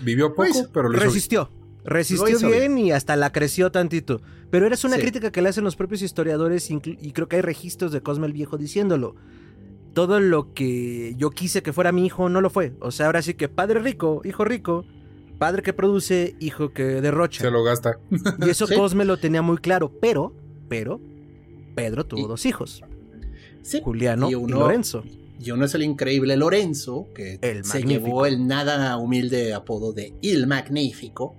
Vivió 0.02 0.30
poco, 0.30 0.48
Pues, 0.50 0.70
pero 0.74 0.90
lo 0.90 0.96
hizo 0.96 1.04
bien. 1.04 1.14
Resistió. 1.14 1.50
Resistió 1.86 2.26
Lo 2.28 2.32
hizo 2.38 2.48
bien, 2.50 2.78
y 2.78 2.92
hasta 2.92 3.16
la 3.18 3.32
creció 3.32 3.72
tantito. 3.72 4.22
Pero 4.50 4.66
era 4.68 4.78
una 4.86 4.96
Sí. 4.96 5.02
crítica 5.02 5.32
que 5.32 5.42
le 5.42 5.50
hacen 5.50 5.64
los 5.66 5.76
propios 5.76 6.02
historiadores 6.02 6.70
y 6.72 7.12
creo 7.12 7.28
que 7.28 7.36
hay 7.38 7.42
registros 7.42 7.92
de 7.92 8.02
Cosme 8.02 8.28
el 8.28 8.34
Viejo 8.34 8.58
diciéndolo. 8.58 9.16
Todo 9.94 10.20
lo 10.20 10.54
que 10.54 11.14
yo 11.18 11.30
quise 11.32 11.62
que 11.62 11.74
fuera 11.74 11.92
mi 11.92 12.06
hijo 12.06 12.30
no 12.30 12.40
lo 12.40 12.50
fue. 12.50 12.74
O 12.80 12.92
sea, 12.92 13.08
ahora 13.08 13.22
sí 13.22 13.34
que 13.34 13.50
padre 13.50 13.80
rico, 13.80 14.22
hijo 14.24 14.44
rico, 14.46 14.86
padre 15.46 15.62
que 15.64 15.74
produce, 15.74 16.36
hijo 16.40 16.72
que 16.74 16.84
derrocha. 17.02 17.42
Se 17.44 17.52
lo 17.52 17.64
gasta. 17.64 17.98
Y 18.46 18.50
eso 18.50 18.66
Sí. 18.68 18.76
Cosme 18.76 19.06
lo 19.06 19.18
tenía 19.18 19.42
muy 19.42 19.58
claro. 19.58 19.92
Pero, 20.02 20.34
pero, 20.70 21.00
Pedro 21.76 22.06
tuvo 22.06 22.22
Y- 22.22 22.28
dos 22.28 22.46
hijos, 22.46 22.82
Sí. 23.62 23.82
Juliano 23.84 24.30
Y 24.30 24.34
Lorenzo. 24.50 25.04
Y 25.40 25.52
uno 25.52 25.66
es 25.66 25.74
el 25.76 25.84
increíble 25.84 26.38
Lorenzo, 26.38 27.08
que 27.16 27.40
El 27.42 27.66
se 27.66 27.80
magnífico. 27.80 28.06
llevó 28.08 28.26
el 28.26 28.48
nada 28.48 28.96
humilde 28.98 29.54
apodo 29.54 29.92
de 29.92 30.14
Il 30.22 30.48
Magnífico. 30.48 31.36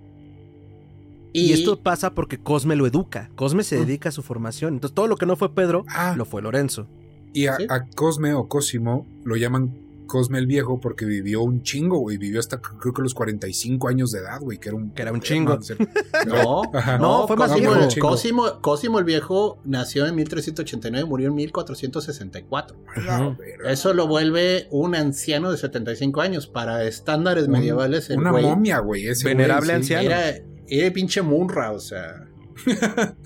Y, 1.32 1.52
esto 1.52 1.80
pasa 1.80 2.14
porque 2.14 2.38
Cosme 2.38 2.76
lo 2.76 2.86
educa. 2.86 3.30
Cosme 3.34 3.64
se 3.64 3.76
Mm. 3.76 3.86
dedica 3.86 4.08
a 4.10 4.12
su 4.12 4.22
formación. 4.22 4.74
Entonces 4.74 4.94
todo 4.94 5.06
lo 5.08 5.16
que 5.16 5.26
no 5.26 5.36
fue 5.36 5.54
Pedro, 5.54 5.84
Ah, 5.88 6.14
lo 6.16 6.24
fue 6.24 6.42
Lorenzo. 6.42 6.86
y 7.32 7.46
a, 7.46 7.56
sí. 7.56 7.66
a 7.68 7.86
Cosme 7.96 8.34
o 8.34 8.46
Cosimo 8.48 9.06
lo 9.24 9.36
llaman 9.36 9.74
Cosme 10.06 10.38
el 10.38 10.46
Viejo 10.46 10.80
porque 10.80 11.04
vivió 11.06 11.42
un 11.42 11.62
chingo, 11.62 11.98
güey. 11.98 12.18
Vivió 12.18 12.38
hasta 12.40 12.60
creo 12.60 12.92
que 12.92 13.02
los 13.02 13.14
45 13.14 13.88
años 13.88 14.12
de 14.12 14.20
edad, 14.20 14.40
güey, 14.40 14.58
que 14.58 14.68
era 14.68 14.76
un... 14.76 14.90
Que 14.92 15.02
era 15.02 15.12
un 15.12 15.20
chingo. 15.20 15.58
No, 16.26 16.62
Ajá. 16.74 16.98
No, 16.98 17.26
fue 17.26 17.36
más 17.36 17.50
Cosimo, 17.50 17.70
viejo. 17.74 17.88
el- 17.88 17.98
Cosimo, 18.00 18.60
Cosimo 18.60 18.98
el 18.98 19.04
Viejo 19.04 19.60
nació 19.64 20.06
en 20.06 20.14
1389 20.16 21.06
y 21.06 21.08
murió 21.08 21.28
en 21.28 21.34
1464. 21.34 22.76
La 23.06 23.20
Ujú. 23.28 23.36
verga. 23.38 23.70
Eso 23.72 23.94
lo 23.94 24.06
vuelve 24.06 24.68
un 24.70 24.94
anciano 24.94 25.50
de 25.50 25.56
75 25.58 26.20
años. 26.20 26.46
Para 26.46 26.84
estándares 26.84 27.46
Un- 27.46 27.52
medievales, 27.52 28.10
el 28.10 28.18
Una 28.18 28.30
güey 28.30 28.44
momia, 28.44 28.78
güey. 28.80 29.08
ese 29.08 29.24
güey, 29.24 29.34
Venerable 29.36 29.68
sí. 29.68 29.74
anciano. 29.74 30.04
era, 30.10 30.34
era 30.68 30.92
pinche 30.92 31.22
Munra, 31.22 31.72
o 31.72 31.80
sea. 31.80 32.26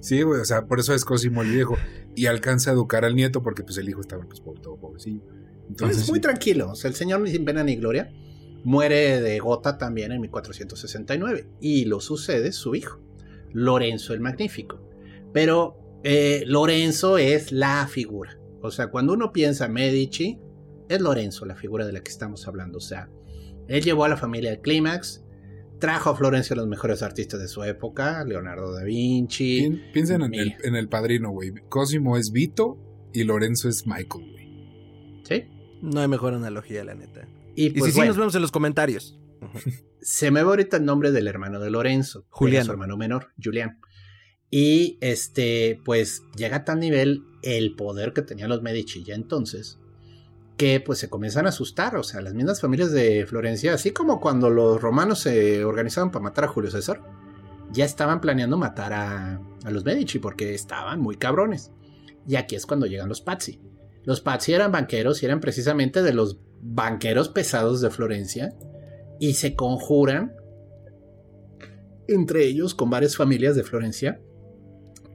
Sí, 0.00 0.22
güey, 0.22 0.40
o 0.40 0.44
sea, 0.44 0.66
por 0.66 0.80
eso 0.80 0.94
es 0.94 1.04
Cosimo 1.04 1.42
el 1.42 1.50
Viejo. 1.52 1.76
Y 2.16 2.26
alcanza 2.26 2.70
a 2.70 2.72
educar 2.74 3.04
al 3.04 3.14
nieto 3.14 3.42
porque 3.42 3.62
pues 3.62 3.76
el 3.78 3.88
hijo 3.88 4.00
estaba 4.00 4.24
pues 4.24 4.42
todo 4.62 4.76
pobrecillo. 4.80 5.22
Entonces, 5.68 6.02
es 6.02 6.10
muy 6.10 6.20
tranquilo. 6.20 6.70
O 6.70 6.74
sea, 6.76 6.88
el 6.88 6.94
señor 6.94 7.20
ni 7.20 7.30
sin 7.30 7.44
pena 7.44 7.62
ni 7.64 7.76
gloria 7.76 8.12
muere 8.64 9.20
de 9.20 9.38
gota 9.38 9.78
también 9.78 10.12
en 10.12 10.20
1469. 10.20 11.46
Y 11.60 11.84
lo 11.86 12.00
sucede 12.00 12.52
su 12.52 12.74
hijo, 12.74 13.00
Lorenzo 13.52 14.14
el 14.14 14.20
Magnífico. 14.20 14.80
Pero 15.32 15.76
eh, 16.04 16.44
Lorenzo 16.46 17.18
es 17.18 17.52
la 17.52 17.86
figura. 17.88 18.38
O 18.62 18.70
sea, 18.70 18.88
cuando 18.88 19.12
uno 19.12 19.32
piensa 19.32 19.68
Medici, 19.68 20.38
es 20.88 21.00
Lorenzo 21.00 21.44
la 21.46 21.54
figura 21.56 21.86
de 21.86 21.92
la 21.92 22.00
que 22.00 22.10
estamos 22.10 22.46
hablando. 22.48 22.78
O 22.78 22.80
sea, 22.80 23.08
él 23.68 23.82
llevó 23.82 24.04
a 24.04 24.08
la 24.08 24.16
familia 24.16 24.50
al 24.52 24.60
clímax, 24.60 25.24
trajo 25.78 26.10
a 26.10 26.16
Florencia 26.16 26.54
a 26.54 26.56
los 26.56 26.66
mejores 26.68 27.02
artistas 27.02 27.40
de 27.40 27.48
su 27.48 27.62
época, 27.64 28.24
Leonardo 28.24 28.72
da 28.72 28.82
Vinci. 28.84 29.60
Pien- 29.60 29.92
Piensen 29.92 30.22
en 30.22 30.34
el, 30.34 30.44
Mira. 30.46 30.58
en 30.64 30.76
el 30.76 30.88
padrino, 30.88 31.30
güey. 31.30 31.52
Cosimo 31.68 32.16
es 32.16 32.30
Vito 32.32 32.78
y 33.12 33.24
Lorenzo 33.24 33.68
es 33.68 33.86
Michael, 33.86 34.30
güey. 34.30 34.46
¿Sí? 35.24 35.44
No 35.86 36.00
hay 36.00 36.08
mejor 36.08 36.34
analogía, 36.34 36.84
la 36.84 36.94
neta. 36.94 37.28
Y 37.54 37.66
Y 37.66 37.70
pues 37.70 37.94
si 37.94 38.00
sí, 38.00 38.06
nos 38.06 38.16
vemos 38.16 38.34
en 38.34 38.42
los 38.42 38.50
comentarios. 38.50 39.18
se 40.00 40.30
me 40.30 40.42
va 40.42 40.50
ahorita 40.50 40.78
el 40.78 40.84
nombre 40.84 41.12
del 41.12 41.28
hermano 41.28 41.60
de 41.60 41.70
Lorenzo, 41.70 42.26
Juliano. 42.28 42.66
su 42.66 42.72
hermano 42.72 42.96
menor, 42.96 43.32
Julián. 43.42 43.78
Y 44.50 44.98
este, 45.00 45.80
pues 45.84 46.22
llega 46.36 46.58
a 46.58 46.64
tal 46.64 46.80
nivel 46.80 47.24
el 47.42 47.74
poder 47.76 48.12
que 48.12 48.22
tenían 48.22 48.48
los 48.48 48.62
Medici 48.62 49.04
ya 49.04 49.14
entonces, 49.14 49.78
que 50.56 50.80
pues 50.80 50.98
se 50.98 51.08
comienzan 51.08 51.46
a 51.46 51.50
asustar, 51.50 51.96
o 51.96 52.02
sea, 52.02 52.20
las 52.20 52.34
mismas 52.34 52.60
familias 52.60 52.90
de 52.90 53.26
Florencia, 53.26 53.74
así 53.74 53.90
como 53.92 54.20
cuando 54.20 54.50
los 54.50 54.80
romanos 54.80 55.20
se 55.20 55.64
organizaban 55.64 56.10
para 56.10 56.22
matar 56.22 56.44
a 56.44 56.48
Julio 56.48 56.70
César, 56.70 57.02
ya 57.72 57.84
estaban 57.84 58.20
planeando 58.20 58.56
matar 58.56 58.92
a, 58.92 59.40
a 59.64 59.70
los 59.70 59.84
Medici 59.84 60.18
porque 60.18 60.54
estaban 60.54 61.00
muy 61.00 61.16
cabrones. 61.16 61.70
Y 62.26 62.36
aquí 62.36 62.56
es 62.56 62.66
cuando 62.66 62.86
llegan 62.86 63.08
los 63.08 63.20
Pazzi. 63.20 63.60
Los 64.06 64.22
Pazzi 64.22 64.54
eran 64.54 64.72
banqueros 64.72 65.22
y 65.22 65.26
eran 65.26 65.40
precisamente 65.40 66.02
de 66.02 66.14
los 66.14 66.38
banqueros 66.62 67.28
pesados 67.28 67.80
de 67.82 67.90
Florencia 67.90 68.54
y 69.20 69.34
se 69.34 69.54
conjuran 69.54 70.32
entre 72.08 72.44
ellos 72.46 72.74
con 72.74 72.88
varias 72.88 73.16
familias 73.16 73.56
de 73.56 73.64
Florencia 73.64 74.20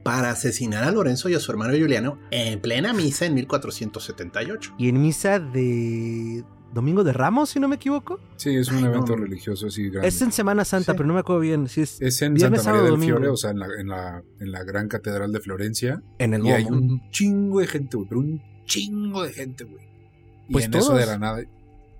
para 0.04 0.30
asesinar 0.30 0.84
a 0.84 0.90
Lorenzo 0.90 1.28
y 1.28 1.34
a 1.34 1.40
su 1.40 1.50
hermano 1.52 1.72
Juliano 1.78 2.18
en 2.30 2.60
plena 2.60 2.92
misa 2.92 3.24
en 3.26 3.34
1478. 3.34 4.74
Y 4.78 4.88
en 4.88 5.00
misa 5.00 5.38
de 5.38 6.44
Domingo 6.74 7.04
de 7.04 7.12
Ramos, 7.12 7.50
si 7.50 7.60
no 7.60 7.68
me 7.68 7.76
equivoco. 7.76 8.18
Sí, 8.36 8.56
es 8.56 8.68
un 8.68 8.78
Ay, 8.78 8.84
evento 8.86 9.14
no. 9.16 9.22
religioso 9.24 9.68
así 9.68 9.88
grande. 9.90 10.08
Es 10.08 10.20
en 10.20 10.32
Semana 10.32 10.64
Santa, 10.64 10.92
Sí. 10.92 10.96
pero 10.96 11.06
no 11.06 11.14
me 11.14 11.20
acuerdo 11.20 11.40
bien. 11.40 11.68
Si 11.68 11.82
es 11.82 12.00
Es 12.00 12.20
en 12.22 12.34
Viernes, 12.34 12.62
Santa 12.62 12.78
María 12.80 12.90
del 12.90 13.00
Fiore, 13.00 13.28
o 13.28 13.36
sea, 13.36 13.50
en 13.50 13.58
la, 13.60 13.66
en, 13.78 13.88
la, 13.88 14.22
en 14.40 14.50
la 14.52 14.64
gran 14.64 14.88
catedral 14.88 15.32
de 15.32 15.40
Florencia. 15.40 16.02
en 16.18 16.34
el 16.34 16.44
Y 16.44 16.50
hay 16.50 16.64
un 16.64 17.08
chingo 17.10 17.60
de 17.60 17.66
gente. 17.68 17.96
Pero 18.08 18.20
un 18.20 18.42
chingo 18.66 19.22
de 19.22 19.32
gente, 19.32 19.64
güey. 19.64 19.84
Y 20.48 20.52
Pues 20.52 20.64
en 20.66 20.74
eso 20.74 20.94
de 20.94 21.06
la 21.06 21.18
nada. 21.18 21.42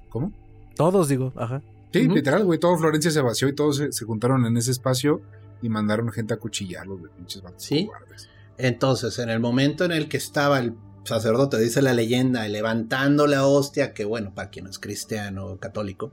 ¿Cómo? 0.08 0.32
Todos, 0.76 1.08
digo. 1.08 1.32
Ajá. 1.36 1.62
Sí, 1.92 2.08
literal, 2.08 2.44
güey. 2.44 2.58
Todo 2.58 2.76
Florencia 2.78 3.10
se 3.10 3.20
vació 3.20 3.48
y 3.48 3.54
todos 3.54 3.76
se, 3.76 3.92
se 3.92 4.04
juntaron 4.04 4.46
en 4.46 4.56
ese 4.56 4.70
espacio 4.70 5.20
y 5.60 5.68
mandaron 5.68 6.10
gente 6.10 6.34
a 6.34 6.38
cuchillarlos, 6.38 7.00
güey. 7.00 7.12
Pinches 7.16 7.42
vatos 7.42 7.62
Sí. 7.62 7.86
cobardes. 7.86 8.28
Entonces, 8.58 9.18
en 9.18 9.28
el 9.30 9.40
momento 9.40 9.84
en 9.84 9.92
el 9.92 10.08
que 10.08 10.16
estaba 10.16 10.58
el 10.58 10.74
sacerdote, 11.04 11.58
dice 11.58 11.82
la 11.82 11.94
leyenda, 11.94 12.46
levantando 12.48 13.26
la 13.26 13.46
hostia, 13.46 13.92
que 13.92 14.04
bueno, 14.04 14.34
para 14.34 14.50
quien 14.50 14.64
no 14.66 14.70
es 14.70 14.78
cristiano 14.78 15.46
o 15.46 15.58
católico, 15.58 16.12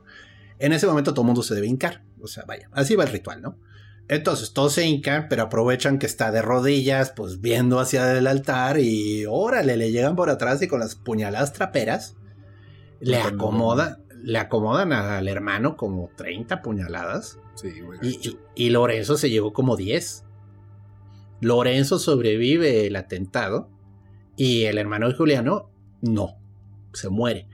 en 0.57 0.73
ese 0.73 0.87
momento 0.87 1.13
todo 1.13 1.21
el 1.23 1.27
mundo 1.27 1.43
se 1.43 1.55
debe 1.55 1.67
hincar. 1.67 2.03
O 2.21 2.27
sea, 2.27 2.43
vaya, 2.47 2.69
así 2.73 2.95
va 2.95 3.03
el 3.05 3.11
ritual, 3.11 3.41
¿no? 3.41 3.55
Entonces 4.09 4.53
todos 4.53 4.73
se 4.73 4.85
hincan, 4.87 5.27
pero 5.29 5.43
aprovechan 5.43 5.99
que 5.99 6.07
está 6.07 6.31
de 6.31 6.41
rodillas, 6.41 7.13
pues 7.15 7.39
viendo 7.41 7.79
hacia 7.79 8.17
el 8.17 8.25
altar 8.27 8.79
y 8.79 9.25
órale, 9.29 9.77
le 9.77 9.91
llegan 9.91 10.15
por 10.15 10.29
atrás 10.31 10.61
y 10.61 10.67
con 10.67 10.79
las 10.79 10.95
puñaladas 10.95 11.53
traperas 11.53 12.15
le 12.99 13.17
acomoda, 13.17 13.99
le 14.23 14.39
acomodan 14.39 14.91
al 14.93 15.27
hermano 15.27 15.77
como 15.77 16.09
30 16.17 16.61
puñaladas 16.63 17.39
Sí, 17.55 17.79
güey. 17.81 17.99
y, 18.01 18.15
gacho. 18.17 18.29
y- 18.55 18.65
y 18.65 18.69
Lorenzo 18.71 19.15
se 19.15 19.29
llevó 19.29 19.53
como 19.53 19.75
10. 19.77 20.25
Lorenzo 21.41 21.99
sobrevive 21.99 22.87
el 22.87 22.95
atentado 22.95 23.69
y 24.35 24.63
el 24.65 24.77
hermano 24.77 25.07
de 25.07 25.15
Juliano 25.15 25.69
no. 26.01 26.35
se 26.93 27.09
muere. 27.09 27.47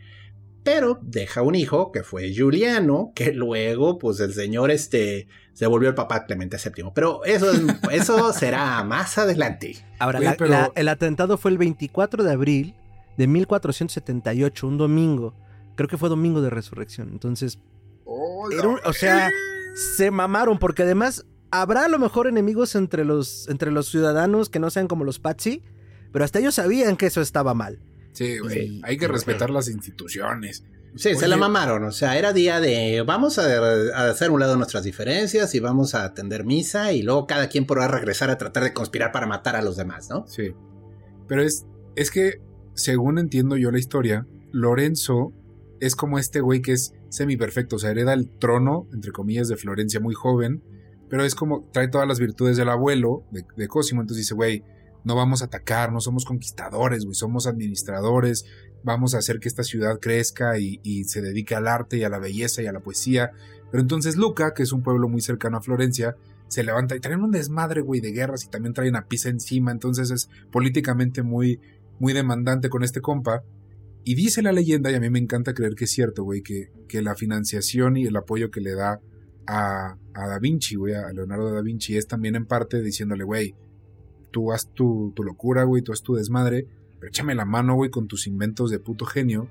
Pero 0.66 0.98
deja 1.04 1.44
un 1.44 1.54
hijo 1.54 1.92
que 1.92 2.02
fue 2.02 2.34
Juliano, 2.36 3.12
que 3.14 3.32
luego, 3.32 4.00
pues 4.00 4.20
el 4.20 4.34
señor 4.34 4.72
este, 4.72 5.28
se 5.54 5.68
volvió 5.68 5.90
el 5.90 5.96
papá 5.96 6.26
Clemente 6.26 6.58
VII. 6.58 6.90
Pero 6.92 7.24
eso, 7.24 7.52
eso 7.92 8.34
será 8.34 8.84
más 8.84 9.16
adelante. 9.20 9.78
Ahora, 10.00 10.36
el 10.76 10.88
atentado 10.88 11.38
fue 11.38 11.52
el 11.52 11.60
24 11.60 12.24
de 12.24 12.32
abril 12.32 12.76
de 13.16 13.28
1478, 13.28 14.68
un 14.68 14.80
domingo. 14.80 15.36
Creo 15.76 15.88
que 15.88 16.00
fue 16.00 16.10
domingo 16.10 16.42
de 16.42 16.50
resurrección. 16.50 17.10
Entonces, 17.10 17.60
o 18.04 18.94
sea, 18.94 19.30
se 19.96 20.10
mamaron 20.10 20.58
porque 20.58 20.82
además 20.82 21.28
habrá 21.52 21.86
a 21.86 21.90
lo 21.90 22.00
mejor 22.00 22.26
enemigos 22.26 22.74
entre 22.74 23.06
los, 23.06 23.48
entre 23.50 23.70
los 23.70 23.88
ciudadanos 23.88 24.50
que 24.50 24.58
no 24.58 24.72
sean 24.72 24.88
como 24.88 25.04
los 25.04 25.20
Patsy, 25.20 25.62
pero 26.12 26.26
hasta 26.26 26.40
ellos 26.40 26.56
sabían 26.56 26.98
que 26.98 27.06
eso 27.06 27.22
estaba 27.22 27.54
mal. 27.54 27.80
Sí, 28.16 28.40
güey. 28.40 28.82
Hay 28.84 28.98
que 28.98 29.08
respetar 29.08 29.50
las 29.50 29.68
instituciones. 29.68 30.64
Sí, 30.96 31.14
se 31.16 31.28
la 31.28 31.36
mamaron. 31.36 31.84
O 31.84 31.92
sea, 31.92 32.18
era 32.18 32.32
día 32.32 32.62
de 32.62 33.04
vamos 33.06 33.38
a, 33.38 34.10
hacer 34.10 34.32
un 34.32 34.40
lado 34.40 34.56
nuestras 34.56 34.84
diferencias 34.86 35.54
y 35.54 35.60
vamos 35.60 35.94
a 35.94 36.06
atender 36.06 36.46
misa 36.46 36.94
y 36.94 37.02
luego 37.02 37.28
cada 37.28 37.50
quien 37.50 37.66
podrá 37.66 37.90
regresar 37.90 38.30
a 38.30 38.38
tratar 38.38 38.64
de 38.64 38.74
conspirar 38.74 39.12
para 39.12 39.28
matar 39.28 39.58
a 39.58 39.62
los 39.62 39.76
demás, 39.76 40.10
¿no? 40.10 40.26
Sí. 40.28 40.54
Pero 41.28 41.44
es, 41.44 41.66
es 41.98 42.12
que, 42.12 42.42
según 42.74 43.20
entiendo 43.20 43.58
yo 43.58 43.72
la 43.72 43.80
historia, 43.80 44.26
Lorenzo 44.54 45.34
es 45.82 45.96
como 45.98 46.18
este 46.18 46.40
güey 46.40 46.62
que 46.62 46.72
es 46.72 46.94
semi 47.10 47.36
perfecto. 47.36 47.76
O 47.76 47.80
sea, 47.80 47.92
hereda 47.92 48.14
el 48.14 48.30
trono, 48.30 48.88
entre 48.94 49.12
comillas, 49.12 49.50
de 49.50 49.58
Florencia 49.58 50.00
muy 50.00 50.16
joven. 50.16 50.64
Pero 51.10 51.26
es 51.26 51.36
como 51.36 51.70
trae 51.74 51.90
todas 51.90 52.08
las 52.08 52.20
virtudes 52.20 52.56
del 52.56 52.70
abuelo 52.70 53.26
de, 53.32 53.44
de 53.58 53.68
Cosimo. 53.68 54.00
Entonces 54.00 54.24
dice, 54.24 54.34
güey, 54.34 54.64
no 55.06 55.16
vamos 55.16 55.42
a 55.42 55.46
atacar, 55.46 55.94
no 55.94 56.02
somos 56.02 56.26
conquistadores, 56.26 57.06
güey, 57.06 57.16
somos 57.16 57.48
administradores, 57.48 58.46
vamos 58.84 59.14
a 59.14 59.20
hacer 59.20 59.40
que 59.40 59.48
esta 59.48 59.64
ciudad 59.64 60.00
crezca 60.00 60.60
y, 60.60 61.04
se 61.06 61.22
dedique 61.22 61.56
al 61.56 61.68
arte 61.68 61.98
y 61.98 62.04
a 62.04 62.10
la 62.10 62.20
belleza 62.20 62.62
y 62.62 62.68
a 62.68 62.74
la 62.74 62.82
poesía. 62.82 63.32
Pero 63.72 63.82
entonces 63.82 64.18
Luca, 64.18 64.54
que 64.54 64.64
es 64.64 64.72
un 64.72 64.84
pueblo 64.84 65.08
muy 65.08 65.22
cercano 65.22 65.58
a 65.58 65.62
Florencia, 65.62 66.16
se 66.48 66.64
levanta 66.64 66.96
y 66.96 67.00
traen 67.00 67.22
un 67.22 67.32
desmadre, 67.32 67.82
güey, 67.82 68.02
de 68.02 68.12
guerras 68.12 68.44
y 68.46 68.50
también 68.50 68.74
traen 68.74 68.96
a 68.96 69.08
Pisa 69.08 69.30
encima, 69.30 69.72
entonces 69.72 70.10
es 70.10 70.30
políticamente 70.52 71.22
muy, 71.22 71.60
muy 72.00 72.14
demandante 72.14 72.70
con 72.70 72.84
este 72.84 73.00
compa. 73.00 73.44
Y 74.04 74.16
dice 74.16 74.42
la 74.42 74.52
leyenda, 74.52 74.92
y 74.92 74.96
a 74.96 75.00
mí 75.00 75.10
me 75.10 75.20
encanta 75.20 75.54
creer 75.54 75.74
que 75.76 75.86
es 75.86 75.92
cierto, 75.92 76.24
güey, 76.24 76.42
que, 76.42 76.72
que 76.88 77.02
la 77.02 77.16
financiación 77.16 77.98
y 77.98 78.06
el 78.06 78.16
apoyo 78.16 78.52
que 78.52 78.62
le 78.62 78.74
da 78.74 79.00
a, 79.48 79.98
a 80.14 80.28
Da 80.28 80.40
Vinci, 80.40 80.76
güey, 80.76 80.94
a 80.94 81.12
Leonardo 81.12 81.52
da 81.52 81.62
Vinci, 81.62 81.98
es 81.98 82.08
también 82.08 82.36
en 82.36 82.46
parte 82.46 82.82
diciéndole, 82.82 83.24
güey, 83.24 83.56
tú 84.36 84.52
haz 84.52 84.68
tu, 84.74 85.14
tu 85.16 85.24
locura, 85.24 85.64
güey, 85.64 85.82
tú 85.82 85.94
haz 85.94 86.02
tu 86.02 86.16
desmadre, 86.16 86.68
pero 87.00 87.08
échame 87.08 87.36
la 87.36 87.46
mano, 87.46 87.76
güey, 87.76 87.90
con 87.90 88.10
tus 88.10 88.28
inventos 88.28 88.70
de 88.70 88.80
puto 88.80 89.06
genio. 89.06 89.48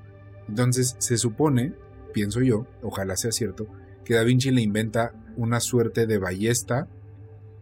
Entonces 0.47 0.95
se 0.99 1.17
supone, 1.17 1.73
pienso 2.13 2.43
yo, 2.43 2.67
ojalá 2.83 3.17
sea 3.17 3.33
cierto, 3.33 3.67
que 4.05 4.13
Da 4.13 4.25
Vinci 4.25 4.51
le 4.51 4.61
inventa 4.61 5.15
una 5.39 5.61
suerte 5.61 6.07
de 6.07 6.19
ballesta 6.19 6.87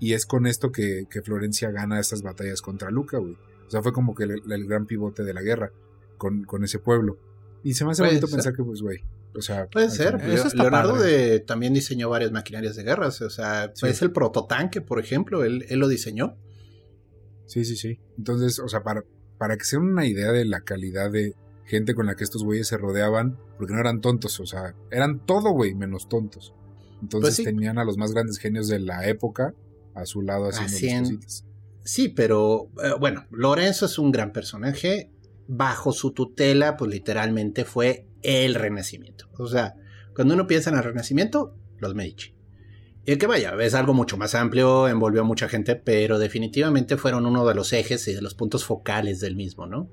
y 0.01 0.15
es 0.15 0.27
con 0.27 0.49
esto 0.49 0.73
que, 0.73 1.07
Florencia 1.25 1.71
gana 1.71 2.01
esas 2.01 2.23
batallas 2.23 2.61
contra 2.61 2.91
Luca, 2.91 3.19
güey. 3.19 3.37
O 3.69 3.71
sea, 3.71 3.83
fue 3.83 3.93
como 3.93 4.17
que 4.17 4.25
el, 4.25 4.67
gran 4.67 4.87
pivote 4.87 5.23
de 5.23 5.33
la 5.33 5.43
guerra 5.43 5.71
con, 6.19 6.43
con, 6.43 6.65
ese 6.65 6.81
pueblo. 6.81 7.19
Y 7.63 7.75
se 7.75 7.85
me 7.85 7.93
hace 7.93 8.03
bonito 8.03 8.27
pensar 8.27 8.53
que, 8.53 8.65
pues, 8.65 8.83
güey, 8.83 9.05
o 9.37 9.43
sea, 9.43 9.69
puede 9.69 9.91
ser. 9.91 10.21
Leonardo 10.57 10.97
de, 10.97 11.39
también 11.39 11.73
diseñó 11.73 12.11
varias 12.11 12.33
maquinarias 12.33 12.75
de 12.75 12.83
guerra. 12.83 13.07
O 13.07 13.13
sea, 13.13 13.73
es 13.81 14.03
el 14.03 14.11
prototanque, 14.11 14.81
por 14.81 14.99
ejemplo. 14.99 15.45
Él, 15.45 15.67
él, 15.69 15.79
lo 15.79 15.87
diseñó. 15.87 16.37
Sí, 17.47 17.65
sí, 17.65 17.77
sí. 17.77 17.99
Entonces, 18.19 18.59
o 18.59 18.69
sea, 18.69 18.83
para, 18.83 19.05
para 19.39 19.57
que 19.57 19.65
se 19.65 19.77
den 19.77 19.87
una 19.87 20.07
idea 20.07 20.33
de 20.33 20.45
la 20.45 20.61
calidad 20.63 21.11
de 21.11 21.35
gente 21.65 21.95
con 21.95 22.07
la 22.07 22.17
que 22.17 22.25
estos 22.25 22.45
güeyes 22.45 22.69
se 22.69 22.77
rodeaban, 22.77 23.39
porque 23.59 23.75
no 23.75 23.81
eran 23.81 24.01
tontos, 24.01 24.41
o 24.41 24.47
sea, 24.47 24.75
eran 24.91 25.25
todo, 25.25 25.51
güey, 25.53 25.75
menos 25.75 26.09
tontos. 26.09 26.55
Entonces 27.01 27.37
pues 27.37 27.47
tenían 27.47 27.79
a 27.79 27.85
los 27.85 27.99
más 27.99 28.13
grandes 28.13 28.39
genios 28.39 28.69
de 28.69 28.79
la 28.79 29.07
época 29.09 29.55
a 29.95 30.07
su 30.07 30.23
lado 30.23 30.49
haciendo 30.49 31.11
cositas. 31.11 31.45
Sí, 31.85 32.09
pero 32.09 32.71
eh, 32.83 32.93
bueno, 32.99 33.27
Lorenzo 33.31 33.87
es 33.87 33.99
un 33.99 34.13
gran 34.13 34.33
personaje. 34.33 35.11
Bajo 35.49 35.93
su 35.93 36.13
tutela, 36.13 36.77
pues 36.77 36.91
literalmente 36.91 37.65
fue 37.65 38.07
el 38.23 38.55
Renacimiento. 38.55 39.29
O 39.37 39.49
sea, 39.49 39.75
cuando 40.15 40.35
uno 40.35 40.47
piensa 40.47 40.71
en 40.71 40.77
el 40.77 40.85
Renacimiento, 40.85 41.57
los 41.79 41.95
Medici. 41.95 42.35
Y 43.05 43.17
que 43.17 43.27
vaya, 43.27 43.55
es 43.61 43.75
algo 43.75 43.95
mucho 43.95 44.17
más 44.17 44.35
amplio, 44.35 44.87
envolvió 44.87 45.23
a 45.23 45.25
mucha 45.25 45.49
gente, 45.49 45.75
pero 45.75 46.19
definitivamente 46.21 46.97
fueron 46.97 47.27
uno 47.27 47.45
de 47.47 47.55
los 47.55 47.73
ejes 47.73 48.07
y 48.07 48.15
de 48.15 48.23
los 48.23 48.35
puntos 48.35 48.65
focales 48.65 49.19
del 49.19 49.35
mismo, 49.35 49.67
¿no? 49.67 49.91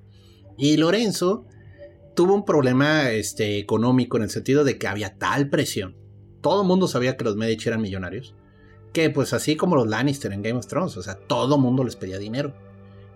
Y 0.57 0.77
Lorenzo 0.77 1.47
tuvo 2.15 2.35
un 2.35 2.45
problema 2.45 3.09
este, 3.11 3.57
económico 3.57 4.17
en 4.17 4.23
el 4.23 4.29
sentido 4.29 4.63
de 4.63 4.77
que 4.77 4.87
había 4.87 5.17
tal 5.17 5.49
presión. 5.49 5.95
Todo 6.41 6.61
el 6.61 6.67
mundo 6.67 6.87
sabía 6.87 7.17
que 7.17 7.23
los 7.23 7.35
Medici 7.35 7.67
eran 7.67 7.81
millonarios. 7.81 8.35
Que 8.93 9.09
pues 9.09 9.33
así 9.33 9.55
como 9.55 9.75
los 9.75 9.87
Lannister 9.87 10.31
en 10.33 10.41
Game 10.41 10.59
of 10.59 10.67
Thrones, 10.67 10.97
o 10.97 11.01
sea, 11.01 11.15
todo 11.15 11.55
el 11.55 11.61
mundo 11.61 11.83
les 11.83 11.95
pedía 11.95 12.17
dinero. 12.19 12.53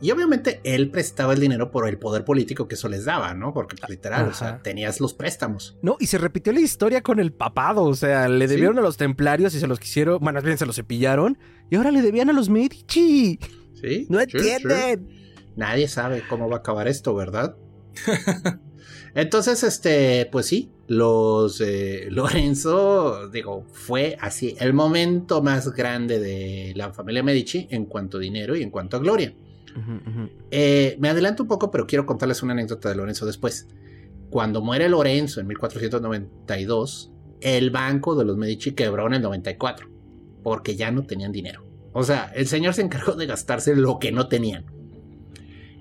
Y 0.03 0.11
obviamente 0.11 0.59
él 0.65 0.91
prestaba 0.91 1.31
el 1.31 1.39
dinero 1.39 1.71
por 1.71 1.87
el 1.87 1.97
poder 1.97 2.25
político 2.25 2.67
que 2.67 2.75
eso 2.75 2.89
les 2.89 3.05
daba, 3.05 3.33
¿no? 3.33 3.53
Porque 3.53 3.77
pues, 3.77 3.89
literal, 3.89 4.27
o 4.27 4.33
sea, 4.33 4.61
tenías 4.61 4.99
los 4.99 5.13
préstamos. 5.13 5.77
No, 5.81 5.95
y 5.97 6.07
se 6.07 6.17
repitió 6.17 6.51
la 6.51 6.59
historia 6.59 7.01
con 7.01 7.21
el 7.21 7.31
papado, 7.31 7.85
o 7.85 7.95
sea, 7.95 8.27
le 8.27 8.47
debieron 8.47 8.77
a 8.77 8.81
los 8.81 8.97
templarios 8.97 9.55
y 9.55 9.61
se 9.61 9.67
los 9.67 9.79
quisieron, 9.79 10.19
bueno, 10.19 10.35
más 10.35 10.43
bien 10.43 10.57
se 10.57 10.65
los 10.65 10.75
cepillaron, 10.75 11.37
y 11.69 11.77
ahora 11.77 11.89
le 11.89 12.01
debían 12.01 12.29
a 12.29 12.33
los 12.33 12.49
Medici. 12.49 13.39
Sí. 13.81 14.05
No 14.09 14.19
entienden. 14.19 15.07
Nadie 15.55 15.87
sabe 15.87 16.21
cómo 16.27 16.49
va 16.49 16.57
a 16.57 16.59
acabar 16.59 16.89
esto, 16.89 17.15
¿verdad? 17.15 17.55
Entonces, 19.15 19.63
este, 19.63 20.27
pues 20.29 20.47
sí, 20.47 20.69
los 20.87 21.61
eh, 21.61 22.07
Lorenzo, 22.11 23.29
digo, 23.29 23.65
fue 23.71 24.17
así 24.19 24.57
el 24.59 24.73
momento 24.73 25.41
más 25.41 25.71
grande 25.73 26.19
de 26.19 26.73
la 26.75 26.91
familia 26.91 27.23
Medici 27.23 27.69
en 27.71 27.85
cuanto 27.85 28.17
a 28.17 28.19
dinero 28.19 28.53
y 28.57 28.63
en 28.63 28.69
cuanto 28.69 28.97
a 28.97 28.99
gloria. 28.99 29.33
Eh, 30.51 30.97
me 30.99 31.09
adelanto 31.09 31.43
un 31.43 31.49
poco, 31.49 31.71
pero 31.71 31.87
quiero 31.87 32.05
contarles 32.05 32.43
una 32.43 32.53
anécdota 32.53 32.89
de 32.89 32.95
Lorenzo 32.95 33.25
después. 33.25 33.67
Cuando 34.29 34.61
muere 34.61 34.89
Lorenzo 34.89 35.39
en 35.39 35.47
1492, 35.47 37.11
el 37.41 37.69
banco 37.69 38.15
de 38.15 38.25
los 38.25 38.37
Medici 38.37 38.71
quebró 38.71 39.07
en 39.07 39.13
el 39.13 39.21
94, 39.21 39.87
porque 40.41 40.75
ya 40.75 40.91
no 40.91 41.03
tenían 41.03 41.31
dinero. 41.31 41.63
O 41.93 42.03
sea, 42.03 42.31
el 42.35 42.47
señor 42.47 42.73
se 42.73 42.81
encargó 42.81 43.13
de 43.13 43.25
gastarse 43.25 43.75
lo 43.75 43.99
que 43.99 44.11
no 44.11 44.27
tenían. 44.27 44.65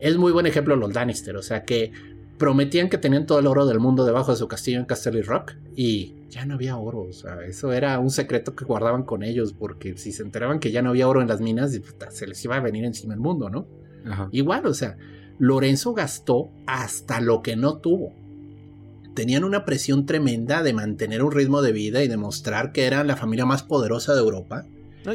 Es 0.01 0.17
muy 0.17 0.33
buen 0.33 0.47
ejemplo 0.47 0.77
los 0.77 0.93
Lannister, 0.93 1.37
o 1.37 1.43
sea 1.43 1.65
que 1.65 1.93
prometían 2.39 2.89
que 2.89 2.99
tenían 2.99 3.25
todo 3.25 3.39
el 3.39 3.47
oro 3.47 3.67
del 3.67 3.79
mundo 3.79 4.05
debajo 4.05 4.33
de 4.33 4.37
su 4.37 4.49
castillo 4.49 4.81
en 4.81 4.85
Casterly 4.85 5.23
Rock 5.23 5.53
y 5.77 6.17
ya 6.29 6.45
no 6.45 6.55
había 6.55 6.77
oro, 6.77 7.03
o 7.03 7.13
sea, 7.13 7.39
eso 7.47 7.73
era 7.73 7.99
un 8.01 8.11
secreto 8.11 8.57
que 8.57 8.65
guardaban 8.65 9.05
con 9.05 9.23
ellos 9.23 9.53
porque 9.53 9.97
si 9.97 10.11
se 10.11 10.25
enteraban 10.25 10.59
que 10.59 10.73
ya 10.73 10.83
no 10.83 10.91
había 10.91 11.07
oro 11.07 11.23
en 11.23 11.29
las 11.29 11.41
minas, 11.41 11.79
se 12.11 12.27
les 12.27 12.45
iba 12.45 12.57
a 12.57 12.61
venir 12.61 12.85
encima 12.85 13.15
el 13.15 13.21
mundo, 13.21 13.49
¿no? 13.49 13.69
Igual, 14.31 14.67
o 14.67 14.75
sea, 14.75 14.97
Lorenzo 15.39 15.95
gastó 15.95 16.51
hasta 16.67 17.21
lo 17.21 17.43
que 17.43 17.57
no 17.57 17.79
tuvo. 17.79 18.15
Tenían 19.15 19.45
una 19.45 19.65
presión 19.65 20.07
tremenda 20.07 20.63
de 20.63 20.73
mantener 20.73 21.23
un 21.23 21.33
ritmo 21.33 21.63
de 21.63 21.73
vida 21.73 22.03
y 22.03 22.09
demostrar 22.09 22.73
que 22.73 22.87
eran 22.87 23.07
la 23.07 23.17
familia 23.17 23.45
más 23.45 23.63
poderosa 23.63 24.15
de 24.15 24.21
Europa. 24.21 24.67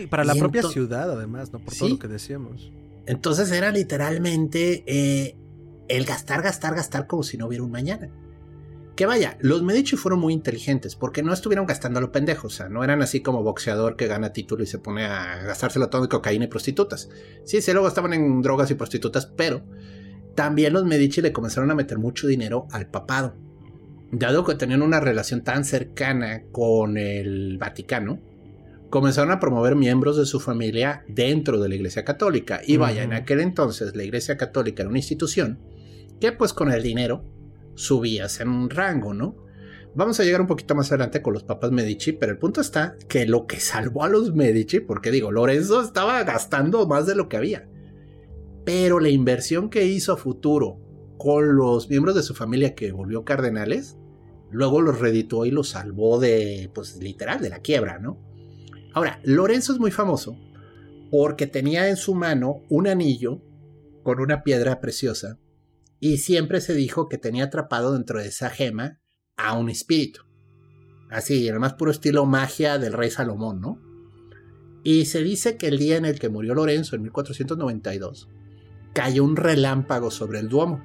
y 0.02 0.08
para 0.08 0.24
la 0.24 0.36
propia 0.36 0.64
ciudad, 0.64 1.12
además, 1.12 1.52
¿no? 1.52 1.60
Por 1.60 1.74
todo 1.74 1.90
lo 1.90 2.00
que 2.00 2.08
decíamos. 2.08 2.72
Entonces 3.06 3.52
era 3.52 3.72
literalmente 3.72 4.84
eh, 4.86 5.38
el 5.88 6.06
gastar, 6.06 6.42
gastar, 6.42 6.76
gastar 6.76 7.08
como 7.08 7.24
si 7.24 7.38
no 7.38 7.48
hubiera 7.48 7.64
un 7.64 7.72
mañana. 7.72 8.10
Que 8.98 9.06
vaya, 9.06 9.38
los 9.42 9.62
Medici 9.62 9.96
fueron 9.96 10.20
muy 10.20 10.34
inteligentes 10.34 10.96
porque 10.96 11.22
no 11.22 11.32
estuvieron 11.32 11.68
gastando 11.68 12.00
a 12.00 12.02
lo 12.02 12.12
pendejo, 12.12 12.48
o 12.48 12.50
sea, 12.50 12.68
no 12.68 12.84
eran 12.84 13.04
así 13.04 13.22
como 13.22 13.44
boxeador 13.44 13.96
que 13.96 14.08
gana 14.08 14.34
título 14.34 14.64
y 14.64 14.66
se 14.66 14.80
pone 14.80 15.06
a 15.06 15.44
gastárselo 15.44 15.88
todo 15.90 16.02
en 16.02 16.10
cocaína 16.10 16.46
y 16.46 16.48
prostitutas. 16.48 17.08
Sí, 17.46 17.62
se 17.62 17.76
lo 17.76 17.84
gastaban 17.84 18.16
en 18.16 18.42
drogas 18.42 18.72
y 18.72 18.74
prostitutas, 18.74 19.28
pero 19.28 19.62
también 20.34 20.74
los 20.74 20.84
Medici 20.84 21.22
le 21.22 21.32
comenzaron 21.32 21.70
a 21.70 21.76
meter 21.76 22.00
mucho 22.00 22.26
dinero 22.26 22.68
al 22.72 22.90
papado. 22.90 23.36
Dado 24.12 24.44
que 24.44 24.56
tenían 24.56 24.82
una 24.82 25.00
relación 25.00 25.44
tan 25.44 25.64
cercana 25.64 26.46
con 26.52 26.98
el 26.98 27.60
Vaticano, 27.60 28.20
comenzaron 28.90 29.30
a 29.30 29.40
promover 29.40 29.76
miembros 29.76 30.18
de 30.18 30.26
su 30.26 30.40
familia 30.40 31.04
dentro 31.08 31.60
de 31.60 31.70
la 31.70 31.76
Iglesia 31.76 32.04
Católica. 32.04 32.62
Y 32.66 32.78
vaya, 32.78 33.04
en 33.04 33.14
aquel 33.14 33.42
entonces 33.42 33.96
la 33.96 34.04
Iglesia 34.04 34.38
Católica 34.38 34.82
era 34.82 34.90
una 34.90 34.98
institución 34.98 35.60
que 36.20 36.32
pues 36.32 36.52
con 36.52 36.72
el 36.72 36.82
dinero 36.82 37.37
subías 37.78 38.40
en 38.42 38.50
un 38.50 38.70
rango, 38.70 39.14
¿no? 39.14 39.36
Vamos 39.96 40.20
a 40.20 40.24
llegar 40.24 40.42
un 40.42 40.48
poquito 40.48 40.76
más 40.76 40.92
adelante 40.92 41.22
con 41.22 41.34
los 41.34 41.44
papas 41.44 41.72
Medici, 41.72 42.12
pero 42.12 42.32
el 42.32 42.38
punto 42.38 42.60
está 42.60 42.98
que 43.08 43.26
lo 43.26 43.48
que 43.48 43.60
salvó 43.60 44.04
a 44.04 44.10
los 44.10 44.34
Medici, 44.34 44.80
porque 44.80 45.12
digo, 45.12 45.32
Lorenzo 45.32 45.82
estaba 45.82 46.24
gastando 46.24 46.86
más 46.88 47.06
de 47.06 47.16
lo 47.16 47.30
que 47.30 47.38
había, 47.38 47.70
pero 48.66 49.00
la 49.00 49.10
inversión 49.10 49.70
que 49.70 49.86
hizo 49.86 50.14
a 50.14 50.18
futuro 50.18 50.80
con 51.18 51.56
los 51.56 51.90
miembros 51.90 52.16
de 52.16 52.24
su 52.24 52.36
familia 52.36 52.76
que 52.76 52.92
volvió 52.92 53.24
cardenales, 53.24 53.98
luego 54.52 54.82
los 54.82 55.00
reditó 55.00 55.46
y 55.46 55.52
los 55.52 55.70
salvó 55.70 56.20
de, 56.20 56.70
pues 56.74 56.98
literal, 56.98 57.42
de 57.42 57.50
la 57.50 57.60
quiebra, 57.60 58.00
¿no? 58.00 58.20
Ahora, 58.94 59.20
Lorenzo 59.24 59.74
es 59.74 59.80
muy 59.80 59.92
famoso 59.92 60.36
porque 61.12 61.48
tenía 61.48 61.90
en 61.90 61.98
su 61.98 62.16
mano 62.16 62.62
un 62.70 62.88
anillo 62.88 63.42
con 64.04 64.20
una 64.20 64.44
piedra 64.44 64.80
preciosa 64.80 65.40
Y 66.00 66.18
siempre 66.18 66.62
se 66.62 66.74
dijo 66.74 67.10
que 67.10 67.18
tenía 67.18 67.46
atrapado 67.46 67.94
dentro 67.94 68.20
de 68.20 68.28
esa 68.28 68.50
gema 68.50 69.00
a 69.36 69.58
un 69.58 69.70
espíritu. 69.70 70.22
Así, 71.10 71.48
en 71.48 71.56
el 71.56 71.60
más 71.60 71.74
puro 71.74 71.92
estilo 71.92 72.26
magia 72.26 72.78
del 72.78 72.94
rey 72.94 73.10
Salomón, 73.10 73.62
¿no? 73.62 73.82
Y 74.84 75.06
se 75.06 75.24
dice 75.24 75.58
que 75.58 75.68
el 75.68 75.78
día 75.80 75.98
en 75.98 76.06
el 76.06 76.20
que 76.20 76.30
murió 76.30 76.54
Lorenzo, 76.54 76.96
en 76.96 77.04
1492, 77.04 78.30
cayó 78.94 79.24
un 79.24 79.36
relámpago 79.36 80.12
sobre 80.12 80.40
el 80.40 80.50
Duomo. 80.50 80.82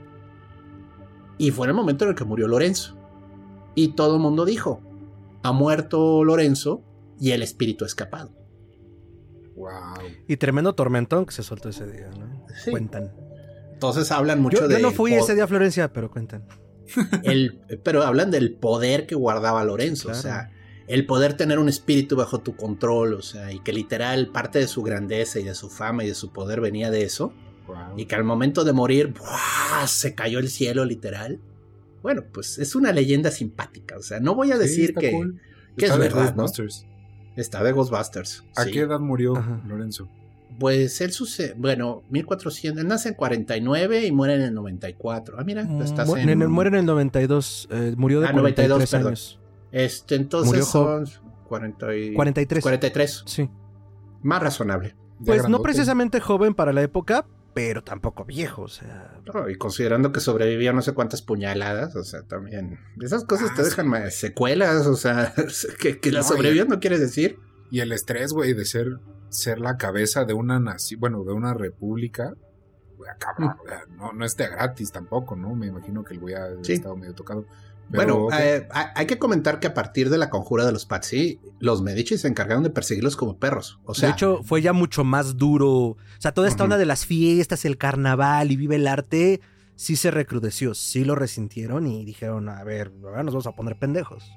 Y 1.39 1.51
fue 1.51 1.67
en 1.67 1.71
el 1.71 1.77
momento 1.77 2.05
en 2.05 2.11
el 2.11 2.17
que 2.17 2.25
murió 2.25 2.47
Lorenzo. 2.49 2.97
Y 3.75 3.95
todo 3.95 4.17
el 4.17 4.23
mundo 4.23 4.45
dijo, 4.45 4.83
ha 5.43 5.53
muerto 5.53 6.25
Lorenzo 6.25 6.85
y 7.19 7.31
el 7.31 7.43
espíritu 7.43 7.85
ha 7.85 7.87
escapado. 7.87 8.33
Wow. 9.57 9.71
Y 10.29 10.37
tremendo 10.37 10.75
tormentón 10.75 11.27
que 11.27 11.33
se 11.33 11.43
soltó 11.43 11.69
ese 11.69 11.87
día, 11.87 12.11
¿no? 12.11 12.47
Sí. 12.55 12.71
Cuentan. 12.71 13.13
Entonces 13.89 14.13
hablan 14.13 14.41
mucho 14.41 14.61
Yo, 14.61 14.69
de... 14.69 14.75
yo 14.77 14.81
no 14.81 14.93
fui 14.93 15.13
ese 15.15 15.35
día 15.35 15.45
a 15.45 15.47
Florencia, 15.49 15.93
pero 15.93 16.11
cuentan. 16.11 16.45
el- 17.25 17.61
pero 17.83 18.03
hablan 18.03 18.31
del 18.31 18.53
poder 18.55 19.07
que 19.07 19.15
guardaba 19.15 19.65
Lorenzo, 19.65 20.05
Claro. 20.09 20.19
o 20.19 20.23
sea, 20.23 20.51
el 20.89 21.07
poder 21.07 21.35
tener 21.35 21.59
un 21.59 21.69
espíritu 21.69 22.17
bajo 22.17 22.41
tu 22.41 22.55
control, 22.57 23.15
o 23.15 23.23
sea, 23.23 23.53
y 23.53 23.61
que 23.61 23.73
literal 23.73 24.29
parte 24.29 24.59
de 24.59 24.67
su 24.69 24.83
grandeza 24.83 25.39
y 25.41 25.45
de 25.45 25.55
su 25.55 25.71
fama 25.71 26.05
y 26.05 26.09
de 26.09 26.15
su 26.15 26.33
poder 26.33 26.61
venía 26.61 26.91
de 26.91 27.03
eso, 27.05 27.33
Wow. 27.67 27.97
y 27.97 28.07
que 28.07 28.15
al 28.17 28.25
momento 28.25 28.65
de 28.65 28.73
morir, 28.73 29.15
¡buah! 29.19 29.87
se 29.87 30.15
cayó 30.15 30.39
el 30.41 30.49
cielo 30.49 30.85
literal. 30.85 31.41
Bueno, 32.03 32.25
pues 32.33 32.59
es 32.59 32.75
una 32.75 32.93
leyenda 32.93 33.31
simpática, 33.31 33.97
o 33.97 34.03
sea, 34.03 34.19
no 34.19 34.35
voy 34.35 34.51
a 34.51 34.59
decir 34.59 34.95
que, 34.95 35.13
cool. 35.13 35.41
que 35.77 35.85
Está 35.87 35.95
es 35.95 36.01
de 36.03 36.09
verdad, 36.09 36.35
¿no? 36.35 36.47
Está 37.37 37.63
de 37.63 37.73
Ghostbusters. 37.73 38.45
¿A 38.57 38.65
sí. 38.65 38.73
qué 38.73 38.81
edad 38.81 38.99
murió 39.01 39.37
Ajá. 39.37 39.63
Lorenzo? 39.67 40.09
Pues 40.59 41.01
él 41.01 41.13
sucede, 41.13 41.55
bueno, 41.57 42.03
1400, 42.11 42.83
él 42.83 42.89
nace 42.89 43.11
en 43.11 43.15
49 43.15 44.07
y 44.07 44.13
muere 44.13 44.35
en 44.35 44.43
el 44.43 44.55
94. 44.55 45.37
Ah, 45.39 45.45
mira, 45.45 45.63
estás 45.83 46.07
Mu- 46.09 46.17
en... 46.17 46.29
en 46.29 46.43
el- 46.43 46.49
muere 46.49 46.69
en 46.69 46.77
el 46.77 46.87
92. 46.87 47.69
eh, 47.71 47.95
murió 47.97 48.21
de 48.21 48.29
Ah, 48.29 48.33
92, 48.33 48.69
43 48.79 48.91
perdón. 48.91 49.07
años. 49.09 49.41
Este, 49.73 50.15
entonces 50.17 50.49
Murió 50.49 50.65
son 50.65 51.07
40 51.49 51.97
y- 51.97 52.15
43. 52.15 52.63
43. 52.63 53.23
Sí. 53.27 53.49
Más 54.23 54.43
razonable. 54.43 54.95
Pues 55.25 55.49
no 55.49 55.63
precisamente 55.63 56.21
joven 56.21 56.55
para 56.55 56.73
la 56.73 56.83
época, 56.83 57.27
pero 57.55 57.83
tampoco 57.83 58.25
viejo. 58.25 58.63
O 58.63 58.69
sea, 58.69 59.21
No, 59.33 59.49
y 59.49 59.57
considerando 59.57 60.13
que 60.13 60.21
sobrevivió 60.21 60.73
no 60.73 60.83
sé 60.83 60.93
cuántas 60.93 61.23
puñaladas, 61.23 61.95
o 61.97 62.03
sea, 62.05 62.23
también. 62.23 62.79
Esas 63.01 63.25
cosas 63.25 63.51
Ah, 63.53 63.55
te 63.57 63.65
sí. 63.65 63.71
dejan 63.71 64.11
secuelas, 64.11 64.87
o 64.87 64.97
sea, 64.97 65.33
que, 65.81 65.99
que 66.01 66.13
la 66.13 66.23
sobrevivió 66.23 66.65
no 66.67 66.81
quiere 66.81 66.99
decir. 66.99 67.39
Y 67.73 67.81
el 67.81 67.91
estrés, 67.91 68.33
güey, 68.33 68.53
de 68.53 68.65
ser, 68.67 68.87
ser 69.31 69.59
la 69.59 69.77
cabeza 69.79 70.25
de 70.27 70.35
una 70.35 70.61
nación, 70.61 71.01
bueno, 71.01 71.25
de 71.25 71.33
una 71.33 71.55
república, 71.55 72.35
güey, 72.99 73.11
ah, 73.11 73.17
cabrón, 73.19 73.57
Mm. 73.91 73.97
no, 73.97 74.13
no 74.13 74.25
esté 74.27 74.47
gratis 74.49 74.93
tampoco, 74.93 75.35
¿no? 75.37 75.55
Me 75.55 75.67
imagino 75.69 76.05
que 76.05 76.13
el 76.15 76.21
güey 76.21 76.35
ha 76.35 76.49
Sí. 76.63 76.75
estado 76.75 76.95
medio 76.97 77.15
tocado. 77.15 77.47
Pero, 77.91 78.25
bueno, 78.25 78.39
eh, 78.39 78.69
hay 78.95 79.07
que 79.07 79.19
comentar 79.19 79.59
que 79.59 79.67
a 79.67 79.75
partir 79.75 80.09
de 80.11 80.17
la 80.19 80.31
conjura 80.31 80.65
de 80.67 80.73
los 80.73 80.87
Patsy, 80.87 81.41
los 81.61 81.83
Medici 81.83 82.17
se 82.19 82.29
encargaron 82.29 82.63
de 82.63 82.71
perseguirlos 82.71 83.17
como 83.17 83.39
perros. 83.39 83.81
O 83.85 83.95
sea, 83.95 84.11
de 84.11 84.13
hecho, 84.15 84.43
fue 84.45 84.63
ya 84.63 84.73
mucho 84.73 85.03
más 85.05 85.37
duro. 85.37 85.69
O 85.71 85.97
sea, 86.19 86.33
toda 86.33 86.49
esta 86.49 86.65
onda 86.65 86.77
de 86.79 86.87
las 86.87 87.05
fiestas, 87.07 87.65
el 87.65 87.77
carnaval 87.79 88.51
y 88.51 88.57
vive 88.57 88.77
el 88.77 88.87
arte, 88.87 89.41
sí 89.77 89.97
se 89.97 90.11
recrudeció, 90.11 90.75
sí 90.75 91.05
lo 91.05 91.15
resintieron 91.17 91.87
y 91.87 92.05
dijeron, 92.05 92.49
a 92.49 92.63
ver, 92.65 92.93
ahora 93.05 93.23
nos 93.25 93.35
vamos 93.35 93.47
a 93.47 93.53
poner 93.53 93.79
pendejos. 93.79 94.31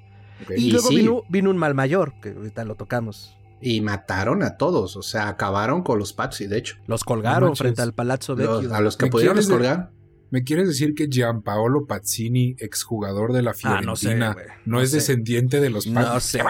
Y, 0.50 0.68
Y 0.68 0.72
luego 0.72 0.90
sí. 0.90 0.96
vino, 0.98 1.24
vino 1.30 1.50
un 1.50 1.58
mal 1.58 1.74
mayor, 1.76 2.14
que 2.22 2.30
ahorita 2.30 2.64
lo 2.66 2.76
tocamos. 2.76 3.36
y 3.62 3.82
mataron 3.82 4.44
a 4.44 4.58
todos, 4.58 4.96
o 4.96 5.02
sea, 5.02 5.28
acabaron 5.30 5.82
con 5.82 5.98
los 5.98 6.14
Patsy, 6.14 6.46
de 6.46 6.58
hecho. 6.58 6.76
Los 6.88 7.04
colgaron 7.04 7.56
frente 7.56 7.82
al 7.82 7.94
Palazzo 7.94 8.36
Los- 8.36 8.62
Vecchio. 8.62 8.76
a 8.76 8.82
los 8.82 8.96
que 8.98 9.06
¿Me 9.06 9.12
pudieron 9.12 9.38
de- 9.38 9.46
colgar. 9.48 9.92
¿Me 10.30 10.44
quieres 10.44 10.68
decir 10.68 10.94
que 10.94 11.08
Gianpaolo 11.08 11.86
Pazzini, 11.88 12.56
exjugador 12.60 13.32
de 13.32 13.42
la 13.42 13.54
Ah, 13.64 13.82
no 13.82 13.96
sé, 13.96 14.08
Fiorentina, 14.10 14.36
no, 14.66 14.78
no 14.78 14.82
es 14.82 14.90
sé. 14.92 14.98
descendiente 14.98 15.62
de 15.62 15.70
los 15.70 15.88
No 15.88 16.02
Pazzi? 16.02 16.38
sé. 16.40 16.44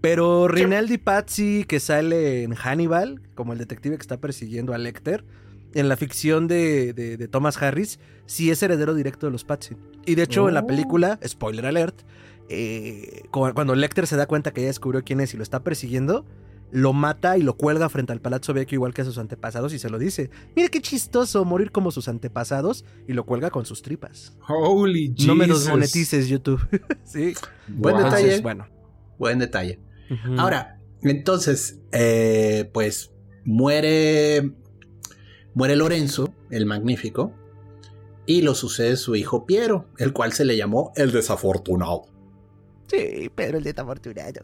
Pero 0.00 0.48
Rinaldi 0.48 0.98
Pazzi, 0.98 1.64
que 1.66 1.80
sale 1.80 2.42
en 2.42 2.54
Hannibal, 2.54 3.22
como 3.34 3.52
el 3.52 3.58
detective 3.58 3.96
que 3.96 4.02
está 4.02 4.18
persiguiendo 4.20 4.74
a 4.74 4.78
Lecter, 4.78 5.24
en 5.72 5.88
la 5.88 5.96
ficción 5.96 6.46
de, 6.46 6.92
de- 6.92 7.16
de 7.16 7.28
Thomas 7.28 7.60
Harris, 7.60 7.98
sí 8.26 8.50
es 8.50 8.62
heredero 8.62 8.94
directo 8.94 9.26
de 9.26 9.32
los 9.32 9.44
Pazzi. 9.44 9.76
Y 10.06 10.14
de 10.14 10.22
hecho, 10.24 10.46
en 10.48 10.54
la 10.54 10.60
Oh. 10.60 10.66
película, 10.66 11.18
spoiler 11.26 11.66
alert, 11.66 12.02
eh, 12.48 13.22
cu- 13.30 13.52
cuando 13.54 13.74
Lecter 13.74 14.06
se 14.06 14.16
da 14.16 14.26
cuenta 14.26 14.52
que 14.52 14.60
ya 14.62 14.66
descubrió 14.68 15.02
quién 15.04 15.20
es 15.20 15.32
y 15.34 15.36
lo 15.36 15.42
está 15.42 15.62
persiguiendo, 15.62 16.24
lo 16.70 16.92
mata 16.92 17.38
y 17.38 17.42
lo 17.42 17.56
cuelga 17.56 17.88
frente 17.88 18.12
al 18.12 18.20
Palazzo 18.20 18.52
Vecchio 18.52 18.76
igual 18.76 18.92
que 18.94 19.02
a 19.02 19.04
sus 19.04 19.18
antepasados 19.18 19.72
y 19.72 19.78
se 19.78 19.88
lo 19.90 19.98
dice. 19.98 20.30
Mira 20.56 20.68
qué 20.68 20.80
chistoso 20.80 21.44
morir 21.44 21.70
como 21.70 21.90
sus 21.92 22.08
antepasados 22.08 22.84
y 23.06 23.12
lo 23.12 23.24
cuelga 23.26 23.50
con 23.50 23.64
sus 23.64 23.82
tripas. 23.82 24.36
Holy 24.48 25.08
Jesus. 25.12 25.26
No 25.26 25.34
me 25.36 25.46
los 25.46 25.68
monetices, 25.68 26.28
YouTube. 26.28 26.60
sí. 27.04 27.34
Buen 27.68 27.94
Wow. 27.96 28.04
detalle. 28.06 28.40
Bueno. 28.40 28.66
Buen 29.18 29.38
detalle. 29.38 29.78
Ahora, 30.36 30.80
entonces, 31.02 31.78
eh, 31.92 32.68
pues 32.74 33.12
muere, 33.44 34.52
muere 35.54 35.76
Lorenzo, 35.76 36.34
el 36.50 36.66
magnífico, 36.66 37.32
y 38.26 38.42
lo 38.42 38.54
sucede 38.54 38.96
su 38.96 39.14
hijo 39.14 39.46
Piero, 39.46 39.86
el 39.98 40.12
cual 40.12 40.32
se 40.32 40.44
le 40.44 40.56
llamó 40.56 40.92
el 40.96 41.12
desafortunado. 41.12 42.06
Sí, 42.96 43.30
Pedro 43.34 43.58
el 43.58 43.64
desafortunado. 43.64 44.42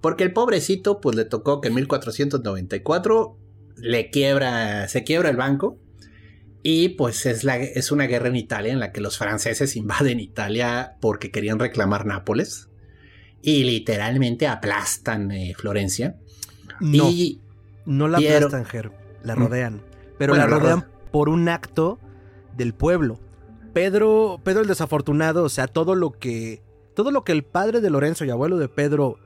Porque 0.00 0.24
el 0.24 0.32
pobrecito, 0.32 1.00
pues 1.00 1.16
le 1.16 1.24
tocó 1.24 1.60
que 1.60 1.68
en 1.68 1.74
1494 1.74 3.36
le 3.76 4.10
quiebra, 4.10 4.88
se 4.88 5.04
quiebra 5.04 5.30
el 5.30 5.36
banco. 5.36 5.78
Y 6.62 6.90
pues 6.90 7.24
es, 7.26 7.44
la, 7.44 7.56
es 7.56 7.92
una 7.92 8.06
guerra 8.06 8.28
en 8.28 8.36
Italia 8.36 8.72
en 8.72 8.80
la 8.80 8.92
que 8.92 9.00
los 9.00 9.16
franceses 9.16 9.76
invaden 9.76 10.20
Italia 10.20 10.96
porque 11.00 11.30
querían 11.30 11.58
reclamar 11.58 12.04
Nápoles. 12.06 12.68
Y 13.42 13.64
literalmente 13.64 14.46
aplastan 14.48 15.30
eh, 15.30 15.54
Florencia. 15.56 16.16
No, 16.80 17.08
Y 17.08 17.40
no 17.86 18.08
la 18.08 18.18
Piero- 18.18 18.46
aplastan, 18.46 18.64
Ger, 18.66 18.92
la 19.22 19.36
Mm. 19.36 19.38
rodean. 19.38 19.82
Pero 20.18 20.32
Bueno, 20.32 20.46
la 20.46 20.50
la 20.50 20.58
rodean 20.58 20.80
ro- 20.82 20.86
por 21.12 21.28
un 21.28 21.48
acto 21.48 21.98
del 22.56 22.74
pueblo. 22.74 23.20
Pedro, 23.72 24.40
Pedro 24.42 24.62
el 24.62 24.66
desafortunado, 24.66 25.44
o 25.44 25.48
sea, 25.48 25.68
todo 25.68 25.94
lo 25.94 26.10
que 26.12 26.60
todo 26.98 27.12
lo 27.12 27.22
que 27.22 27.30
el 27.30 27.44
padre 27.44 27.80
de 27.80 27.90
Lorenzo 27.90 28.24
y 28.24 28.30
abuelo 28.30 28.58
de 28.58 28.68
Pedro 28.68 29.20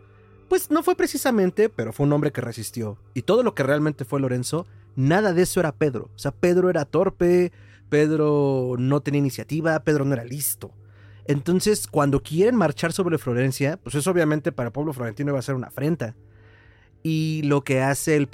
pues 0.50 0.70
no 0.70 0.82
fue 0.82 0.94
precisamente, 0.94 1.70
pero 1.70 1.94
fue 1.94 2.04
un 2.04 2.12
hombre 2.12 2.30
que 2.30 2.42
resistió. 2.42 2.98
Y 3.14 3.22
todo 3.22 3.42
lo 3.42 3.54
que 3.54 3.62
realmente 3.62 4.04
fue 4.04 4.20
Lorenzo, 4.20 4.66
nada 4.94 5.32
de 5.32 5.40
eso 5.40 5.58
era 5.58 5.72
Pedro. 5.72 6.10
O 6.14 6.18
sea, 6.18 6.32
Pedro 6.32 6.68
era 6.68 6.84
torpe, 6.84 7.50
Pedro 7.88 8.74
no 8.78 9.00
tenía 9.00 9.20
iniciativa, 9.20 9.82
Pedro 9.84 10.04
no 10.04 10.12
era 10.12 10.22
listo. 10.22 10.70
Entonces, 11.24 11.86
cuando 11.86 12.22
quieren 12.22 12.56
marchar 12.56 12.92
sobre 12.92 13.16
Florencia, 13.16 13.78
pues 13.78 13.94
eso 13.94 14.10
obviamente 14.10 14.52
para 14.52 14.66
el 14.66 14.72
pueblo 14.74 14.92
florentino 14.92 15.30
iba 15.30 15.38
a 15.38 15.42
ser 15.42 15.54
una 15.54 15.68
afrenta. 15.68 16.14
Y 17.02 17.40
lo 17.44 17.64
que 17.64 17.80
hace 17.80 18.16
el, 18.16 18.28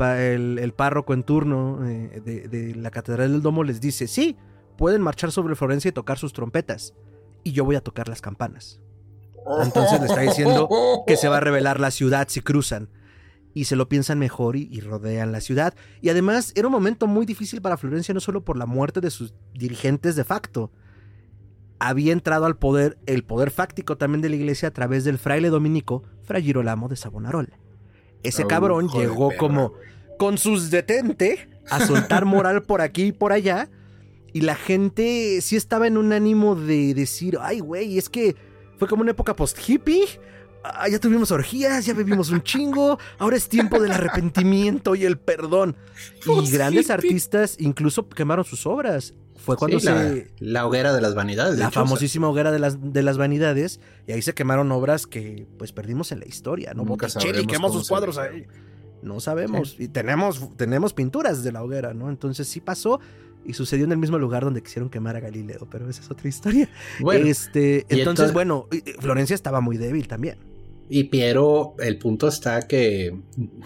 párroco 0.74 1.14
en 1.14 1.22
turno 1.22 1.86
eh, 1.86 2.48
de 2.50 2.74
la 2.74 2.90
Catedral 2.90 3.30
del 3.30 3.42
Domo 3.42 3.62
les 3.62 3.80
dice, 3.80 4.08
sí, 4.08 4.36
pueden 4.76 5.00
marchar 5.00 5.30
sobre 5.30 5.54
Florencia 5.54 5.90
y 5.90 5.92
tocar 5.92 6.18
sus 6.18 6.32
trompetas. 6.32 6.92
Y 7.44 7.52
yo 7.52 7.64
voy 7.64 7.76
a 7.76 7.80
tocar 7.80 8.08
las 8.08 8.20
campanas. 8.20 8.80
Entonces 9.62 10.00
le 10.00 10.06
está 10.06 10.20
diciendo 10.20 10.68
que 11.06 11.16
se 11.16 11.28
va 11.28 11.38
a 11.38 11.40
revelar 11.48 11.80
la 11.80 11.90
ciudad 11.90 12.28
si 12.28 12.40
cruzan. 12.40 12.88
Y 13.54 13.64
se 13.64 13.76
lo 13.76 13.88
piensan 13.88 14.18
mejor 14.18 14.56
y, 14.56 14.68
y 14.70 14.80
rodean 14.80 15.32
la 15.32 15.40
ciudad. 15.40 15.74
Y 16.00 16.10
además 16.10 16.52
era 16.54 16.68
un 16.68 16.72
momento 16.72 17.06
muy 17.06 17.26
difícil 17.26 17.60
para 17.60 17.76
Florencia, 17.76 18.14
no 18.14 18.20
solo 18.20 18.44
por 18.44 18.56
la 18.56 18.66
muerte 18.66 19.00
de 19.00 19.10
sus 19.10 19.34
dirigentes 19.54 20.16
de 20.16 20.24
facto. 20.24 20.70
Había 21.80 22.12
entrado 22.12 22.46
al 22.46 22.56
poder 22.56 22.98
el 23.06 23.24
poder 23.24 23.50
fáctico 23.50 23.96
también 23.96 24.20
de 24.20 24.28
la 24.28 24.36
iglesia 24.36 24.68
a 24.68 24.72
través 24.72 25.04
del 25.04 25.18
fraile 25.18 25.48
dominico 25.48 26.02
Fray 26.22 26.42
Girolamo 26.42 26.88
de 26.88 26.96
Savonarola. 26.96 27.58
Ese 28.22 28.44
Oh, 28.44 28.48
cabrón 28.48 28.88
llegó 28.88 29.28
perra, 29.28 29.38
como 29.38 29.72
con 30.18 30.38
sus 30.38 30.70
detente 30.70 31.48
a 31.70 31.84
soltar 31.86 32.24
moral 32.24 32.62
por 32.62 32.80
aquí 32.80 33.04
y 33.04 33.12
por 33.12 33.32
allá. 33.32 33.70
Y 34.32 34.42
la 34.42 34.56
gente 34.56 35.40
sí 35.40 35.56
estaba 35.56 35.86
en 35.86 35.96
un 35.96 36.12
ánimo 36.12 36.54
de 36.54 36.94
decir, 36.94 37.38
ay, 37.40 37.60
güey, 37.60 37.96
es 37.96 38.08
que 38.08 38.36
fue 38.78 38.88
como 38.88 39.02
una 39.02 39.10
época 39.10 39.34
post-hippie. 39.34 40.06
Ah, 40.64 40.88
ya 40.88 40.98
tuvimos 40.98 41.30
orgías, 41.30 41.86
ya 41.86 41.94
bebimos 41.94 42.30
un 42.30 42.42
chingo. 42.42 42.98
Ahora 43.18 43.36
es 43.36 43.48
tiempo 43.48 43.80
del 43.80 43.92
arrepentimiento 43.92 44.94
y 44.94 45.04
el 45.04 45.18
perdón. 45.18 45.76
Y 46.26 46.50
grandes 46.50 46.90
artistas 46.90 47.56
incluso 47.58 48.08
quemaron 48.08 48.44
sus 48.44 48.66
obras. 48.66 49.14
Fue 49.36 49.56
cuando 49.56 49.78
sí, 49.78 49.86
la, 49.86 50.02
se. 50.02 50.30
la 50.40 50.66
hoguera 50.66 50.92
de 50.92 51.00
las 51.00 51.14
vanidades. 51.14 51.54
de 51.56 51.62
La 51.62 51.68
hecho, 51.68 51.80
famosísima 51.80 52.28
hoguera 52.28 52.50
de 52.50 52.58
las, 52.58 52.92
de 52.92 53.02
las 53.02 53.18
vanidades. 53.18 53.80
Y 54.06 54.12
ahí 54.12 54.20
se 54.20 54.34
quemaron 54.34 54.70
obras 54.72 55.06
que 55.06 55.46
pues 55.58 55.72
perdimos 55.72 56.10
en 56.10 56.20
la 56.20 56.26
historia, 56.26 56.74
¿no? 56.74 56.84
Nunca 56.84 57.06
Botticelli 57.06 57.46
quemó 57.46 57.72
sus 57.72 57.84
se 57.84 57.90
cuadros 57.90 58.18
ahí. 58.18 58.46
No 59.00 59.20
sabemos. 59.20 59.76
Y 59.78 59.88
tenemos, 59.88 60.56
tenemos 60.56 60.92
pinturas 60.92 61.44
de 61.44 61.52
la 61.52 61.62
hoguera, 61.62 61.94
¿no? 61.94 62.08
Entonces 62.08 62.48
sí 62.48 62.60
pasó 62.60 63.00
y 63.44 63.54
sucedió 63.54 63.84
en 63.84 63.92
el 63.92 63.98
mismo 63.98 64.18
lugar 64.18 64.44
donde 64.44 64.62
quisieron 64.62 64.90
quemar 64.90 65.16
a 65.16 65.20
Galileo, 65.20 65.66
pero 65.70 65.88
esa 65.88 66.02
es 66.02 66.10
otra 66.10 66.28
historia. 66.28 66.68
Bueno, 67.00 67.26
este, 67.26 67.80
entonces, 67.88 67.98
entonces- 67.98 68.32
bueno, 68.32 68.66
Florencia 69.00 69.34
estaba 69.34 69.60
muy 69.60 69.76
débil 69.76 70.06
también. 70.08 70.38
Y 70.90 71.04
Piero, 71.04 71.74
el 71.80 71.98
punto 71.98 72.28
está 72.28 72.66
que 72.66 73.14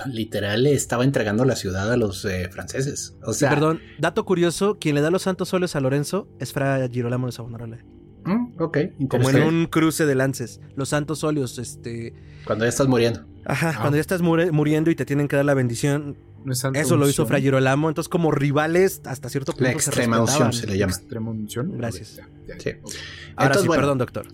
literal 0.07 0.65
le 0.65 0.73
estaba 0.75 1.05
entregando 1.05 1.45
la 1.45 1.55
ciudad 1.55 1.93
a 1.93 1.97
los 1.97 2.25
eh, 2.25 2.49
franceses. 2.51 3.17
O 3.25 3.33
sea, 3.33 3.51
Perdón, 3.51 3.81
dato 4.01 4.25
curioso, 4.25 4.79
quien 4.81 4.97
le 4.97 5.03
da 5.03 5.11
los 5.11 5.23
santos 5.23 5.55
óleos 5.55 5.77
a 5.77 5.81
Lorenzo 5.81 6.27
es 6.41 6.53
Fra 6.53 6.89
Girolamo 6.91 7.27
de 7.27 7.33
Savonarola. 7.33 7.79
mm, 8.25 8.61
ok, 8.61 8.79
Como 9.09 9.31
en 9.31 9.43
un 9.43 9.67
cruce 9.67 10.05
de 10.05 10.17
lances. 10.17 10.61
Los 10.75 10.89
santos 10.89 11.23
óleos, 11.23 11.59
este... 11.61 12.13
Cuando 12.45 12.65
ya 12.65 12.71
estás 12.71 12.89
muriendo. 12.89 13.25
Ajá, 13.45 13.71
Ah. 13.77 13.79
cuando 13.81 13.97
ya 13.97 14.01
estás 14.01 14.23
muri- 14.23 14.51
muriendo 14.51 14.91
y 14.91 14.95
te 14.95 15.05
tienen 15.05 15.29
que 15.29 15.37
dar 15.37 15.45
la 15.45 15.55
bendición, 15.55 16.17
No 16.45 16.53
es 16.53 16.59
santa 16.59 16.81
eso 16.81 16.97
lo 16.97 17.05
hizo 17.09 17.23
unción. 17.23 17.29
Fra 17.29 17.41
Girolamo. 17.41 17.89
Entonces, 17.89 18.09
como 18.09 18.31
rivales, 18.31 19.01
hasta 19.05 19.29
cierto 19.29 19.53
punto 19.53 19.65
La 19.65 19.71
se 19.71 19.75
extrema 19.77 20.21
unción 20.21 20.49
respetaban. 20.49 20.53
se 20.53 20.67
le 20.67 20.79
llama. 20.79 20.93
Extrema 20.93 21.31
unción. 21.31 21.77
Gracias. 21.79 22.19
Ok, 22.19 22.25
ya, 22.49 22.55
ya, 22.57 22.61
Sí. 22.61 22.71
Ahora 22.71 23.47
Entonces, 23.47 23.63
sí, 23.63 23.69
bueno. 23.69 23.81
perdón, 23.83 23.99
doctor. 23.99 24.27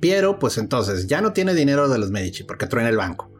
Piero, 0.00 0.38
pues 0.38 0.56
entonces, 0.58 1.06
ya 1.08 1.20
no 1.20 1.32
tiene 1.32 1.54
dinero 1.54 1.88
de 1.88 1.98
los 1.98 2.10
Medici 2.10 2.44
porque 2.44 2.66
truena 2.66 2.88
el 2.88 2.96
banco. 2.96 3.30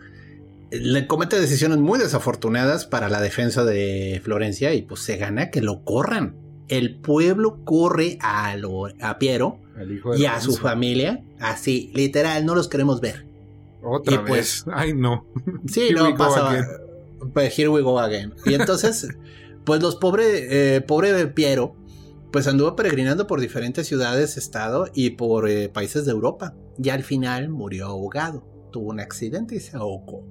Le 0.70 1.06
comete 1.06 1.40
decisiones 1.40 1.78
muy 1.78 1.98
desafortunadas 1.98 2.86
para 2.86 3.08
la 3.08 3.20
defensa 3.20 3.64
de 3.64 4.20
Florencia 4.22 4.72
y 4.74 4.82
pues 4.82 5.00
se 5.00 5.16
gana 5.16 5.50
que 5.50 5.62
lo 5.62 5.82
corran. 5.84 6.36
El 6.68 6.96
pueblo 7.00 7.64
corre 7.64 8.18
a, 8.20 8.56
lo- 8.56 8.86
a 9.00 9.18
Piero 9.18 9.58
y 10.16 10.26
a 10.26 10.40
su 10.40 10.56
familia. 10.56 11.24
Así, 11.40 11.90
literal, 11.94 12.44
no 12.46 12.54
los 12.54 12.68
queremos 12.68 13.00
ver. 13.00 13.26
Otra 13.82 14.14
y 14.14 14.18
vez. 14.18 14.26
pues- 14.28 14.64
Ay, 14.72 14.92
no. 14.94 15.26
Sí, 15.66 15.82
Here 15.88 15.94
no 15.94 16.04
we 16.04 16.10
go 16.12 16.18
pasa. 16.18 16.50
again. 16.50 16.64
Pues 17.32 17.58
here 17.58 17.68
we 17.68 17.82
go 17.82 17.98
again. 17.98 18.34
Y 18.46 18.54
entonces, 18.54 19.08
pues 19.64 19.82
los 19.82 19.96
pobres, 19.96 20.26
eh, 20.50 20.80
pobre 20.86 21.26
Piero, 21.28 21.76
pues 22.32 22.46
anduvo 22.46 22.76
peregrinando 22.76 23.26
por 23.26 23.40
diferentes 23.40 23.86
ciudades, 23.86 24.36
estado 24.36 24.86
y 24.94 25.10
por 25.10 25.48
eh, 25.48 25.68
países 25.68 26.04
de 26.04 26.12
Europa. 26.12 26.54
Y 26.82 26.88
al 26.90 27.02
final 27.02 27.48
murió 27.50 27.86
ahogado. 27.86 28.46
Tuvo 28.72 28.90
un 28.90 29.00
accidente 29.00 29.56
y 29.56 29.60
se 29.60 29.76
ahogó. 29.76 30.24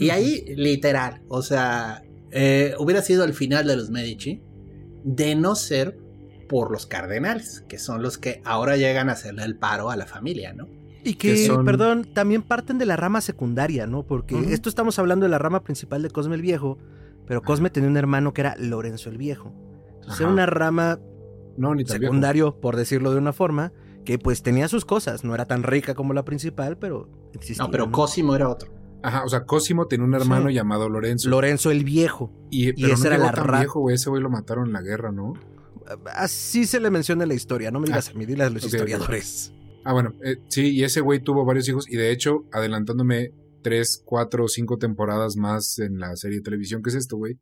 Y 0.00 0.10
ahí, 0.10 0.44
literal, 0.56 1.22
o 1.28 1.42
sea, 1.42 2.02
eh, 2.30 2.74
hubiera 2.78 3.02
sido 3.02 3.24
el 3.24 3.34
final 3.34 3.66
de 3.66 3.76
los 3.76 3.90
Medici, 3.90 4.40
de 5.04 5.34
no 5.34 5.54
ser 5.54 5.98
por 6.48 6.70
los 6.70 6.86
cardenales, 6.86 7.64
que 7.68 7.78
son 7.78 8.00
los 8.02 8.16
que 8.16 8.40
ahora 8.44 8.76
llegan 8.76 9.08
a 9.08 9.12
hacerle 9.12 9.42
el 9.44 9.58
paro 9.58 9.90
a 9.90 9.96
la 9.96 10.06
familia, 10.06 10.52
¿no? 10.54 10.68
Y 11.04 11.14
Que 11.14 11.34
que, 11.34 11.46
son- 11.46 11.64
perdón, 11.64 12.06
también 12.12 12.42
parten 12.42 12.78
de 12.78 12.86
la 12.86 12.96
rama 12.96 13.20
secundaria, 13.20 13.86
¿no? 13.86 14.02
Porque 14.04 14.38
esto 14.52 14.68
estamos 14.68 14.98
hablando 14.98 15.24
de 15.24 15.30
la 15.30 15.38
rama 15.38 15.62
principal 15.62 16.02
de 16.02 16.10
Cosme 16.10 16.34
el 16.34 16.42
Viejo, 16.42 16.78
pero 17.26 17.42
Cosme 17.42 17.68
tenía 17.70 17.88
un 17.90 17.96
hermano 17.96 18.32
que 18.32 18.40
era 18.40 18.56
Lorenzo 18.58 19.10
el 19.10 19.18
Viejo. 19.18 19.52
Entonces 19.96 20.20
era 20.20 20.30
una 20.30 20.46
rama 20.46 20.98
No, 21.56 21.74
ni 21.74 21.84
tan 21.84 21.98
viejo. 21.98 22.10
secundario, 22.12 22.58
por 22.60 22.76
decirlo 22.76 23.10
de 23.12 23.18
una 23.18 23.32
forma, 23.32 23.72
que 24.04 24.18
pues 24.18 24.42
tenía 24.42 24.66
sus 24.68 24.84
cosas. 24.84 25.24
No 25.24 25.34
era 25.34 25.46
tan 25.46 25.62
rica 25.62 25.94
como 25.94 26.12
la 26.14 26.24
principal, 26.24 26.76
pero 26.78 27.08
existía. 27.32 27.64
No, 27.64 27.70
pero 27.70 27.90
Cosimo 27.92 28.34
era 28.34 28.48
otro. 28.48 28.70
Ajá, 29.02 29.22
o 29.24 29.28
sea, 29.28 29.44
Cosimo 29.44 29.86
tenía 29.86 30.06
un 30.06 30.14
hermano 30.14 30.48
Sí. 30.48 30.54
llamado 30.54 30.88
Lorenzo. 30.88 31.28
Lorenzo 31.28 31.70
el 31.70 31.84
Viejo. 31.84 32.30
y, 32.50 32.72
pero 32.72 32.94
esa 32.94 33.08
no 33.10 33.14
era 33.14 33.24
la 33.26 33.32
tan 33.32 33.44
ra- 33.46 33.58
viejo, 33.60 33.80
güey. 33.80 33.94
Ese 33.96 34.08
güey 34.10 34.22
lo 34.22 34.30
mataron 34.30 34.66
en 34.68 34.72
la 34.72 34.80
guerra, 34.82 35.12
¿no? 35.12 35.34
Así 36.14 36.66
se 36.66 36.80
le 36.80 36.90
menciona 36.90 37.24
en 37.24 37.28
la 37.28 37.34
historia. 37.34 37.70
No 37.70 37.80
me 37.80 37.86
digas 37.86 38.08
Ah, 38.08 38.12
a 38.14 38.18
mí, 38.18 38.24
dile 38.26 38.44
a 38.44 38.50
los 38.50 38.64
historiadores. 38.64 39.52
Ah, 39.84 39.92
bueno, 39.92 40.14
eh, 40.24 40.36
sí, 40.48 40.70
y 40.70 40.82
ese 40.82 41.00
güey 41.00 41.20
tuvo 41.20 41.44
varios 41.44 41.68
hijos 41.68 41.88
y 41.88 41.96
de 41.96 42.10
hecho, 42.10 42.44
adelantándome 42.52 43.32
tres, 43.62 44.02
cuatro, 44.04 44.48
cinco 44.48 44.78
temporadas 44.78 45.36
más 45.36 45.78
en 45.78 45.98
la 45.98 46.16
serie 46.16 46.38
de 46.38 46.44
televisión 46.44 46.82
que 46.82 46.90
es 46.90 46.96
esto, 46.96 47.16
güey, 47.16 47.38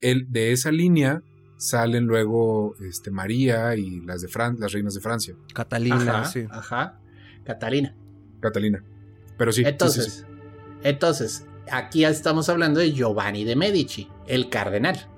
él, 0.00 0.26
de 0.28 0.52
esa 0.52 0.70
línea 0.70 1.22
salen 1.56 2.06
luego 2.06 2.74
este, 2.80 3.10
María 3.10 3.76
y 3.76 4.00
las 4.00 4.20
de 4.22 4.28
Fran 4.28 4.56
las 4.58 4.72
reinas 4.72 4.94
de 4.94 5.00
Francia, 5.00 5.34
Catalina, 5.54 6.20
ajá, 6.20 6.24
sí. 6.24 6.44
ajá. 6.50 7.00
Catalina. 7.44 7.96
Catalina. 8.40 8.84
Pero 9.38 9.52
sí, 9.52 9.60
sí, 9.60 9.64
sí, 9.64 9.70
Entonces, 9.70 10.12
sí. 10.12 10.24
entonces, 10.82 11.46
aquí 11.70 12.04
estamos 12.04 12.48
hablando 12.48 12.80
de 12.80 12.92
Giovanni 12.92 13.44
de 13.44 13.56
Medici, 13.56 14.08
el 14.26 14.48
cardenal, 14.48 15.08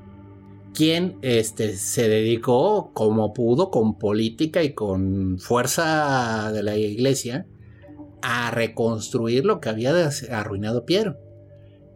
quien 0.74 1.18
este, 1.22 1.76
se 1.76 2.08
dedicó 2.08 2.90
como 2.92 3.32
pudo, 3.32 3.70
con 3.70 3.98
política 3.98 4.62
y 4.62 4.74
con 4.74 5.38
fuerza 5.38 6.52
de 6.52 6.62
la 6.62 6.76
iglesia, 6.76 7.46
a 8.20 8.50
reconstruir 8.50 9.44
lo 9.44 9.60
que 9.60 9.68
había 9.68 10.10
arruinado 10.30 10.84
Piero. 10.84 11.16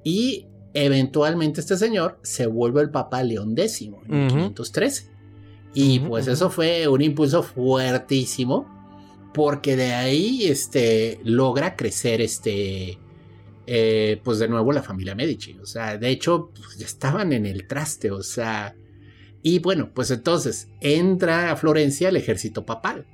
Y 0.04 0.46
eventualmente 0.74 1.60
este 1.60 1.76
señor 1.76 2.18
se 2.22 2.46
vuelve 2.46 2.80
el 2.80 2.90
Papa 2.90 3.22
León 3.22 3.54
X 3.56 3.82
en 3.82 3.92
Ujú. 3.92 4.36
1513. 4.36 5.10
Y 5.74 6.00
pues 6.00 6.28
eso 6.28 6.48
fue 6.48 6.88
un 6.88 7.02
impulso 7.02 7.42
fuertísimo 7.42 8.66
porque 9.34 9.76
de 9.76 9.92
ahí 9.92 10.44
este, 10.44 11.20
logra 11.24 11.76
crecer 11.76 12.20
este, 12.20 12.98
eh, 13.70 14.20
pues 14.24 14.38
de 14.38 14.48
nuevo 14.48 14.72
la 14.72 14.82
familia 14.82 15.14
Medici. 15.14 15.58
O 15.60 15.66
sea, 15.66 15.98
de 15.98 16.08
hecho, 16.08 16.50
pues, 16.54 16.78
ya 16.78 16.86
estaban 16.86 17.32
en 17.34 17.44
el 17.44 17.66
traste, 17.66 18.10
o 18.10 18.22
sea, 18.22 18.74
y 19.42 19.58
bueno, 19.58 19.90
pues 19.94 20.10
entonces 20.10 20.68
entra 20.80 21.50
a 21.52 21.56
Florencia 21.56 22.08
el 22.08 22.16
ejército 22.16 22.64
papal. 22.64 23.06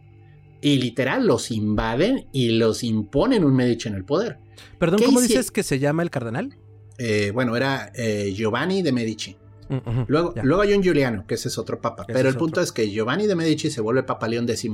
Y 0.62 0.76
literal 0.78 1.26
los 1.26 1.50
invaden 1.50 2.26
y 2.32 2.50
los 2.50 2.84
imponen 2.84 3.44
un 3.44 3.54
Medici 3.54 3.88
en 3.88 3.94
el 3.96 4.04
poder. 4.04 4.38
Perdón, 4.78 5.00
¿Qué 5.00 5.06
¿cómo 5.06 5.18
hice- 5.20 5.28
dices 5.28 5.50
que 5.50 5.62
se 5.62 5.78
llama 5.78 6.02
el 6.02 6.10
cardenal? 6.10 6.56
Eh, 6.98 7.32
bueno, 7.34 7.56
era 7.56 7.90
eh, 7.94 8.32
Giovanni 8.34 8.80
de 8.82 8.92
Medici. 8.92 9.36
Mm, 9.68 10.02
Luego, 10.06 10.34
ya. 10.34 10.42
luego 10.44 10.62
hay 10.62 10.72
un 10.74 10.82
Giuliano, 10.82 11.26
que 11.26 11.34
ese 11.34 11.48
es 11.48 11.58
otro 11.58 11.80
papa. 11.80 12.04
Ese 12.04 12.12
Pero 12.14 12.28
el 12.28 12.36
punto 12.36 12.60
otro. 12.60 12.62
es 12.62 12.70
que 12.72 12.88
Giovanni 12.90 13.26
de 13.26 13.34
Medici 13.34 13.70
se 13.70 13.80
vuelve 13.80 14.04
Papa 14.04 14.28
León 14.28 14.48
X 14.48 14.70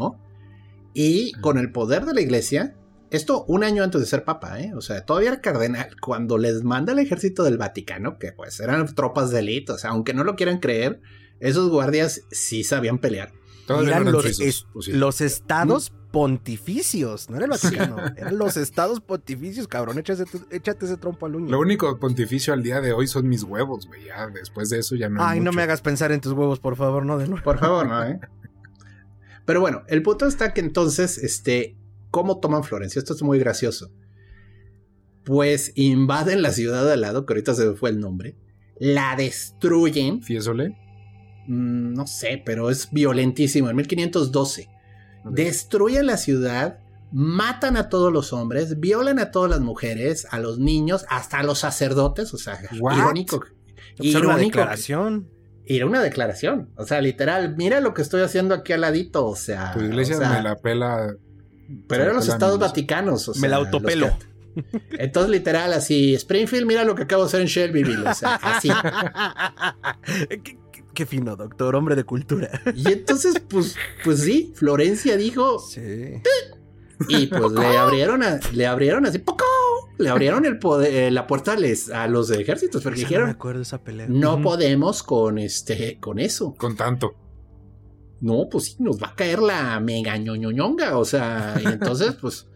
y 0.95 1.33
con 1.41 1.59
el 1.59 1.73
poder 1.73 2.05
de 2.05 2.15
la 2.15 2.21
iglesia, 2.21 2.75
esto 3.11 3.45
un 3.47 3.65
año 3.65 3.83
antes 3.83 4.01
de 4.01 4.07
ser 4.07 4.25
papa, 4.25 4.61
¿eh? 4.61 4.73
o 4.75 4.81
sea, 4.81 5.05
todavía 5.05 5.31
era 5.31 5.41
cardenal, 5.41 5.97
cuando 6.01 6.39
les 6.39 6.63
manda 6.63 6.93
el 6.93 6.99
ejército 7.01 7.43
del 7.45 7.59
Vaticano, 7.59 8.19
que 8.19 8.33
pues 8.33 8.59
eran 8.61 8.95
tropas 8.95 9.31
de 9.31 9.41
élite, 9.41 9.73
o 9.73 9.79
sea, 9.79 9.91
aunque 9.91 10.15
no 10.15 10.25
lo 10.25 10.37
quieran 10.37 10.59
creer, 10.59 11.01
esos 11.41 11.71
guardias 11.71 12.23
sí 12.31 12.65
sabían 12.65 12.99
pelear. 12.99 13.33
Todavía 13.67 13.97
eran 13.99 14.11
los, 14.13 14.23
suizos, 14.23 14.41
es- 14.47 14.67
o 14.75 14.83
sí. 14.83 14.93
los 14.93 15.21
estados 15.21 15.93
pontificios, 16.11 17.31
no 17.31 17.37
era 17.37 17.45
el 17.45 17.51
Vaticano, 17.53 17.97
eran 18.17 18.37
los 18.37 18.57
estados 18.57 19.01
pontificios, 19.01 19.69
cabrón, 19.69 19.99
échate, 19.99 20.25
échate 20.51 20.87
ese 20.87 20.97
trompo 20.97 21.27
al 21.27 21.37
uño. 21.37 21.51
Lo 21.51 21.61
único 21.61 21.99
pontificio 22.01 22.53
al 22.53 22.63
día 22.65 22.81
de 22.81 22.93
hoy 22.93 23.07
son 23.07 23.29
mis 23.29 23.45
huevos, 23.45 23.87
güey. 23.87 24.07
Ya 24.07 24.27
después 24.29 24.71
de 24.71 24.79
eso 24.81 24.97
ya 24.97 25.09
no. 25.09 25.23
hay 25.23 25.35
Ay, 25.35 25.39
no 25.41 25.47
mucho. 25.51 25.57
me 25.57 25.63
hagas 25.63 25.81
pensar 25.83 26.11
en 26.11 26.21
tus 26.21 26.33
huevos, 26.33 26.59
por 26.59 26.75
favor, 26.77 27.07
no 27.07 27.17
de 27.19 27.29
nuevo. 27.29 27.45
Por 27.45 27.59
favor, 27.59 27.87
¿no? 27.87 28.05
eh? 28.05 28.19
Pero 29.45 29.61
bueno, 29.61 29.83
el 29.89 30.03
punto 30.03 30.27
está 30.27 30.53
que 30.53 30.61
entonces, 30.61 31.19
este, 31.19 31.77
¿cómo 32.11 32.41
toman 32.41 32.65
Florencia? 32.65 32.99
Esto 32.99 33.15
es 33.15 33.23
muy 33.23 33.39
gracioso. 33.39 33.91
Pues 35.25 35.73
invaden 35.75 36.43
la 36.43 36.53
ciudad 36.53 36.85
de 36.85 36.95
al 36.95 37.01
lado, 37.03 37.27
que 37.27 37.35
ahorita 37.35 37.55
se 37.55 37.67
me 37.67 37.75
fue 37.75 37.91
el 37.91 38.01
nombre, 38.01 38.37
la 38.79 39.15
destruyen, 39.17 40.23
Fiesole. 40.23 40.71
mm, 41.47 41.93
no 41.93 42.07
sé, 42.07 42.43
pero 42.45 42.71
es 42.71 42.91
violentísimo, 42.91 43.69
en 43.69 43.77
1512. 43.77 44.69
Ok. 45.25 45.33
Destruyen 45.33 46.07
la 46.07 46.17
ciudad, 46.17 46.79
matan 47.13 47.77
a 47.77 47.91
todos 47.91 48.11
los 48.13 48.33
hombres, 48.33 48.81
violan 48.81 49.19
a 49.19 49.31
todas 49.31 49.51
las 49.51 49.61
mujeres, 49.61 50.27
a 50.31 50.39
los 50.39 50.59
niños, 50.59 51.05
hasta 51.11 51.41
a 51.41 51.43
los 51.43 51.59
sacerdotes, 51.59 52.33
o 52.33 52.39
sea, 52.39 52.59
What? 52.81 52.97
irónico. 52.97 53.45
Pues 53.99 54.15
era 54.15 54.27
una 54.27 54.39
declaración. 54.39 55.29
Era 55.67 55.87
una 55.87 56.01
declaración. 56.03 56.71
O 56.77 56.87
sea, 56.87 57.01
literal, 57.03 57.55
mira 57.57 57.81
lo 57.81 57.93
que 57.95 58.03
estoy 58.03 58.23
haciendo 58.23 58.55
aquí 58.55 58.73
al 58.73 58.81
ladito. 58.81 59.27
O 59.27 59.37
sea. 59.37 59.73
Tu 59.73 59.81
iglesia 59.81 60.17
o 60.17 60.19
sea, 60.19 60.31
me 60.31 60.43
la 60.43 60.57
pela. 60.57 61.15
Pero 61.89 62.03
eran 62.05 62.17
los 62.17 62.29
estados 62.29 62.59
vaticanos. 62.59 63.29
o 63.29 63.35
Me 63.41 63.49
la 63.49 63.57
autopelo. 63.57 64.09
que- 64.09 64.81
Entonces, 64.99 65.31
literal, 65.31 65.73
así, 65.73 66.15
Springfield, 66.15 66.67
mira 66.67 66.85
lo 66.85 66.95
que 66.95 67.03
acabo 67.05 67.23
de 67.23 67.29
hacer 67.29 67.41
en 67.41 67.47
Shelbyville. 67.47 68.07
O 68.09 68.15
sea, 68.15 68.35
así. 68.37 68.69
qué, 70.29 70.39
qué- 70.43 70.59
qué 70.93 71.07
fino, 71.07 71.37
doctor, 71.37 71.75
hombre 71.77 71.95
de 71.97 72.05
cultura. 72.05 72.51
Y 72.75 72.91
entonces, 72.93 73.41
pues, 73.49 73.77
pues 74.05 74.21
sí, 74.21 74.53
Florencia 74.57 75.17
dijo, 75.17 75.59
Sí. 75.61 76.21
y 77.09 77.27
pues 77.29 77.53
le 77.53 77.77
abrieron, 77.79 78.23
a- 78.23 78.41
le 78.53 78.67
abrieron 78.67 79.07
así, 79.07 79.19
¡poco! 79.21 79.45
Le 79.99 80.09
abrieron 80.09 80.45
el 80.47 80.59
poder, 80.59 80.95
eh, 80.95 81.11
la 81.11 81.27
puerta 81.27 81.55
les- 81.57 81.91
a 81.91 82.07
los 82.09 82.31
ejércitos, 82.31 82.83
porque 82.83 83.01
No 83.01 83.03
me 83.03 83.09
dijeron, 83.09 83.31
acuerdo 83.31 83.59
de 83.61 83.63
esa 83.65 83.83
pelea. 83.83 84.07
no 84.09 84.41
podemos 84.43 85.03
con 85.03 85.39
este, 85.39 85.99
con 86.01 86.19
eso. 86.19 86.55
Con 86.59 86.77
tanto. 86.77 87.15
No, 88.21 88.49
pues 88.51 88.65
sí, 88.65 88.77
nos 88.79 89.03
va 89.03 89.09
a 89.09 89.15
caer 89.17 89.41
la 89.41 89.79
mega 89.81 90.17
ñoñoñonga. 90.17 90.99
O 90.99 91.05
sea, 91.05 91.55
y 91.63 91.67
entonces, 91.69 92.15
pues, 92.21 92.47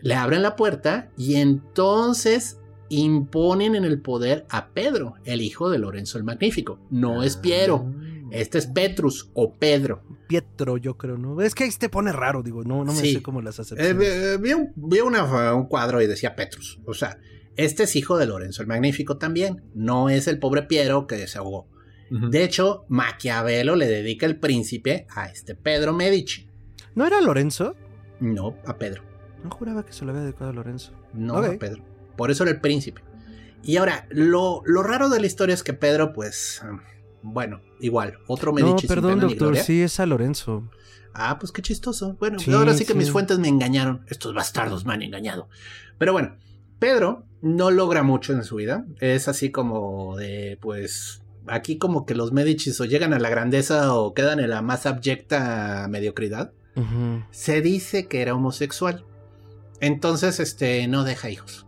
le 0.00 0.14
abren 0.14 0.42
la 0.42 0.56
puerta 0.56 1.10
y 1.16 1.36
entonces 1.36 2.58
imponen 2.88 3.74
en 3.74 3.84
el 3.84 4.00
poder 4.00 4.44
a 4.50 4.68
Pedro, 4.68 5.14
el 5.24 5.40
hijo 5.40 5.70
de 5.70 5.78
Lorenzo 5.78 6.18
el 6.18 6.24
Magnífico. 6.24 6.78
No 6.90 7.22
es 7.22 7.36
Piero, 7.36 7.86
Ah. 7.86 8.28
este 8.32 8.58
es 8.58 8.66
Petrus 8.66 9.30
o 9.34 9.52
Pedro. 9.54 10.02
Pietro, 10.28 10.76
yo 10.76 10.96
creo, 10.98 11.16
¿no? 11.16 11.40
Es 11.40 11.54
que 11.54 11.64
ahí 11.64 11.70
te 11.78 11.88
pone 11.88 12.12
raro, 12.12 12.42
digo, 12.42 12.64
no, 12.64 12.84
no 12.84 12.92
me 12.92 13.00
Sí. 13.00 13.14
sé 13.14 13.22
cómo 13.22 13.40
las 13.40 13.58
Eh, 13.58 13.62
acepciones. 13.62 13.96
vi 13.98 14.04
eh, 14.06 14.36
vi 14.38 14.52
un, 14.52 14.72
vi 14.76 15.00
una- 15.00 15.54
un 15.54 15.66
cuadro 15.66 16.02
y 16.02 16.06
decía 16.06 16.34
Petrus. 16.36 16.80
O 16.86 16.92
sea, 16.94 17.18
este 17.56 17.84
es 17.84 17.96
hijo 17.96 18.18
de 18.18 18.26
Lorenzo 18.26 18.60
el 18.62 18.68
Magnífico 18.68 19.16
también. 19.16 19.62
No 19.74 20.08
es 20.10 20.26
el 20.28 20.38
pobre 20.38 20.62
Piero 20.62 21.06
que 21.06 21.26
se 21.28 21.38
ahogó. 21.38 21.68
De 22.20 22.44
hecho, 22.44 22.84
Maquiavelo 22.88 23.74
le 23.74 23.86
dedica 23.86 24.26
el 24.26 24.36
príncipe 24.36 25.06
a 25.14 25.26
este 25.30 25.54
Pedro 25.54 25.94
Medici. 25.94 26.46
¿No 26.94 27.06
era 27.06 27.20
Lorenzo? 27.22 27.74
No, 28.20 28.54
a 28.66 28.76
Pedro. 28.76 29.02
No 29.42 29.50
juraba 29.50 29.84
que 29.86 29.92
se 29.94 30.04
lo 30.04 30.10
había 30.10 30.22
dedicado 30.24 30.50
a 30.50 30.52
Lorenzo. 30.52 30.92
No, 31.14 31.38
a 31.38 31.56
Pedro. 31.58 31.82
Por 32.16 32.30
eso 32.30 32.44
era 32.44 32.52
el 32.52 32.60
príncipe. 32.60 33.02
Y 33.62 33.76
ahora, 33.78 34.06
lo, 34.10 34.62
lo 34.66 34.82
raro 34.82 35.08
de 35.08 35.20
la 35.20 35.26
historia 35.26 35.54
es 35.54 35.62
que 35.62 35.72
Pedro, 35.72 36.12
pues, 36.12 36.62
bueno, 37.22 37.60
igual, 37.80 38.18
otro 38.26 38.52
No, 38.52 38.56
Medici 38.56 38.80
sin 38.86 38.88
perdón, 38.88 39.20
doctor, 39.20 39.56
sí 39.56 39.80
es 39.82 39.98
a 39.98 40.04
Lorenzo. 40.06 40.68
Ah, 41.14 41.38
pues 41.38 41.50
qué 41.52 41.62
chistoso. 41.62 42.16
Bueno, 42.18 42.38
Sí, 42.38 42.52
ahora 42.52 42.74
sí 42.74 42.84
que 42.84 42.92
sí. 42.92 42.98
mis 42.98 43.10
fuentes 43.10 43.38
me 43.38 43.48
engañaron. 43.48 44.04
Estos 44.08 44.34
bastardos 44.34 44.84
me 44.84 44.92
han 44.94 45.02
engañado. 45.02 45.48
Pero 45.98 46.12
bueno, 46.12 46.36
Pedro 46.78 47.24
no 47.40 47.70
logra 47.70 48.02
mucho 48.02 48.32
en 48.32 48.44
su 48.44 48.56
vida. 48.56 48.84
Es 49.00 49.28
así 49.28 49.50
como 49.50 50.16
de, 50.16 50.58
pues, 50.60 51.21
aquí 51.46 51.78
como 51.78 52.06
que 52.06 52.14
los 52.14 52.32
Medicis 52.32 52.80
o 52.80 52.84
llegan 52.84 53.12
a 53.12 53.18
la 53.18 53.30
grandeza 53.30 53.94
o 53.94 54.14
quedan 54.14 54.40
en 54.40 54.50
la 54.50 54.62
más 54.62 54.86
abyecta 54.86 55.86
mediocridad. 55.90 56.52
Se 57.30 57.60
dice 57.60 58.08
que 58.08 58.22
era 58.22 58.34
homosexual. 58.34 59.04
Entonces, 59.80 60.40
este, 60.40 60.86
no 60.88 61.04
deja 61.04 61.28
hijos. 61.28 61.66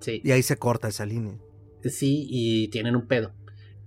Sí. 0.00 0.20
Y 0.24 0.32
ahí 0.32 0.42
se 0.42 0.56
corta 0.56 0.88
esa 0.88 1.06
línea. 1.06 1.38
Sí, 1.84 2.26
y 2.28 2.68
tienen 2.68 2.96
un 2.96 3.06
pedo. 3.06 3.32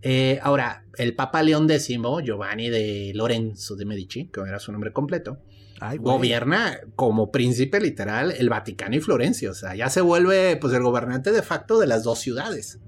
Eh, 0.02 0.40
ahora, 0.42 0.86
el 0.98 1.16
Papa 1.16 1.44
León 1.44 1.70
X, 1.70 1.98
Giovanni 2.24 2.70
de 2.70 3.12
Lorenzo 3.14 3.76
de 3.76 3.86
Medici, 3.86 4.30
que 4.32 4.42
era 4.42 4.60
su 4.60 4.72
nombre 4.72 4.94
completo, 4.94 5.40
Ay, 5.82 5.98
gobierna 5.98 6.80
como 6.96 7.32
príncipe 7.32 7.80
literal 7.80 8.32
el 8.32 8.50
Vaticano 8.50 8.96
y 8.96 9.00
Florencia. 9.00 9.52
O 9.52 9.54
sea, 9.54 9.76
ya 9.76 9.90
se 9.90 10.02
vuelve 10.02 10.58
pues 10.58 10.74
el 10.74 10.84
gobernante 10.84 11.32
de 11.32 11.42
facto 11.42 11.80
de 11.80 11.88
las 11.88 12.04
dos 12.04 12.20
ciudades. 12.20 12.80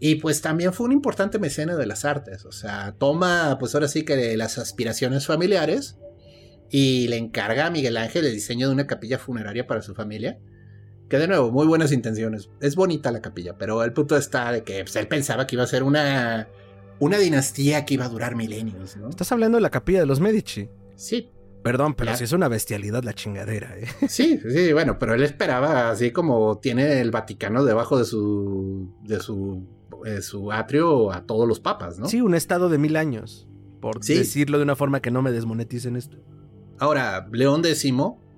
Y 0.00 0.16
pues 0.16 0.40
también 0.40 0.72
fue 0.72 0.86
un 0.86 0.92
importante 0.92 1.38
mecena 1.38 1.76
de 1.76 1.86
las 1.86 2.06
artes. 2.06 2.46
O 2.46 2.52
sea, 2.52 2.94
toma 2.98 3.56
pues 3.60 3.74
ahora 3.74 3.86
sí 3.86 4.02
que 4.04 4.36
las 4.36 4.56
aspiraciones 4.56 5.26
familiares 5.26 5.98
y 6.70 7.08
le 7.08 7.18
encarga 7.18 7.66
a 7.66 7.70
Miguel 7.70 7.98
Ángel 7.98 8.24
el 8.24 8.32
diseño 8.32 8.68
de 8.68 8.74
una 8.74 8.86
capilla 8.86 9.18
funeraria 9.18 9.66
para 9.66 9.82
su 9.82 9.94
familia. 9.94 10.38
Que 11.10 11.18
de 11.18 11.28
nuevo, 11.28 11.50
muy 11.50 11.66
buenas 11.66 11.92
intenciones. 11.92 12.48
Es 12.60 12.76
bonita 12.76 13.12
la 13.12 13.20
capilla, 13.20 13.58
pero 13.58 13.84
el 13.84 13.92
punto 13.92 14.16
está 14.16 14.50
de 14.52 14.62
que 14.62 14.82
pues, 14.82 14.96
él 14.96 15.06
pensaba 15.06 15.46
que 15.46 15.56
iba 15.56 15.64
a 15.64 15.66
ser 15.66 15.82
una, 15.82 16.48
una 16.98 17.18
dinastía 17.18 17.84
que 17.84 17.94
iba 17.94 18.06
a 18.06 18.08
durar 18.08 18.36
milenios, 18.36 18.96
¿no? 18.96 19.10
Estás 19.10 19.32
hablando 19.32 19.58
de 19.58 19.62
la 19.62 19.70
capilla 19.70 20.00
de 20.00 20.06
los 20.06 20.20
Medici. 20.20 20.70
Sí, 20.96 21.30
Perdón, 21.62 21.94
pero 21.94 22.16
sí 22.16 22.24
es 22.24 22.32
una 22.32 22.48
bestialidad 22.48 23.02
la 23.02 23.12
chingadera, 23.12 23.76
¿eh? 23.76 23.86
Sí, 24.08 24.40
sí, 24.48 24.72
bueno, 24.72 24.98
pero 24.98 25.14
él 25.14 25.22
esperaba, 25.22 25.90
así 25.90 26.10
como 26.10 26.58
tiene 26.58 27.00
el 27.00 27.10
Vaticano 27.10 27.64
debajo 27.64 27.98
de 27.98 28.06
su, 28.06 28.94
de 29.02 29.20
su, 29.20 29.66
su 30.22 30.52
atrio 30.52 31.12
a 31.12 31.26
todos 31.26 31.46
los 31.46 31.60
papas, 31.60 31.98
¿no? 31.98 32.06
Sí, 32.08 32.20
un 32.20 32.34
estado 32.34 32.68
de 32.68 32.78
mil 32.78 32.96
años. 32.96 33.46
Por 33.80 34.02
Sí. 34.04 34.14
decirlo 34.14 34.58
de 34.58 34.64
una 34.64 34.76
forma 34.76 35.00
que 35.00 35.10
no 35.10 35.22
me 35.22 35.32
desmoneticen 35.32 35.96
esto. 35.96 36.18
Ahora, 36.78 37.28
León 37.32 37.62
X 37.64 37.92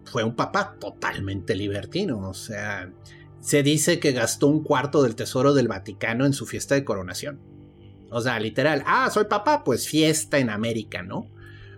fue 0.05 0.25
un 0.25 0.35
papa 0.35 0.77
totalmente 0.81 1.55
libertino, 1.55 2.19
o 2.29 2.35
sea, 2.35 2.93
se 3.41 3.63
dice 3.63 3.99
que 3.99 4.13
gastó 4.13 4.47
un 4.47 4.63
cuarto 4.63 5.03
del 5.03 5.15
tesoro 5.17 5.53
del 5.55 5.69
Vaticano 5.69 6.27
en 6.27 6.33
su 6.33 6.47
fiesta 6.47 6.75
de 6.75 6.85
coronación. 6.85 7.41
O 8.11 8.21
sea, 8.21 8.39
literal, 8.39 8.83
ah, 8.87 9.09
soy 9.11 9.25
papá, 9.25 9.65
pues 9.65 9.89
fiesta 9.89 10.39
en 10.39 10.51
América, 10.51 11.03
¿no? 11.03 11.29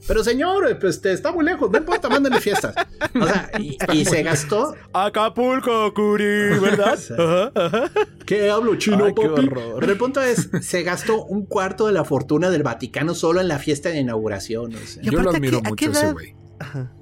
Pero 0.07 0.23
señor, 0.23 0.79
pues 0.79 0.97
este, 0.97 1.13
está 1.13 1.33
muy 1.33 1.45
lejos, 1.45 1.71
no 1.71 1.79
importa, 1.79 2.09
mándale 2.09 2.41
fiestas. 2.41 2.75
O 3.21 3.27
sea, 3.27 3.51
y, 3.59 3.77
y 3.93 4.05
se 4.05 4.23
gastó, 4.23 4.75
Acapulco, 4.93 5.93
Curi, 5.95 6.59
¿verdad? 6.61 6.99
Sí. 7.05 7.15
Ajá, 7.19 7.53
ajá. 7.55 7.91
¿Qué 8.27 8.51
hablo 8.51 8.77
chino, 8.77 9.07
Ay, 9.07 9.13
papi? 9.13 9.49
Pero 9.81 9.93
el 9.93 9.99
punto 9.99 10.21
es, 10.21 10.49
se 10.61 10.83
gastó 10.83 11.25
un 11.25 11.47
cuarto 11.47 11.87
de 11.87 11.93
la 11.93 12.05
fortuna 12.05 12.51
del 12.51 12.63
Vaticano 12.63 13.15
solo 13.15 13.41
en 13.41 13.49
la 13.49 13.59
fiesta 13.59 13.89
de 13.89 13.99
inauguración. 14.01 14.75
O 14.75 14.79
sea. 14.79 15.03
Y 15.03 15.07
Yo 15.07 15.13
lo 15.23 15.31
aparte, 15.31 15.37
¿a 15.37 15.39
admiro 15.39 15.63
qué- 15.63 15.69
mucho 15.71 15.87
qué 15.93 15.99
ese 15.99 16.13
güey. 16.13 16.37
Ajá. 16.59 16.93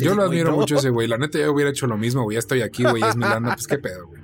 Yo 0.00 0.14
lo 0.14 0.22
admiro 0.24 0.50
no. 0.50 0.56
mucho 0.56 0.76
ese 0.76 0.90
güey. 0.90 1.06
La 1.06 1.18
neta, 1.18 1.38
yo 1.38 1.52
hubiera 1.52 1.70
hecho 1.70 1.86
lo 1.86 1.96
mismo, 1.96 2.22
güey. 2.24 2.34
Ya 2.34 2.40
estoy 2.40 2.62
aquí, 2.62 2.84
güey. 2.84 3.02
Es 3.02 3.16
mi 3.16 3.22
lana. 3.24 3.54
Pues 3.54 3.66
qué 3.66 3.78
pedo, 3.78 4.06
güey. 4.08 4.19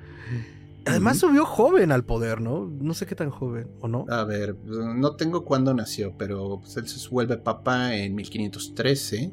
Además 0.89 1.17
subió 1.19 1.45
joven 1.45 1.91
al 1.91 2.03
poder, 2.05 2.41
¿no? 2.41 2.65
No 2.79 2.93
sé 2.93 3.05
qué 3.05 3.15
tan 3.15 3.29
joven, 3.29 3.67
¿o 3.79 3.87
no? 3.87 4.05
A 4.09 4.23
ver, 4.23 4.55
no 4.65 5.15
tengo 5.15 5.43
cuándo 5.45 5.73
nació, 5.73 6.15
pero 6.17 6.59
pues, 6.61 6.77
él 6.77 6.87
se 6.87 7.09
vuelve 7.09 7.37
papa 7.37 7.95
en 7.95 8.15
1513. 8.15 9.31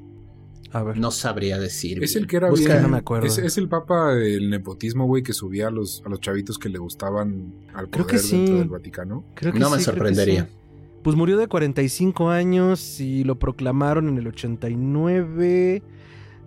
A 0.72 0.82
ver. 0.82 0.98
No 0.98 1.10
sabría 1.12 1.58
decir. 1.58 2.02
Es 2.02 2.16
el 2.16 2.26
que 2.26 2.36
era 2.36 2.50
Busca, 2.50 2.72
bien. 2.72 2.82
no 2.82 2.88
me 2.88 2.98
acuerdo. 2.98 3.26
Es, 3.26 3.38
es 3.38 3.56
el 3.58 3.68
papa 3.68 4.12
del 4.14 4.50
nepotismo, 4.50 5.06
güey, 5.06 5.22
que 5.22 5.32
subía 5.32 5.68
a 5.68 5.70
los, 5.70 6.02
a 6.04 6.08
los 6.08 6.20
chavitos 6.20 6.58
que 6.58 6.68
le 6.68 6.78
gustaban 6.78 7.54
al 7.74 7.88
Creo 7.90 8.04
poder 8.06 8.20
que 8.20 8.26
sí. 8.26 8.36
dentro 8.38 8.58
del 8.58 8.68
Vaticano. 8.70 9.24
Creo 9.34 9.52
que 9.52 9.60
No 9.60 9.70
me 9.70 9.78
sí, 9.78 9.84
creo 9.84 9.94
que 9.94 9.98
sorprendería. 10.00 10.46
sí. 10.46 10.56
Pues 11.04 11.16
murió 11.16 11.36
de 11.36 11.46
45 11.48 12.30
años 12.30 12.98
y 12.98 13.24
lo 13.24 13.38
proclamaron 13.38 14.08
en 14.08 14.18
el 14.18 14.26
89. 14.26 15.82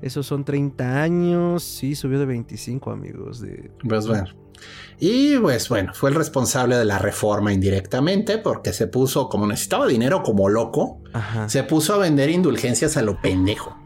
Esos 0.01 0.25
son 0.25 0.43
30 0.43 1.01
años. 1.03 1.63
Sí, 1.63 1.95
subió 1.95 2.19
de 2.19 2.25
25, 2.25 2.91
amigos. 2.91 3.39
De... 3.39 3.71
Pues 3.87 4.07
bueno. 4.07 4.25
Y 4.99 5.37
pues 5.37 5.69
bueno, 5.69 5.93
fue 5.93 6.09
el 6.09 6.15
responsable 6.15 6.75
de 6.75 6.85
la 6.85 6.97
reforma 6.99 7.53
indirectamente 7.53 8.37
porque 8.39 8.73
se 8.73 8.87
puso, 8.87 9.29
como 9.29 9.45
necesitaba 9.47 9.85
dinero 9.87 10.23
como 10.23 10.49
loco, 10.49 11.01
Ajá. 11.13 11.47
se 11.49 11.63
puso 11.63 11.93
a 11.93 11.97
vender 11.97 12.29
indulgencias 12.29 12.97
a 12.97 13.01
lo 13.03 13.21
pendejo. 13.21 13.77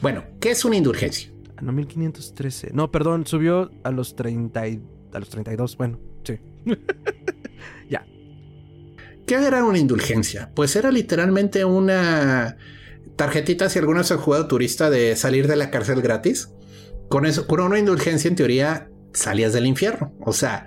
Bueno, 0.00 0.24
¿qué 0.40 0.50
es 0.52 0.64
una 0.64 0.76
indulgencia? 0.76 1.32
Ah, 1.56 1.62
No, 1.62 1.72
1513. 1.72 2.70
No, 2.72 2.90
perdón, 2.92 3.26
subió 3.26 3.70
a 3.84 3.90
los 3.90 4.14
30 4.16 4.68
y- 4.68 4.82
a 5.12 5.18
los 5.18 5.28
32. 5.30 5.76
Bueno, 5.76 5.98
sí. 6.24 6.38
¿Qué 9.26 9.34
era 9.36 9.62
una 9.64 9.78
indulgencia? 9.78 10.50
Pues 10.54 10.74
era 10.74 10.90
literalmente 10.90 11.64
una 11.64 12.56
tarjetita, 13.16 13.68
si 13.68 13.78
alguno 13.78 14.02
se 14.02 14.14
ha 14.14 14.16
jugado 14.16 14.48
turista, 14.48 14.90
de 14.90 15.14
salir 15.14 15.46
de 15.46 15.54
la 15.56 15.70
cárcel 15.70 16.02
gratis. 16.02 16.50
Con 17.08 17.24
eso, 17.24 17.46
con 17.46 17.60
una 17.60 17.78
indulgencia, 17.78 18.28
en 18.28 18.34
teoría, 18.36 18.90
salías 19.12 19.52
del 19.52 19.66
infierno. 19.66 20.12
O 20.20 20.32
sea, 20.32 20.66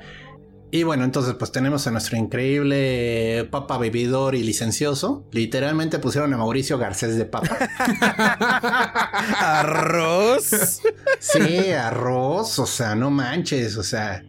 y 0.71 0.83
bueno, 0.83 1.05
entonces, 1.05 1.35
pues 1.35 1.51
tenemos 1.53 1.87
a 1.87 1.91
nuestro 1.91 2.17
increíble 2.17 3.47
papa 3.49 3.77
vividor 3.77 4.35
y 4.35 4.43
licencioso. 4.43 5.25
Literalmente 5.31 5.99
pusieron 5.99 6.33
a 6.33 6.37
Mauricio 6.37 6.77
Garcés 6.77 7.15
de 7.15 7.25
papa. 7.25 7.57
Arroz. 9.39 10.81
Sí, 11.19 11.69
arroz, 11.71 12.59
o 12.59 12.65
sea, 12.65 12.93
no 12.95 13.09
manches, 13.09 13.77
o 13.77 13.83
sea. 13.83 14.23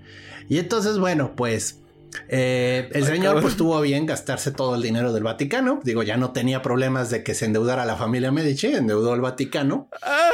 Y 0.48 0.58
entonces, 0.58 0.98
bueno, 0.98 1.34
pues 1.34 1.80
eh, 2.28 2.88
el 2.92 3.04
Ay, 3.04 3.10
señor 3.10 3.40
pues 3.40 3.56
tuvo 3.56 3.80
bien 3.80 4.06
gastarse 4.06 4.50
todo 4.50 4.74
el 4.74 4.82
dinero 4.82 5.12
del 5.12 5.22
Vaticano. 5.22 5.80
Digo, 5.84 6.02
ya 6.02 6.16
no 6.16 6.32
tenía 6.32 6.62
problemas 6.62 7.10
de 7.10 7.22
que 7.22 7.34
se 7.34 7.44
endeudara 7.44 7.84
la 7.84 7.96
familia 7.96 8.32
Medici, 8.32 8.68
endeudó 8.68 9.14
el 9.14 9.20
Vaticano. 9.20 9.88
Ah, 10.02 10.30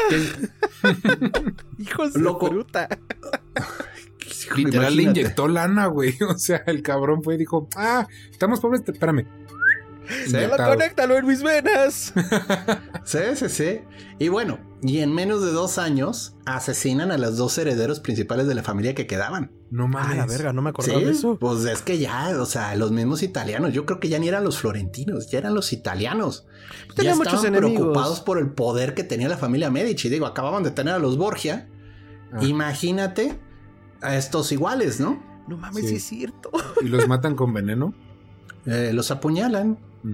hijos 1.79 2.15
Loco. 2.17 2.47
de 2.47 2.53
fruta. 2.53 2.89
Literal 4.57 4.97
le 4.97 5.03
inyectó 5.05 5.49
lana, 5.49 5.87
güey. 5.87 6.17
O 6.29 6.39
sea, 6.39 6.63
el 6.67 6.83
cabrón 6.83 7.23
fue 7.23 7.35
y 7.35 7.39
dijo, 7.39 7.69
ah, 7.77 8.07
estamos 8.31 8.61
pobres, 8.61 8.83
espérame. 8.87 9.27
Solo 10.27 10.39
Inyectado. 10.45 10.71
conéctalo 10.73 11.17
en 11.17 11.27
mis 11.27 11.43
venas. 11.43 12.13
Sí, 13.05 13.19
sí, 13.37 13.49
sí. 13.49 13.81
Y 14.19 14.29
bueno, 14.29 14.59
y 14.83 14.99
en 14.99 15.15
menos 15.15 15.43
de 15.43 15.53
dos 15.53 15.79
años 15.79 16.35
asesinan 16.45 17.13
a 17.13 17.19
los 17.19 17.37
dos 17.37 17.57
herederos 17.57 18.01
principales 18.01 18.47
de 18.47 18.55
la 18.55 18.63
familia 18.63 18.95
que 18.95 19.07
quedaban. 19.07 19.53
No 19.73 19.85
Ah, 19.85 19.89
mames. 19.89 20.17
la 20.19 20.27
verga, 20.27 20.53
no 20.53 20.61
me 20.61 20.69
acordaba 20.71 20.99
Sí, 20.99 21.05
de 21.07 21.11
eso. 21.13 21.39
pues 21.41 21.65
es 21.65 21.81
que 21.81 21.97
ya, 21.99 22.31
o 22.39 22.45
sea, 22.45 22.77
los 22.77 22.93
mismos 22.93 23.23
italianos, 23.23 23.73
yo 23.73 23.87
creo 23.87 24.01
que 24.01 24.11
ya 24.11 24.19
ni 24.19 24.29
eran 24.29 24.45
los 24.45 24.59
florentinos, 24.59 25.31
ya 25.31 25.39
eran 25.39 25.55
los 25.55 25.73
italianos. 25.73 26.47
Tenía 26.95 27.13
ya 27.13 27.17
muchos 27.17 27.33
estaban 27.35 27.55
enemigos. 27.57 27.81
preocupados 27.81 28.21
por 28.21 28.37
el 28.39 28.51
poder 28.51 28.93
que 28.95 29.03
tenía 29.03 29.29
la 29.31 29.39
familia 29.39 29.71
Medici. 29.71 30.11
Digo, 30.11 30.27
acababan 30.27 30.63
de 30.63 30.73
tener 30.73 30.93
a 30.93 30.99
los 30.99 31.17
Borgia. 31.17 31.69
Ah. 32.35 32.45
Imagínate 32.45 33.39
a 34.03 34.17
estos 34.17 34.53
iguales, 34.53 35.01
¿no? 35.01 35.23
No 35.49 35.57
mames, 35.57 35.85
Sí. 35.85 35.89
sí 35.89 35.97
es 35.97 36.05
cierto. 36.05 36.51
Y 36.83 36.89
los 36.89 37.09
matan 37.09 37.35
con 37.35 37.55
veneno. 37.55 37.95
Eh, 38.67 38.91
los 38.93 39.11
apuñalan. 39.11 39.79
Mm. 40.03 40.13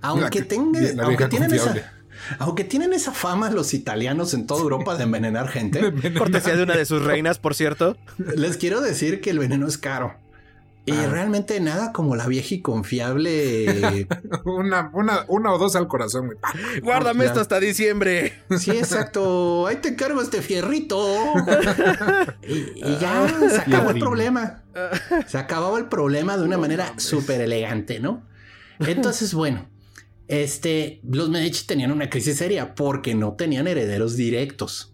Aunque 0.00 0.40
La- 0.40 0.48
tengan, 0.48 0.96
la 0.96 1.04
aunque 1.04 1.26
tienen 1.26 1.50
confiable. 1.50 1.80
esa, 1.80 1.92
aunque 2.38 2.64
tienen 2.64 2.92
esa 2.92 3.12
fama 3.12 3.50
los 3.50 3.74
italianos 3.74 4.34
en 4.34 4.46
toda 4.46 4.62
Europa 4.62 4.96
de 4.96 5.04
envenenar 5.04 5.48
gente, 5.48 5.80
Cortesía 6.18 6.56
de 6.56 6.62
una 6.62 6.76
de 6.76 6.84
sus 6.86 7.02
reinas, 7.02 7.38
por 7.38 7.54
cierto. 7.54 7.96
les 8.36 8.56
quiero 8.56 8.80
decir 8.80 9.20
que 9.20 9.30
el 9.30 9.38
veneno 9.38 9.66
es 9.66 9.78
caro. 9.78 10.14
Y 10.88 10.92
Ah. 10.92 11.08
realmente 11.10 11.58
nada 11.58 11.92
como 11.92 12.14
la 12.14 12.28
vieja 12.28 12.54
y 12.54 12.60
confiable. 12.60 14.06
una, 14.44 14.88
una, 14.92 15.24
una 15.26 15.52
o 15.52 15.58
dos 15.58 15.74
al 15.74 15.88
corazón. 15.88 16.30
Guárdame 16.80 17.24
Ya. 17.24 17.30
esto 17.30 17.40
hasta 17.40 17.58
diciembre. 17.58 18.34
sí, 18.56 18.70
exacto. 18.70 19.66
Ahí 19.66 19.76
te 19.76 19.88
encargo 19.88 20.22
este 20.22 20.42
fierrito. 20.42 21.04
y, 22.46 22.54
y 22.88 22.98
ya 23.00 23.26
se 23.50 23.56
acabó 23.62 23.90
el 23.90 23.98
problema. 23.98 24.62
Se 25.26 25.38
acababa 25.38 25.76
el 25.78 25.86
problema 25.86 26.36
de 26.36 26.44
una 26.44 26.56
manera 26.56 26.92
súper 26.98 27.40
elegante, 27.40 27.98
¿no? 27.98 28.22
Entonces, 28.78 29.34
bueno, 29.34 29.66
este, 30.28 31.00
los 31.04 31.28
Medici 31.28 31.66
tenían 31.66 31.92
una 31.92 32.10
crisis 32.10 32.36
seria 32.36 32.74
porque 32.74 33.14
no 33.14 33.34
tenían 33.34 33.66
herederos 33.66 34.16
directos. 34.16 34.92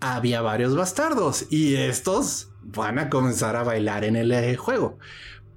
Había 0.00 0.42
varios 0.42 0.76
bastardos 0.76 1.46
y 1.50 1.74
estos 1.76 2.50
van 2.62 2.98
a 2.98 3.08
comenzar 3.10 3.56
a 3.56 3.62
bailar 3.64 4.04
en 4.04 4.16
el 4.16 4.30
eh, 4.32 4.56
juego. 4.56 4.98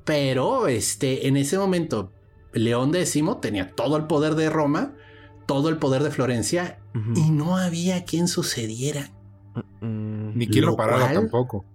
Pero 0.04 0.68
este, 0.68 1.28
en 1.28 1.38
ese 1.38 1.58
momento, 1.58 2.12
León 2.54 2.96
X 2.96 3.22
tenía 3.42 3.72
todo 3.76 3.98
el 3.98 4.06
poder 4.08 4.36
de 4.36 4.50
Roma, 4.50 4.96
todo 5.46 5.70
el 5.70 5.78
poder 5.78 6.02
de 6.04 6.12
Florencia 6.12 6.80
y 7.16 7.30
no 7.30 7.58
había 7.58 8.04
quien 8.06 8.28
sucediera. 8.28 9.12
Mm, 9.82 10.38
Ni 10.38 10.48
quien 10.48 10.66
lo 10.66 10.72
Lo 10.72 10.78
parara 10.78 11.04
cual- 11.06 11.14
tampoco. 11.16 11.66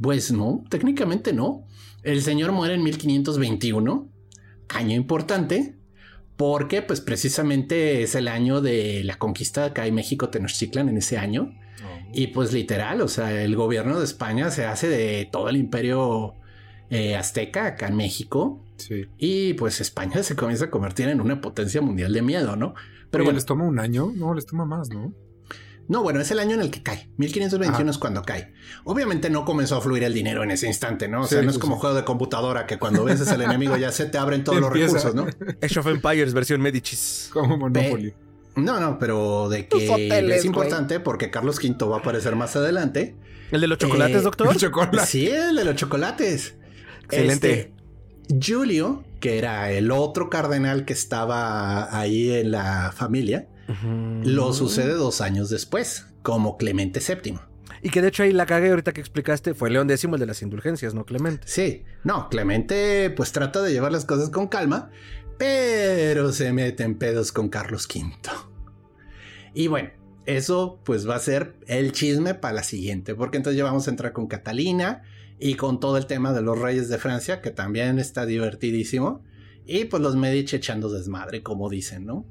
Pues 0.00 0.32
no, 0.32 0.64
técnicamente 0.68 1.32
no. 1.32 1.64
El 2.02 2.20
señor 2.22 2.52
muere 2.52 2.74
en 2.74 2.82
1521, 2.82 4.08
año 4.68 4.96
importante, 4.96 5.75
porque 6.36 6.82
pues 6.82 7.00
precisamente 7.00 8.02
es 8.02 8.14
el 8.14 8.28
año 8.28 8.60
de 8.60 9.02
la 9.04 9.16
conquista 9.16 9.66
acá 9.66 9.86
en 9.86 9.94
México 9.94 10.28
Tenochtitlan 10.28 10.88
en 10.88 10.98
ese 10.98 11.18
año. 11.18 11.54
Y 12.12 12.28
pues 12.28 12.52
literal, 12.52 13.02
o 13.02 13.08
sea, 13.08 13.42
el 13.42 13.56
gobierno 13.56 13.98
de 13.98 14.04
España 14.04 14.50
se 14.50 14.64
hace 14.64 14.88
de 14.88 15.28
todo 15.30 15.48
el 15.48 15.56
imperio 15.56 16.34
eh, 16.88 17.16
azteca 17.16 17.66
acá 17.66 17.88
en 17.88 17.96
México. 17.96 18.62
Sí. 18.76 19.06
Y 19.18 19.54
pues 19.54 19.80
España 19.80 20.22
se 20.22 20.36
comienza 20.36 20.66
a 20.66 20.70
convertir 20.70 21.08
en 21.08 21.20
una 21.20 21.40
potencia 21.40 21.82
mundial 21.82 22.12
de 22.12 22.22
miedo, 22.22 22.56
¿no? 22.56 22.74
Pero 23.10 23.24
bueno, 23.24 23.36
les 23.36 23.44
toma 23.44 23.64
un 23.64 23.78
año, 23.78 24.12
no, 24.14 24.34
les 24.34 24.46
toma 24.46 24.64
más, 24.64 24.88
¿no? 24.90 25.12
No, 25.88 26.02
bueno, 26.02 26.20
es 26.20 26.30
el 26.30 26.38
año 26.38 26.54
en 26.54 26.60
el 26.60 26.70
que 26.70 26.82
cae. 26.82 27.08
1521 27.16 27.88
Ah. 27.88 27.90
es 27.90 27.98
cuando 27.98 28.22
cae. 28.22 28.52
Obviamente 28.84 29.30
no 29.30 29.44
comenzó 29.44 29.76
a 29.76 29.80
fluir 29.80 30.02
el 30.04 30.12
dinero 30.14 30.42
en 30.42 30.50
ese 30.50 30.66
instante, 30.66 31.08
¿no? 31.08 31.22
O 31.22 31.26
Sí, 31.26 31.34
sea, 31.36 31.42
no 31.42 31.50
es 31.50 31.58
como 31.58 31.76
sí. 31.76 31.80
juego 31.82 31.96
de 31.96 32.04
computadora 32.04 32.66
que 32.66 32.78
cuando 32.78 33.04
vences 33.04 33.28
al 33.28 33.42
enemigo 33.42 33.76
ya 33.76 33.92
se 33.92 34.06
te 34.06 34.18
abren 34.18 34.42
todos 34.44 34.60
los 34.60 34.68
Empieza. 34.68 34.96
recursos, 35.10 35.14
¿no? 35.14 35.26
Age 35.62 35.78
of 35.80 35.86
Empires 35.86 36.34
versión 36.34 36.60
Medicis. 36.60 37.30
Como 37.32 37.56
Monopoly. 37.56 38.14
No, 38.56 38.80
no, 38.80 38.98
pero 38.98 39.48
de 39.50 39.68
que 39.68 39.88
hoteles, 39.90 40.38
es 40.38 40.44
importante 40.46 40.98
porque 40.98 41.30
Carlos 41.30 41.58
V 41.62 41.76
va 41.86 41.96
a 41.96 41.98
aparecer 42.00 42.36
más 42.36 42.56
adelante. 42.56 43.14
¿El 43.52 43.60
de 43.60 43.66
los 43.68 43.76
chocolates, 43.78 44.16
Eh, 44.16 44.20
doctor? 44.22 44.56
Chocolate. 44.56 45.06
Sí, 45.06 45.28
el 45.28 45.56
de 45.56 45.64
los 45.64 45.76
chocolates. 45.76 46.54
Excelente. 47.04 47.72
Este, 48.28 48.52
Julio, 48.52 49.04
que 49.20 49.38
era 49.38 49.70
el 49.70 49.90
otro 49.92 50.30
cardenal 50.30 50.84
que 50.84 50.94
estaba 50.94 51.96
ahí 51.96 52.32
en 52.32 52.50
la 52.50 52.92
familia, 52.96 53.46
Lo 54.22 54.52
sucede 54.52 54.94
dos 54.94 55.20
años 55.20 55.50
después, 55.50 56.06
como 56.22 56.56
Clemente 56.56 57.00
VII. 57.00 57.38
Y 57.82 57.90
que 57.90 58.02
de 58.02 58.08
hecho 58.08 58.22
ahí 58.22 58.32
la 58.32 58.46
cagué 58.46 58.70
ahorita 58.70 58.92
que 58.92 59.00
explicaste 59.00 59.54
fue 59.54 59.70
León 59.70 59.90
X 59.90 60.04
el 60.04 60.18
de 60.18 60.26
las 60.26 60.42
indulgencias, 60.42 60.94
no 60.94 61.04
Clemente. 61.04 61.46
Sí, 61.46 61.84
no, 62.04 62.28
Clemente 62.28 63.10
pues 63.10 63.32
trata 63.32 63.62
de 63.62 63.72
llevar 63.72 63.92
las 63.92 64.04
cosas 64.04 64.30
con 64.30 64.48
calma, 64.48 64.90
pero 65.38 66.32
se 66.32 66.52
mete 66.52 66.84
en 66.84 66.96
pedos 66.96 67.32
con 67.32 67.48
Carlos 67.48 67.86
V. 67.92 68.12
Y 69.54 69.68
bueno, 69.68 69.90
eso 70.26 70.80
pues 70.84 71.08
va 71.08 71.16
a 71.16 71.20
ser 71.20 71.56
el 71.66 71.92
chisme 71.92 72.34
para 72.34 72.54
la 72.54 72.62
siguiente, 72.62 73.14
porque 73.14 73.36
entonces 73.36 73.58
ya 73.58 73.64
vamos 73.64 73.86
a 73.86 73.90
entrar 73.90 74.12
con 74.12 74.26
Catalina 74.26 75.02
y 75.38 75.54
con 75.54 75.80
todo 75.80 75.96
el 75.96 76.06
tema 76.06 76.32
de 76.32 76.42
los 76.42 76.58
reyes 76.58 76.88
de 76.88 76.98
Francia, 76.98 77.40
que 77.40 77.50
también 77.50 77.98
está 77.98 78.26
divertidísimo, 78.26 79.22
y 79.66 79.84
pues 79.84 80.02
los 80.02 80.16
Medici 80.16 80.56
echando 80.56 80.90
desmadre, 80.90 81.42
como 81.42 81.68
dicen, 81.68 82.06
¿no? 82.06 82.26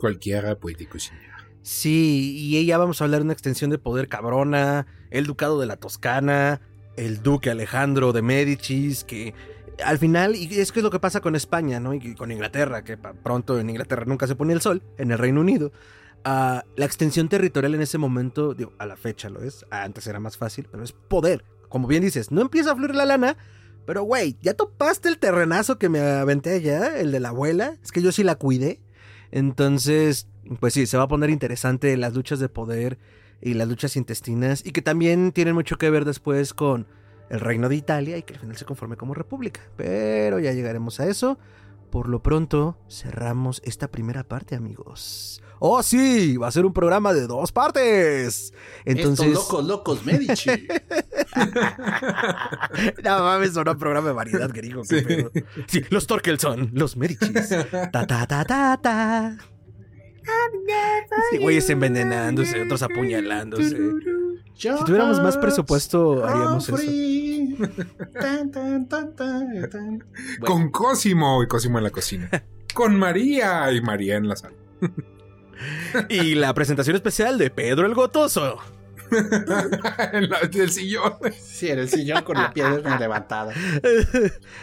Cualquiera 0.00 0.58
puede 0.58 0.86
cocinar. 0.86 1.46
Sí, 1.62 2.34
y 2.38 2.64
ya 2.64 2.78
vamos 2.78 3.00
a 3.00 3.04
hablar 3.04 3.20
de 3.20 3.24
una 3.24 3.32
extensión 3.34 3.70
de 3.70 3.78
poder 3.78 4.08
cabrona, 4.08 4.86
el 5.10 5.26
ducado 5.26 5.60
de 5.60 5.66
la 5.66 5.76
Toscana, 5.76 6.62
el 6.96 7.22
duque 7.22 7.50
Alejandro 7.50 8.12
de 8.12 8.22
Médicis, 8.22 9.04
que 9.04 9.34
al 9.84 9.98
final, 9.98 10.36
y 10.36 10.58
es 10.58 10.72
que 10.72 10.80
es 10.80 10.82
lo 10.82 10.90
que 10.90 11.00
pasa 11.00 11.20
con 11.20 11.36
España, 11.36 11.80
¿no? 11.80 11.92
Y 11.92 12.14
con 12.14 12.32
Inglaterra, 12.32 12.82
que 12.82 12.96
pronto 12.96 13.60
en 13.60 13.68
Inglaterra 13.68 14.04
nunca 14.06 14.26
se 14.26 14.34
pone 14.34 14.54
el 14.54 14.62
sol, 14.62 14.82
en 14.96 15.10
el 15.10 15.18
Reino 15.18 15.40
Unido. 15.42 15.70
Ah, 16.24 16.64
la 16.76 16.86
extensión 16.86 17.28
territorial 17.28 17.74
en 17.74 17.82
ese 17.82 17.98
momento, 17.98 18.54
digo, 18.54 18.72
a 18.78 18.86
la 18.86 18.96
fecha 18.96 19.28
lo 19.28 19.42
es, 19.42 19.64
antes 19.70 20.06
era 20.06 20.18
más 20.18 20.36
fácil, 20.36 20.66
pero 20.70 20.82
es 20.82 20.92
poder. 20.92 21.44
Como 21.68 21.86
bien 21.88 22.02
dices, 22.02 22.30
no 22.30 22.40
empieza 22.40 22.72
a 22.72 22.76
fluir 22.76 22.94
la 22.94 23.06
lana, 23.06 23.36
pero 23.86 24.02
güey, 24.02 24.36
¿ya 24.42 24.54
topaste 24.54 25.08
el 25.08 25.18
terrenazo 25.18 25.78
que 25.78 25.88
me 25.88 26.00
aventé 26.00 26.54
allá, 26.54 26.98
el 26.98 27.12
de 27.12 27.20
la 27.20 27.30
abuela? 27.30 27.78
Es 27.82 27.92
que 27.92 28.02
yo 28.02 28.12
sí 28.12 28.22
la 28.22 28.34
cuidé. 28.34 28.80
Entonces, 29.32 30.28
pues 30.58 30.74
sí, 30.74 30.86
se 30.86 30.96
va 30.96 31.04
a 31.04 31.08
poner 31.08 31.30
interesante 31.30 31.96
las 31.96 32.14
luchas 32.14 32.38
de 32.40 32.48
poder 32.48 32.98
y 33.40 33.54
las 33.54 33.68
luchas 33.68 33.96
intestinas 33.96 34.64
y 34.64 34.72
que 34.72 34.82
también 34.82 35.32
tienen 35.32 35.54
mucho 35.54 35.78
que 35.78 35.90
ver 35.90 36.04
después 36.04 36.52
con 36.52 36.86
el 37.30 37.40
reino 37.40 37.68
de 37.68 37.76
Italia 37.76 38.18
y 38.18 38.22
que 38.22 38.34
al 38.34 38.40
final 38.40 38.56
se 38.56 38.64
conforme 38.64 38.96
como 38.96 39.14
república. 39.14 39.60
Pero 39.76 40.40
ya 40.40 40.52
llegaremos 40.52 41.00
a 41.00 41.06
eso. 41.06 41.38
Por 41.90 42.08
lo 42.08 42.22
pronto, 42.22 42.78
cerramos 42.88 43.60
esta 43.64 43.88
primera 43.88 44.22
parte, 44.22 44.54
amigos. 44.54 45.42
¡Oh, 45.58 45.82
sí! 45.82 46.36
Va 46.36 46.46
a 46.46 46.52
ser 46.52 46.64
un 46.64 46.72
programa 46.72 47.12
de 47.12 47.26
dos 47.26 47.50
partes. 47.52 48.54
Entonces... 48.84 49.26
Estos 49.26 49.64
locos, 49.64 49.66
locos 49.66 50.06
Medici. 50.06 50.48
no 53.04 53.18
mames, 53.24 53.54
sonó 53.54 53.72
un 53.72 53.78
programa 53.78 54.08
de 54.08 54.14
variedad, 54.14 54.50
gringo. 54.52 54.82
qué 54.88 55.28
Sí. 55.66 55.80
Sí, 55.80 55.84
los 55.90 56.06
Torkelson, 56.06 56.70
los 56.72 56.96
Medicis. 56.96 57.48
Ta 57.92 58.06
ta 58.06 58.26
ta 58.26 58.44
ta 58.44 58.78
ta. 58.80 59.36
Sí, 61.30 61.38
güeyes 61.38 61.68
envenenándose, 61.70 62.62
otros 62.62 62.82
apuñalándose. 62.82 63.76
Si 64.54 64.84
tuviéramos 64.84 65.20
más 65.20 65.38
presupuesto, 65.38 66.24
haríamos 66.24 66.68
eso. 66.68 66.76
Tan, 68.20 68.50
tan, 68.50 68.88
tan, 68.88 69.14
tan, 69.16 69.70
tan. 69.70 69.98
Bueno, 69.98 70.04
Con 70.44 70.70
Cosimo 70.70 71.42
y 71.42 71.46
Cosimo 71.46 71.78
en 71.78 71.84
la 71.84 71.90
cocina. 71.90 72.30
Con 72.74 72.96
María 72.96 73.70
y 73.72 73.80
María 73.80 74.16
en 74.16 74.28
la 74.28 74.36
sala. 74.36 74.54
Y 76.08 76.34
la 76.36 76.54
presentación 76.54 76.96
especial 76.96 77.36
de 77.38 77.50
Pedro 77.50 77.86
el 77.86 77.94
Gotoso. 77.94 78.58
en 80.12 80.30
la, 80.30 80.40
del 80.50 80.70
sillón. 80.70 81.14
Sí, 81.40 81.68
en 81.68 81.80
el 81.80 81.88
sillón 81.88 82.22
con 82.22 82.36
la 82.36 82.52
pierna 82.52 82.98
levantada. 83.00 83.52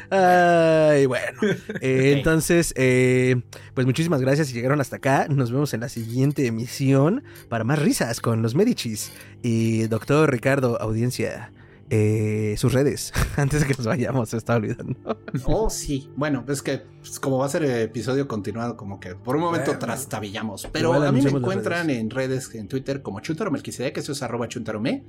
Ay, 0.10 1.06
bueno. 1.06 1.40
Eh, 1.82 2.14
Entonces, 2.18 2.74
eh, 2.76 3.42
pues 3.74 3.86
muchísimas 3.86 4.22
gracias 4.22 4.48
si 4.48 4.54
llegaron 4.54 4.82
hasta 4.82 4.98
acá. 4.98 5.28
Nos 5.30 5.52
vemos 5.52 5.74
en 5.74 5.82
la 5.82 5.90
siguiente 5.90 6.46
emisión 6.48 7.24
para 7.50 7.64
más 7.64 7.80
risas 7.80 8.20
con 8.20 8.42
los 8.42 8.56
Medicis. 8.56 9.12
Y 9.44 9.88
doctor 9.88 10.32
Ricardo, 10.32 10.82
audiencia, 10.82 11.52
eh, 11.90 12.56
sus 12.58 12.74
redes. 12.74 13.14
Antes 13.38 13.62
de 13.62 13.68
que 13.68 13.74
nos 13.76 13.86
vayamos, 13.88 14.30
se 14.30 14.38
está 14.38 14.56
olvidando. 14.56 14.98
Oh, 15.46 15.70
sí. 15.70 16.10
Bueno, 16.16 16.44
es 16.48 16.62
que 16.62 16.80
pues, 17.02 17.20
como 17.20 17.38
va 17.38 17.46
a 17.46 17.50
ser 17.50 17.64
episodio 17.64 18.28
continuado, 18.28 18.76
como 18.78 19.00
que 19.00 19.14
por 19.16 19.36
un 19.36 19.42
momento 19.44 19.66
Bueno. 19.72 19.80
trastabillamos. 19.80 20.68
Pero 20.72 20.94
a 20.94 21.12
mí 21.12 21.22
me 21.22 21.30
encuentran 21.30 21.88
redes. 21.88 22.00
en 22.02 22.10
redes, 22.10 22.56
en 22.56 22.68
Twitter 22.68 23.02
como 23.02 23.20
Chuntaro 23.20 23.52
Melquisedec, 23.52 23.94
que 23.94 24.00
eso 24.00 24.14
es 24.14 24.24
arroba 24.24 24.48
chuntarome. 24.48 25.04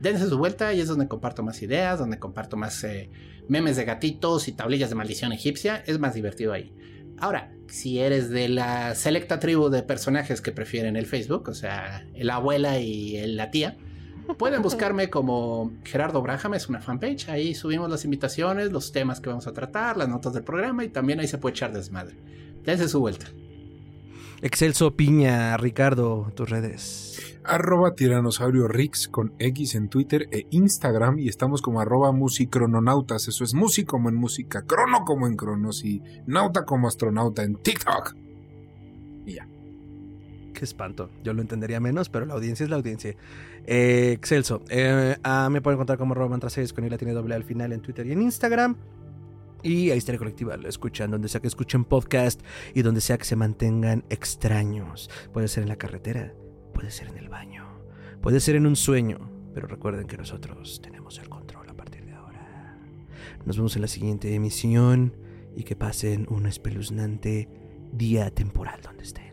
Dense 0.00 0.28
su 0.28 0.38
vuelta 0.38 0.72
y 0.72 0.80
es 0.80 0.88
donde 0.88 1.08
comparto 1.08 1.42
más 1.42 1.60
ideas, 1.62 1.98
donde 1.98 2.18
comparto 2.18 2.56
más 2.56 2.82
eh, 2.84 3.10
memes 3.48 3.76
de 3.76 3.84
gatitos 3.84 4.48
y 4.48 4.52
tablillas 4.52 4.88
de 4.88 4.94
maldición 4.96 5.32
egipcia. 5.32 5.82
Es 5.86 5.98
más 5.98 6.14
divertido 6.14 6.52
ahí. 6.54 6.72
Ahora, 7.18 7.52
si 7.68 7.98
eres 7.98 8.30
de 8.30 8.48
la 8.48 8.94
selecta 8.94 9.40
tribu 9.40 9.68
de 9.68 9.82
personajes 9.82 10.40
que 10.40 10.52
prefieren 10.52 10.96
el 10.96 11.04
Facebook, 11.06 11.48
o 11.48 11.54
sea, 11.54 12.06
la 12.14 12.36
abuela 12.36 12.78
y 12.80 13.16
el- 13.18 13.36
la 13.36 13.50
tía, 13.50 13.76
pueden 14.36 14.62
buscarme 14.62 15.10
como 15.10 15.72
Gerardo 15.84 16.22
Braham, 16.22 16.54
es 16.54 16.68
una 16.68 16.80
fanpage. 16.80 17.28
Ahí 17.28 17.54
subimos 17.54 17.90
las 17.90 18.04
invitaciones, 18.04 18.72
los 18.72 18.92
temas 18.92 19.20
que 19.20 19.28
vamos 19.28 19.46
a 19.46 19.52
tratar, 19.52 19.96
las 19.96 20.08
notas 20.08 20.32
del 20.32 20.44
programa 20.44 20.84
y 20.84 20.88
también 20.88 21.20
ahí 21.20 21.28
se 21.28 21.38
puede 21.38 21.54
echar 21.54 21.72
desmadre. 21.72 22.16
Dense 22.64 22.88
su 22.88 23.00
vuelta. 23.00 23.26
Excelso 24.42 24.96
Piña, 24.96 25.56
Ricardo, 25.58 26.32
tus 26.34 26.48
redes. 26.48 27.38
Arroba 27.44 27.94
tiranosaurio 27.94 28.68
Rix 28.68 29.06
con 29.06 29.34
X 29.38 29.74
en 29.74 29.88
Twitter 29.88 30.28
e 30.30 30.46
Instagram. 30.50 31.18
Y 31.18 31.28
estamos 31.28 31.60
como 31.60 31.80
arroba 31.80 32.12
musicrononautas. 32.12 33.28
Eso 33.28 33.44
es 33.44 33.52
música 33.54 33.90
como 33.90 34.08
en 34.08 34.14
música, 34.14 34.62
crono 34.62 35.04
como 35.04 35.26
en 35.26 35.36
cronos 35.36 35.84
y 35.84 36.02
nauta 36.26 36.64
como 36.64 36.88
astronauta 36.88 37.42
en 37.42 37.56
TikTok. 37.56 38.14
Espanto. 40.64 41.10
Yo 41.22 41.32
lo 41.32 41.42
entendería 41.42 41.80
menos, 41.80 42.08
pero 42.08 42.26
la 42.26 42.34
audiencia 42.34 42.64
es 42.64 42.70
la 42.70 42.76
audiencia. 42.76 43.14
Eh, 43.66 44.12
Excelso. 44.12 44.62
Eh, 44.68 45.16
ah, 45.22 45.48
me 45.50 45.60
pueden 45.60 45.76
encontrar 45.76 45.98
como 45.98 46.14
mantra 46.28 46.50
6 46.50 46.72
con 46.72 46.88
la 46.88 46.98
tiene 46.98 47.14
doble 47.14 47.34
al 47.34 47.44
final 47.44 47.72
en 47.72 47.80
Twitter 47.80 48.06
y 48.06 48.12
en 48.12 48.22
Instagram. 48.22 48.76
Y 49.62 49.90
ahí 49.90 49.98
estaré 49.98 50.16
colectiva, 50.16 50.56
lo 50.56 50.68
escuchan 50.68 51.10
donde 51.10 51.28
sea 51.28 51.40
que 51.40 51.48
escuchen 51.48 51.84
podcast 51.84 52.40
y 52.74 52.80
donde 52.82 53.02
sea 53.02 53.18
que 53.18 53.24
se 53.24 53.36
mantengan 53.36 54.04
extraños. 54.08 55.10
Puede 55.32 55.48
ser 55.48 55.64
en 55.64 55.68
la 55.68 55.76
carretera, 55.76 56.32
puede 56.72 56.90
ser 56.90 57.08
en 57.08 57.18
el 57.18 57.28
baño, 57.28 57.66
puede 58.22 58.40
ser 58.40 58.56
en 58.56 58.66
un 58.66 58.76
sueño. 58.76 59.30
Pero 59.54 59.66
recuerden 59.66 60.06
que 60.06 60.16
nosotros 60.16 60.80
tenemos 60.82 61.18
el 61.18 61.28
control 61.28 61.68
a 61.68 61.74
partir 61.74 62.06
de 62.06 62.12
ahora. 62.12 62.78
Nos 63.44 63.56
vemos 63.56 63.76
en 63.76 63.82
la 63.82 63.88
siguiente 63.88 64.34
emisión 64.34 65.14
y 65.54 65.64
que 65.64 65.76
pasen 65.76 66.26
un 66.30 66.46
espeluznante 66.46 67.48
día 67.92 68.30
temporal 68.30 68.80
donde 68.82 69.02
estén. 69.02 69.29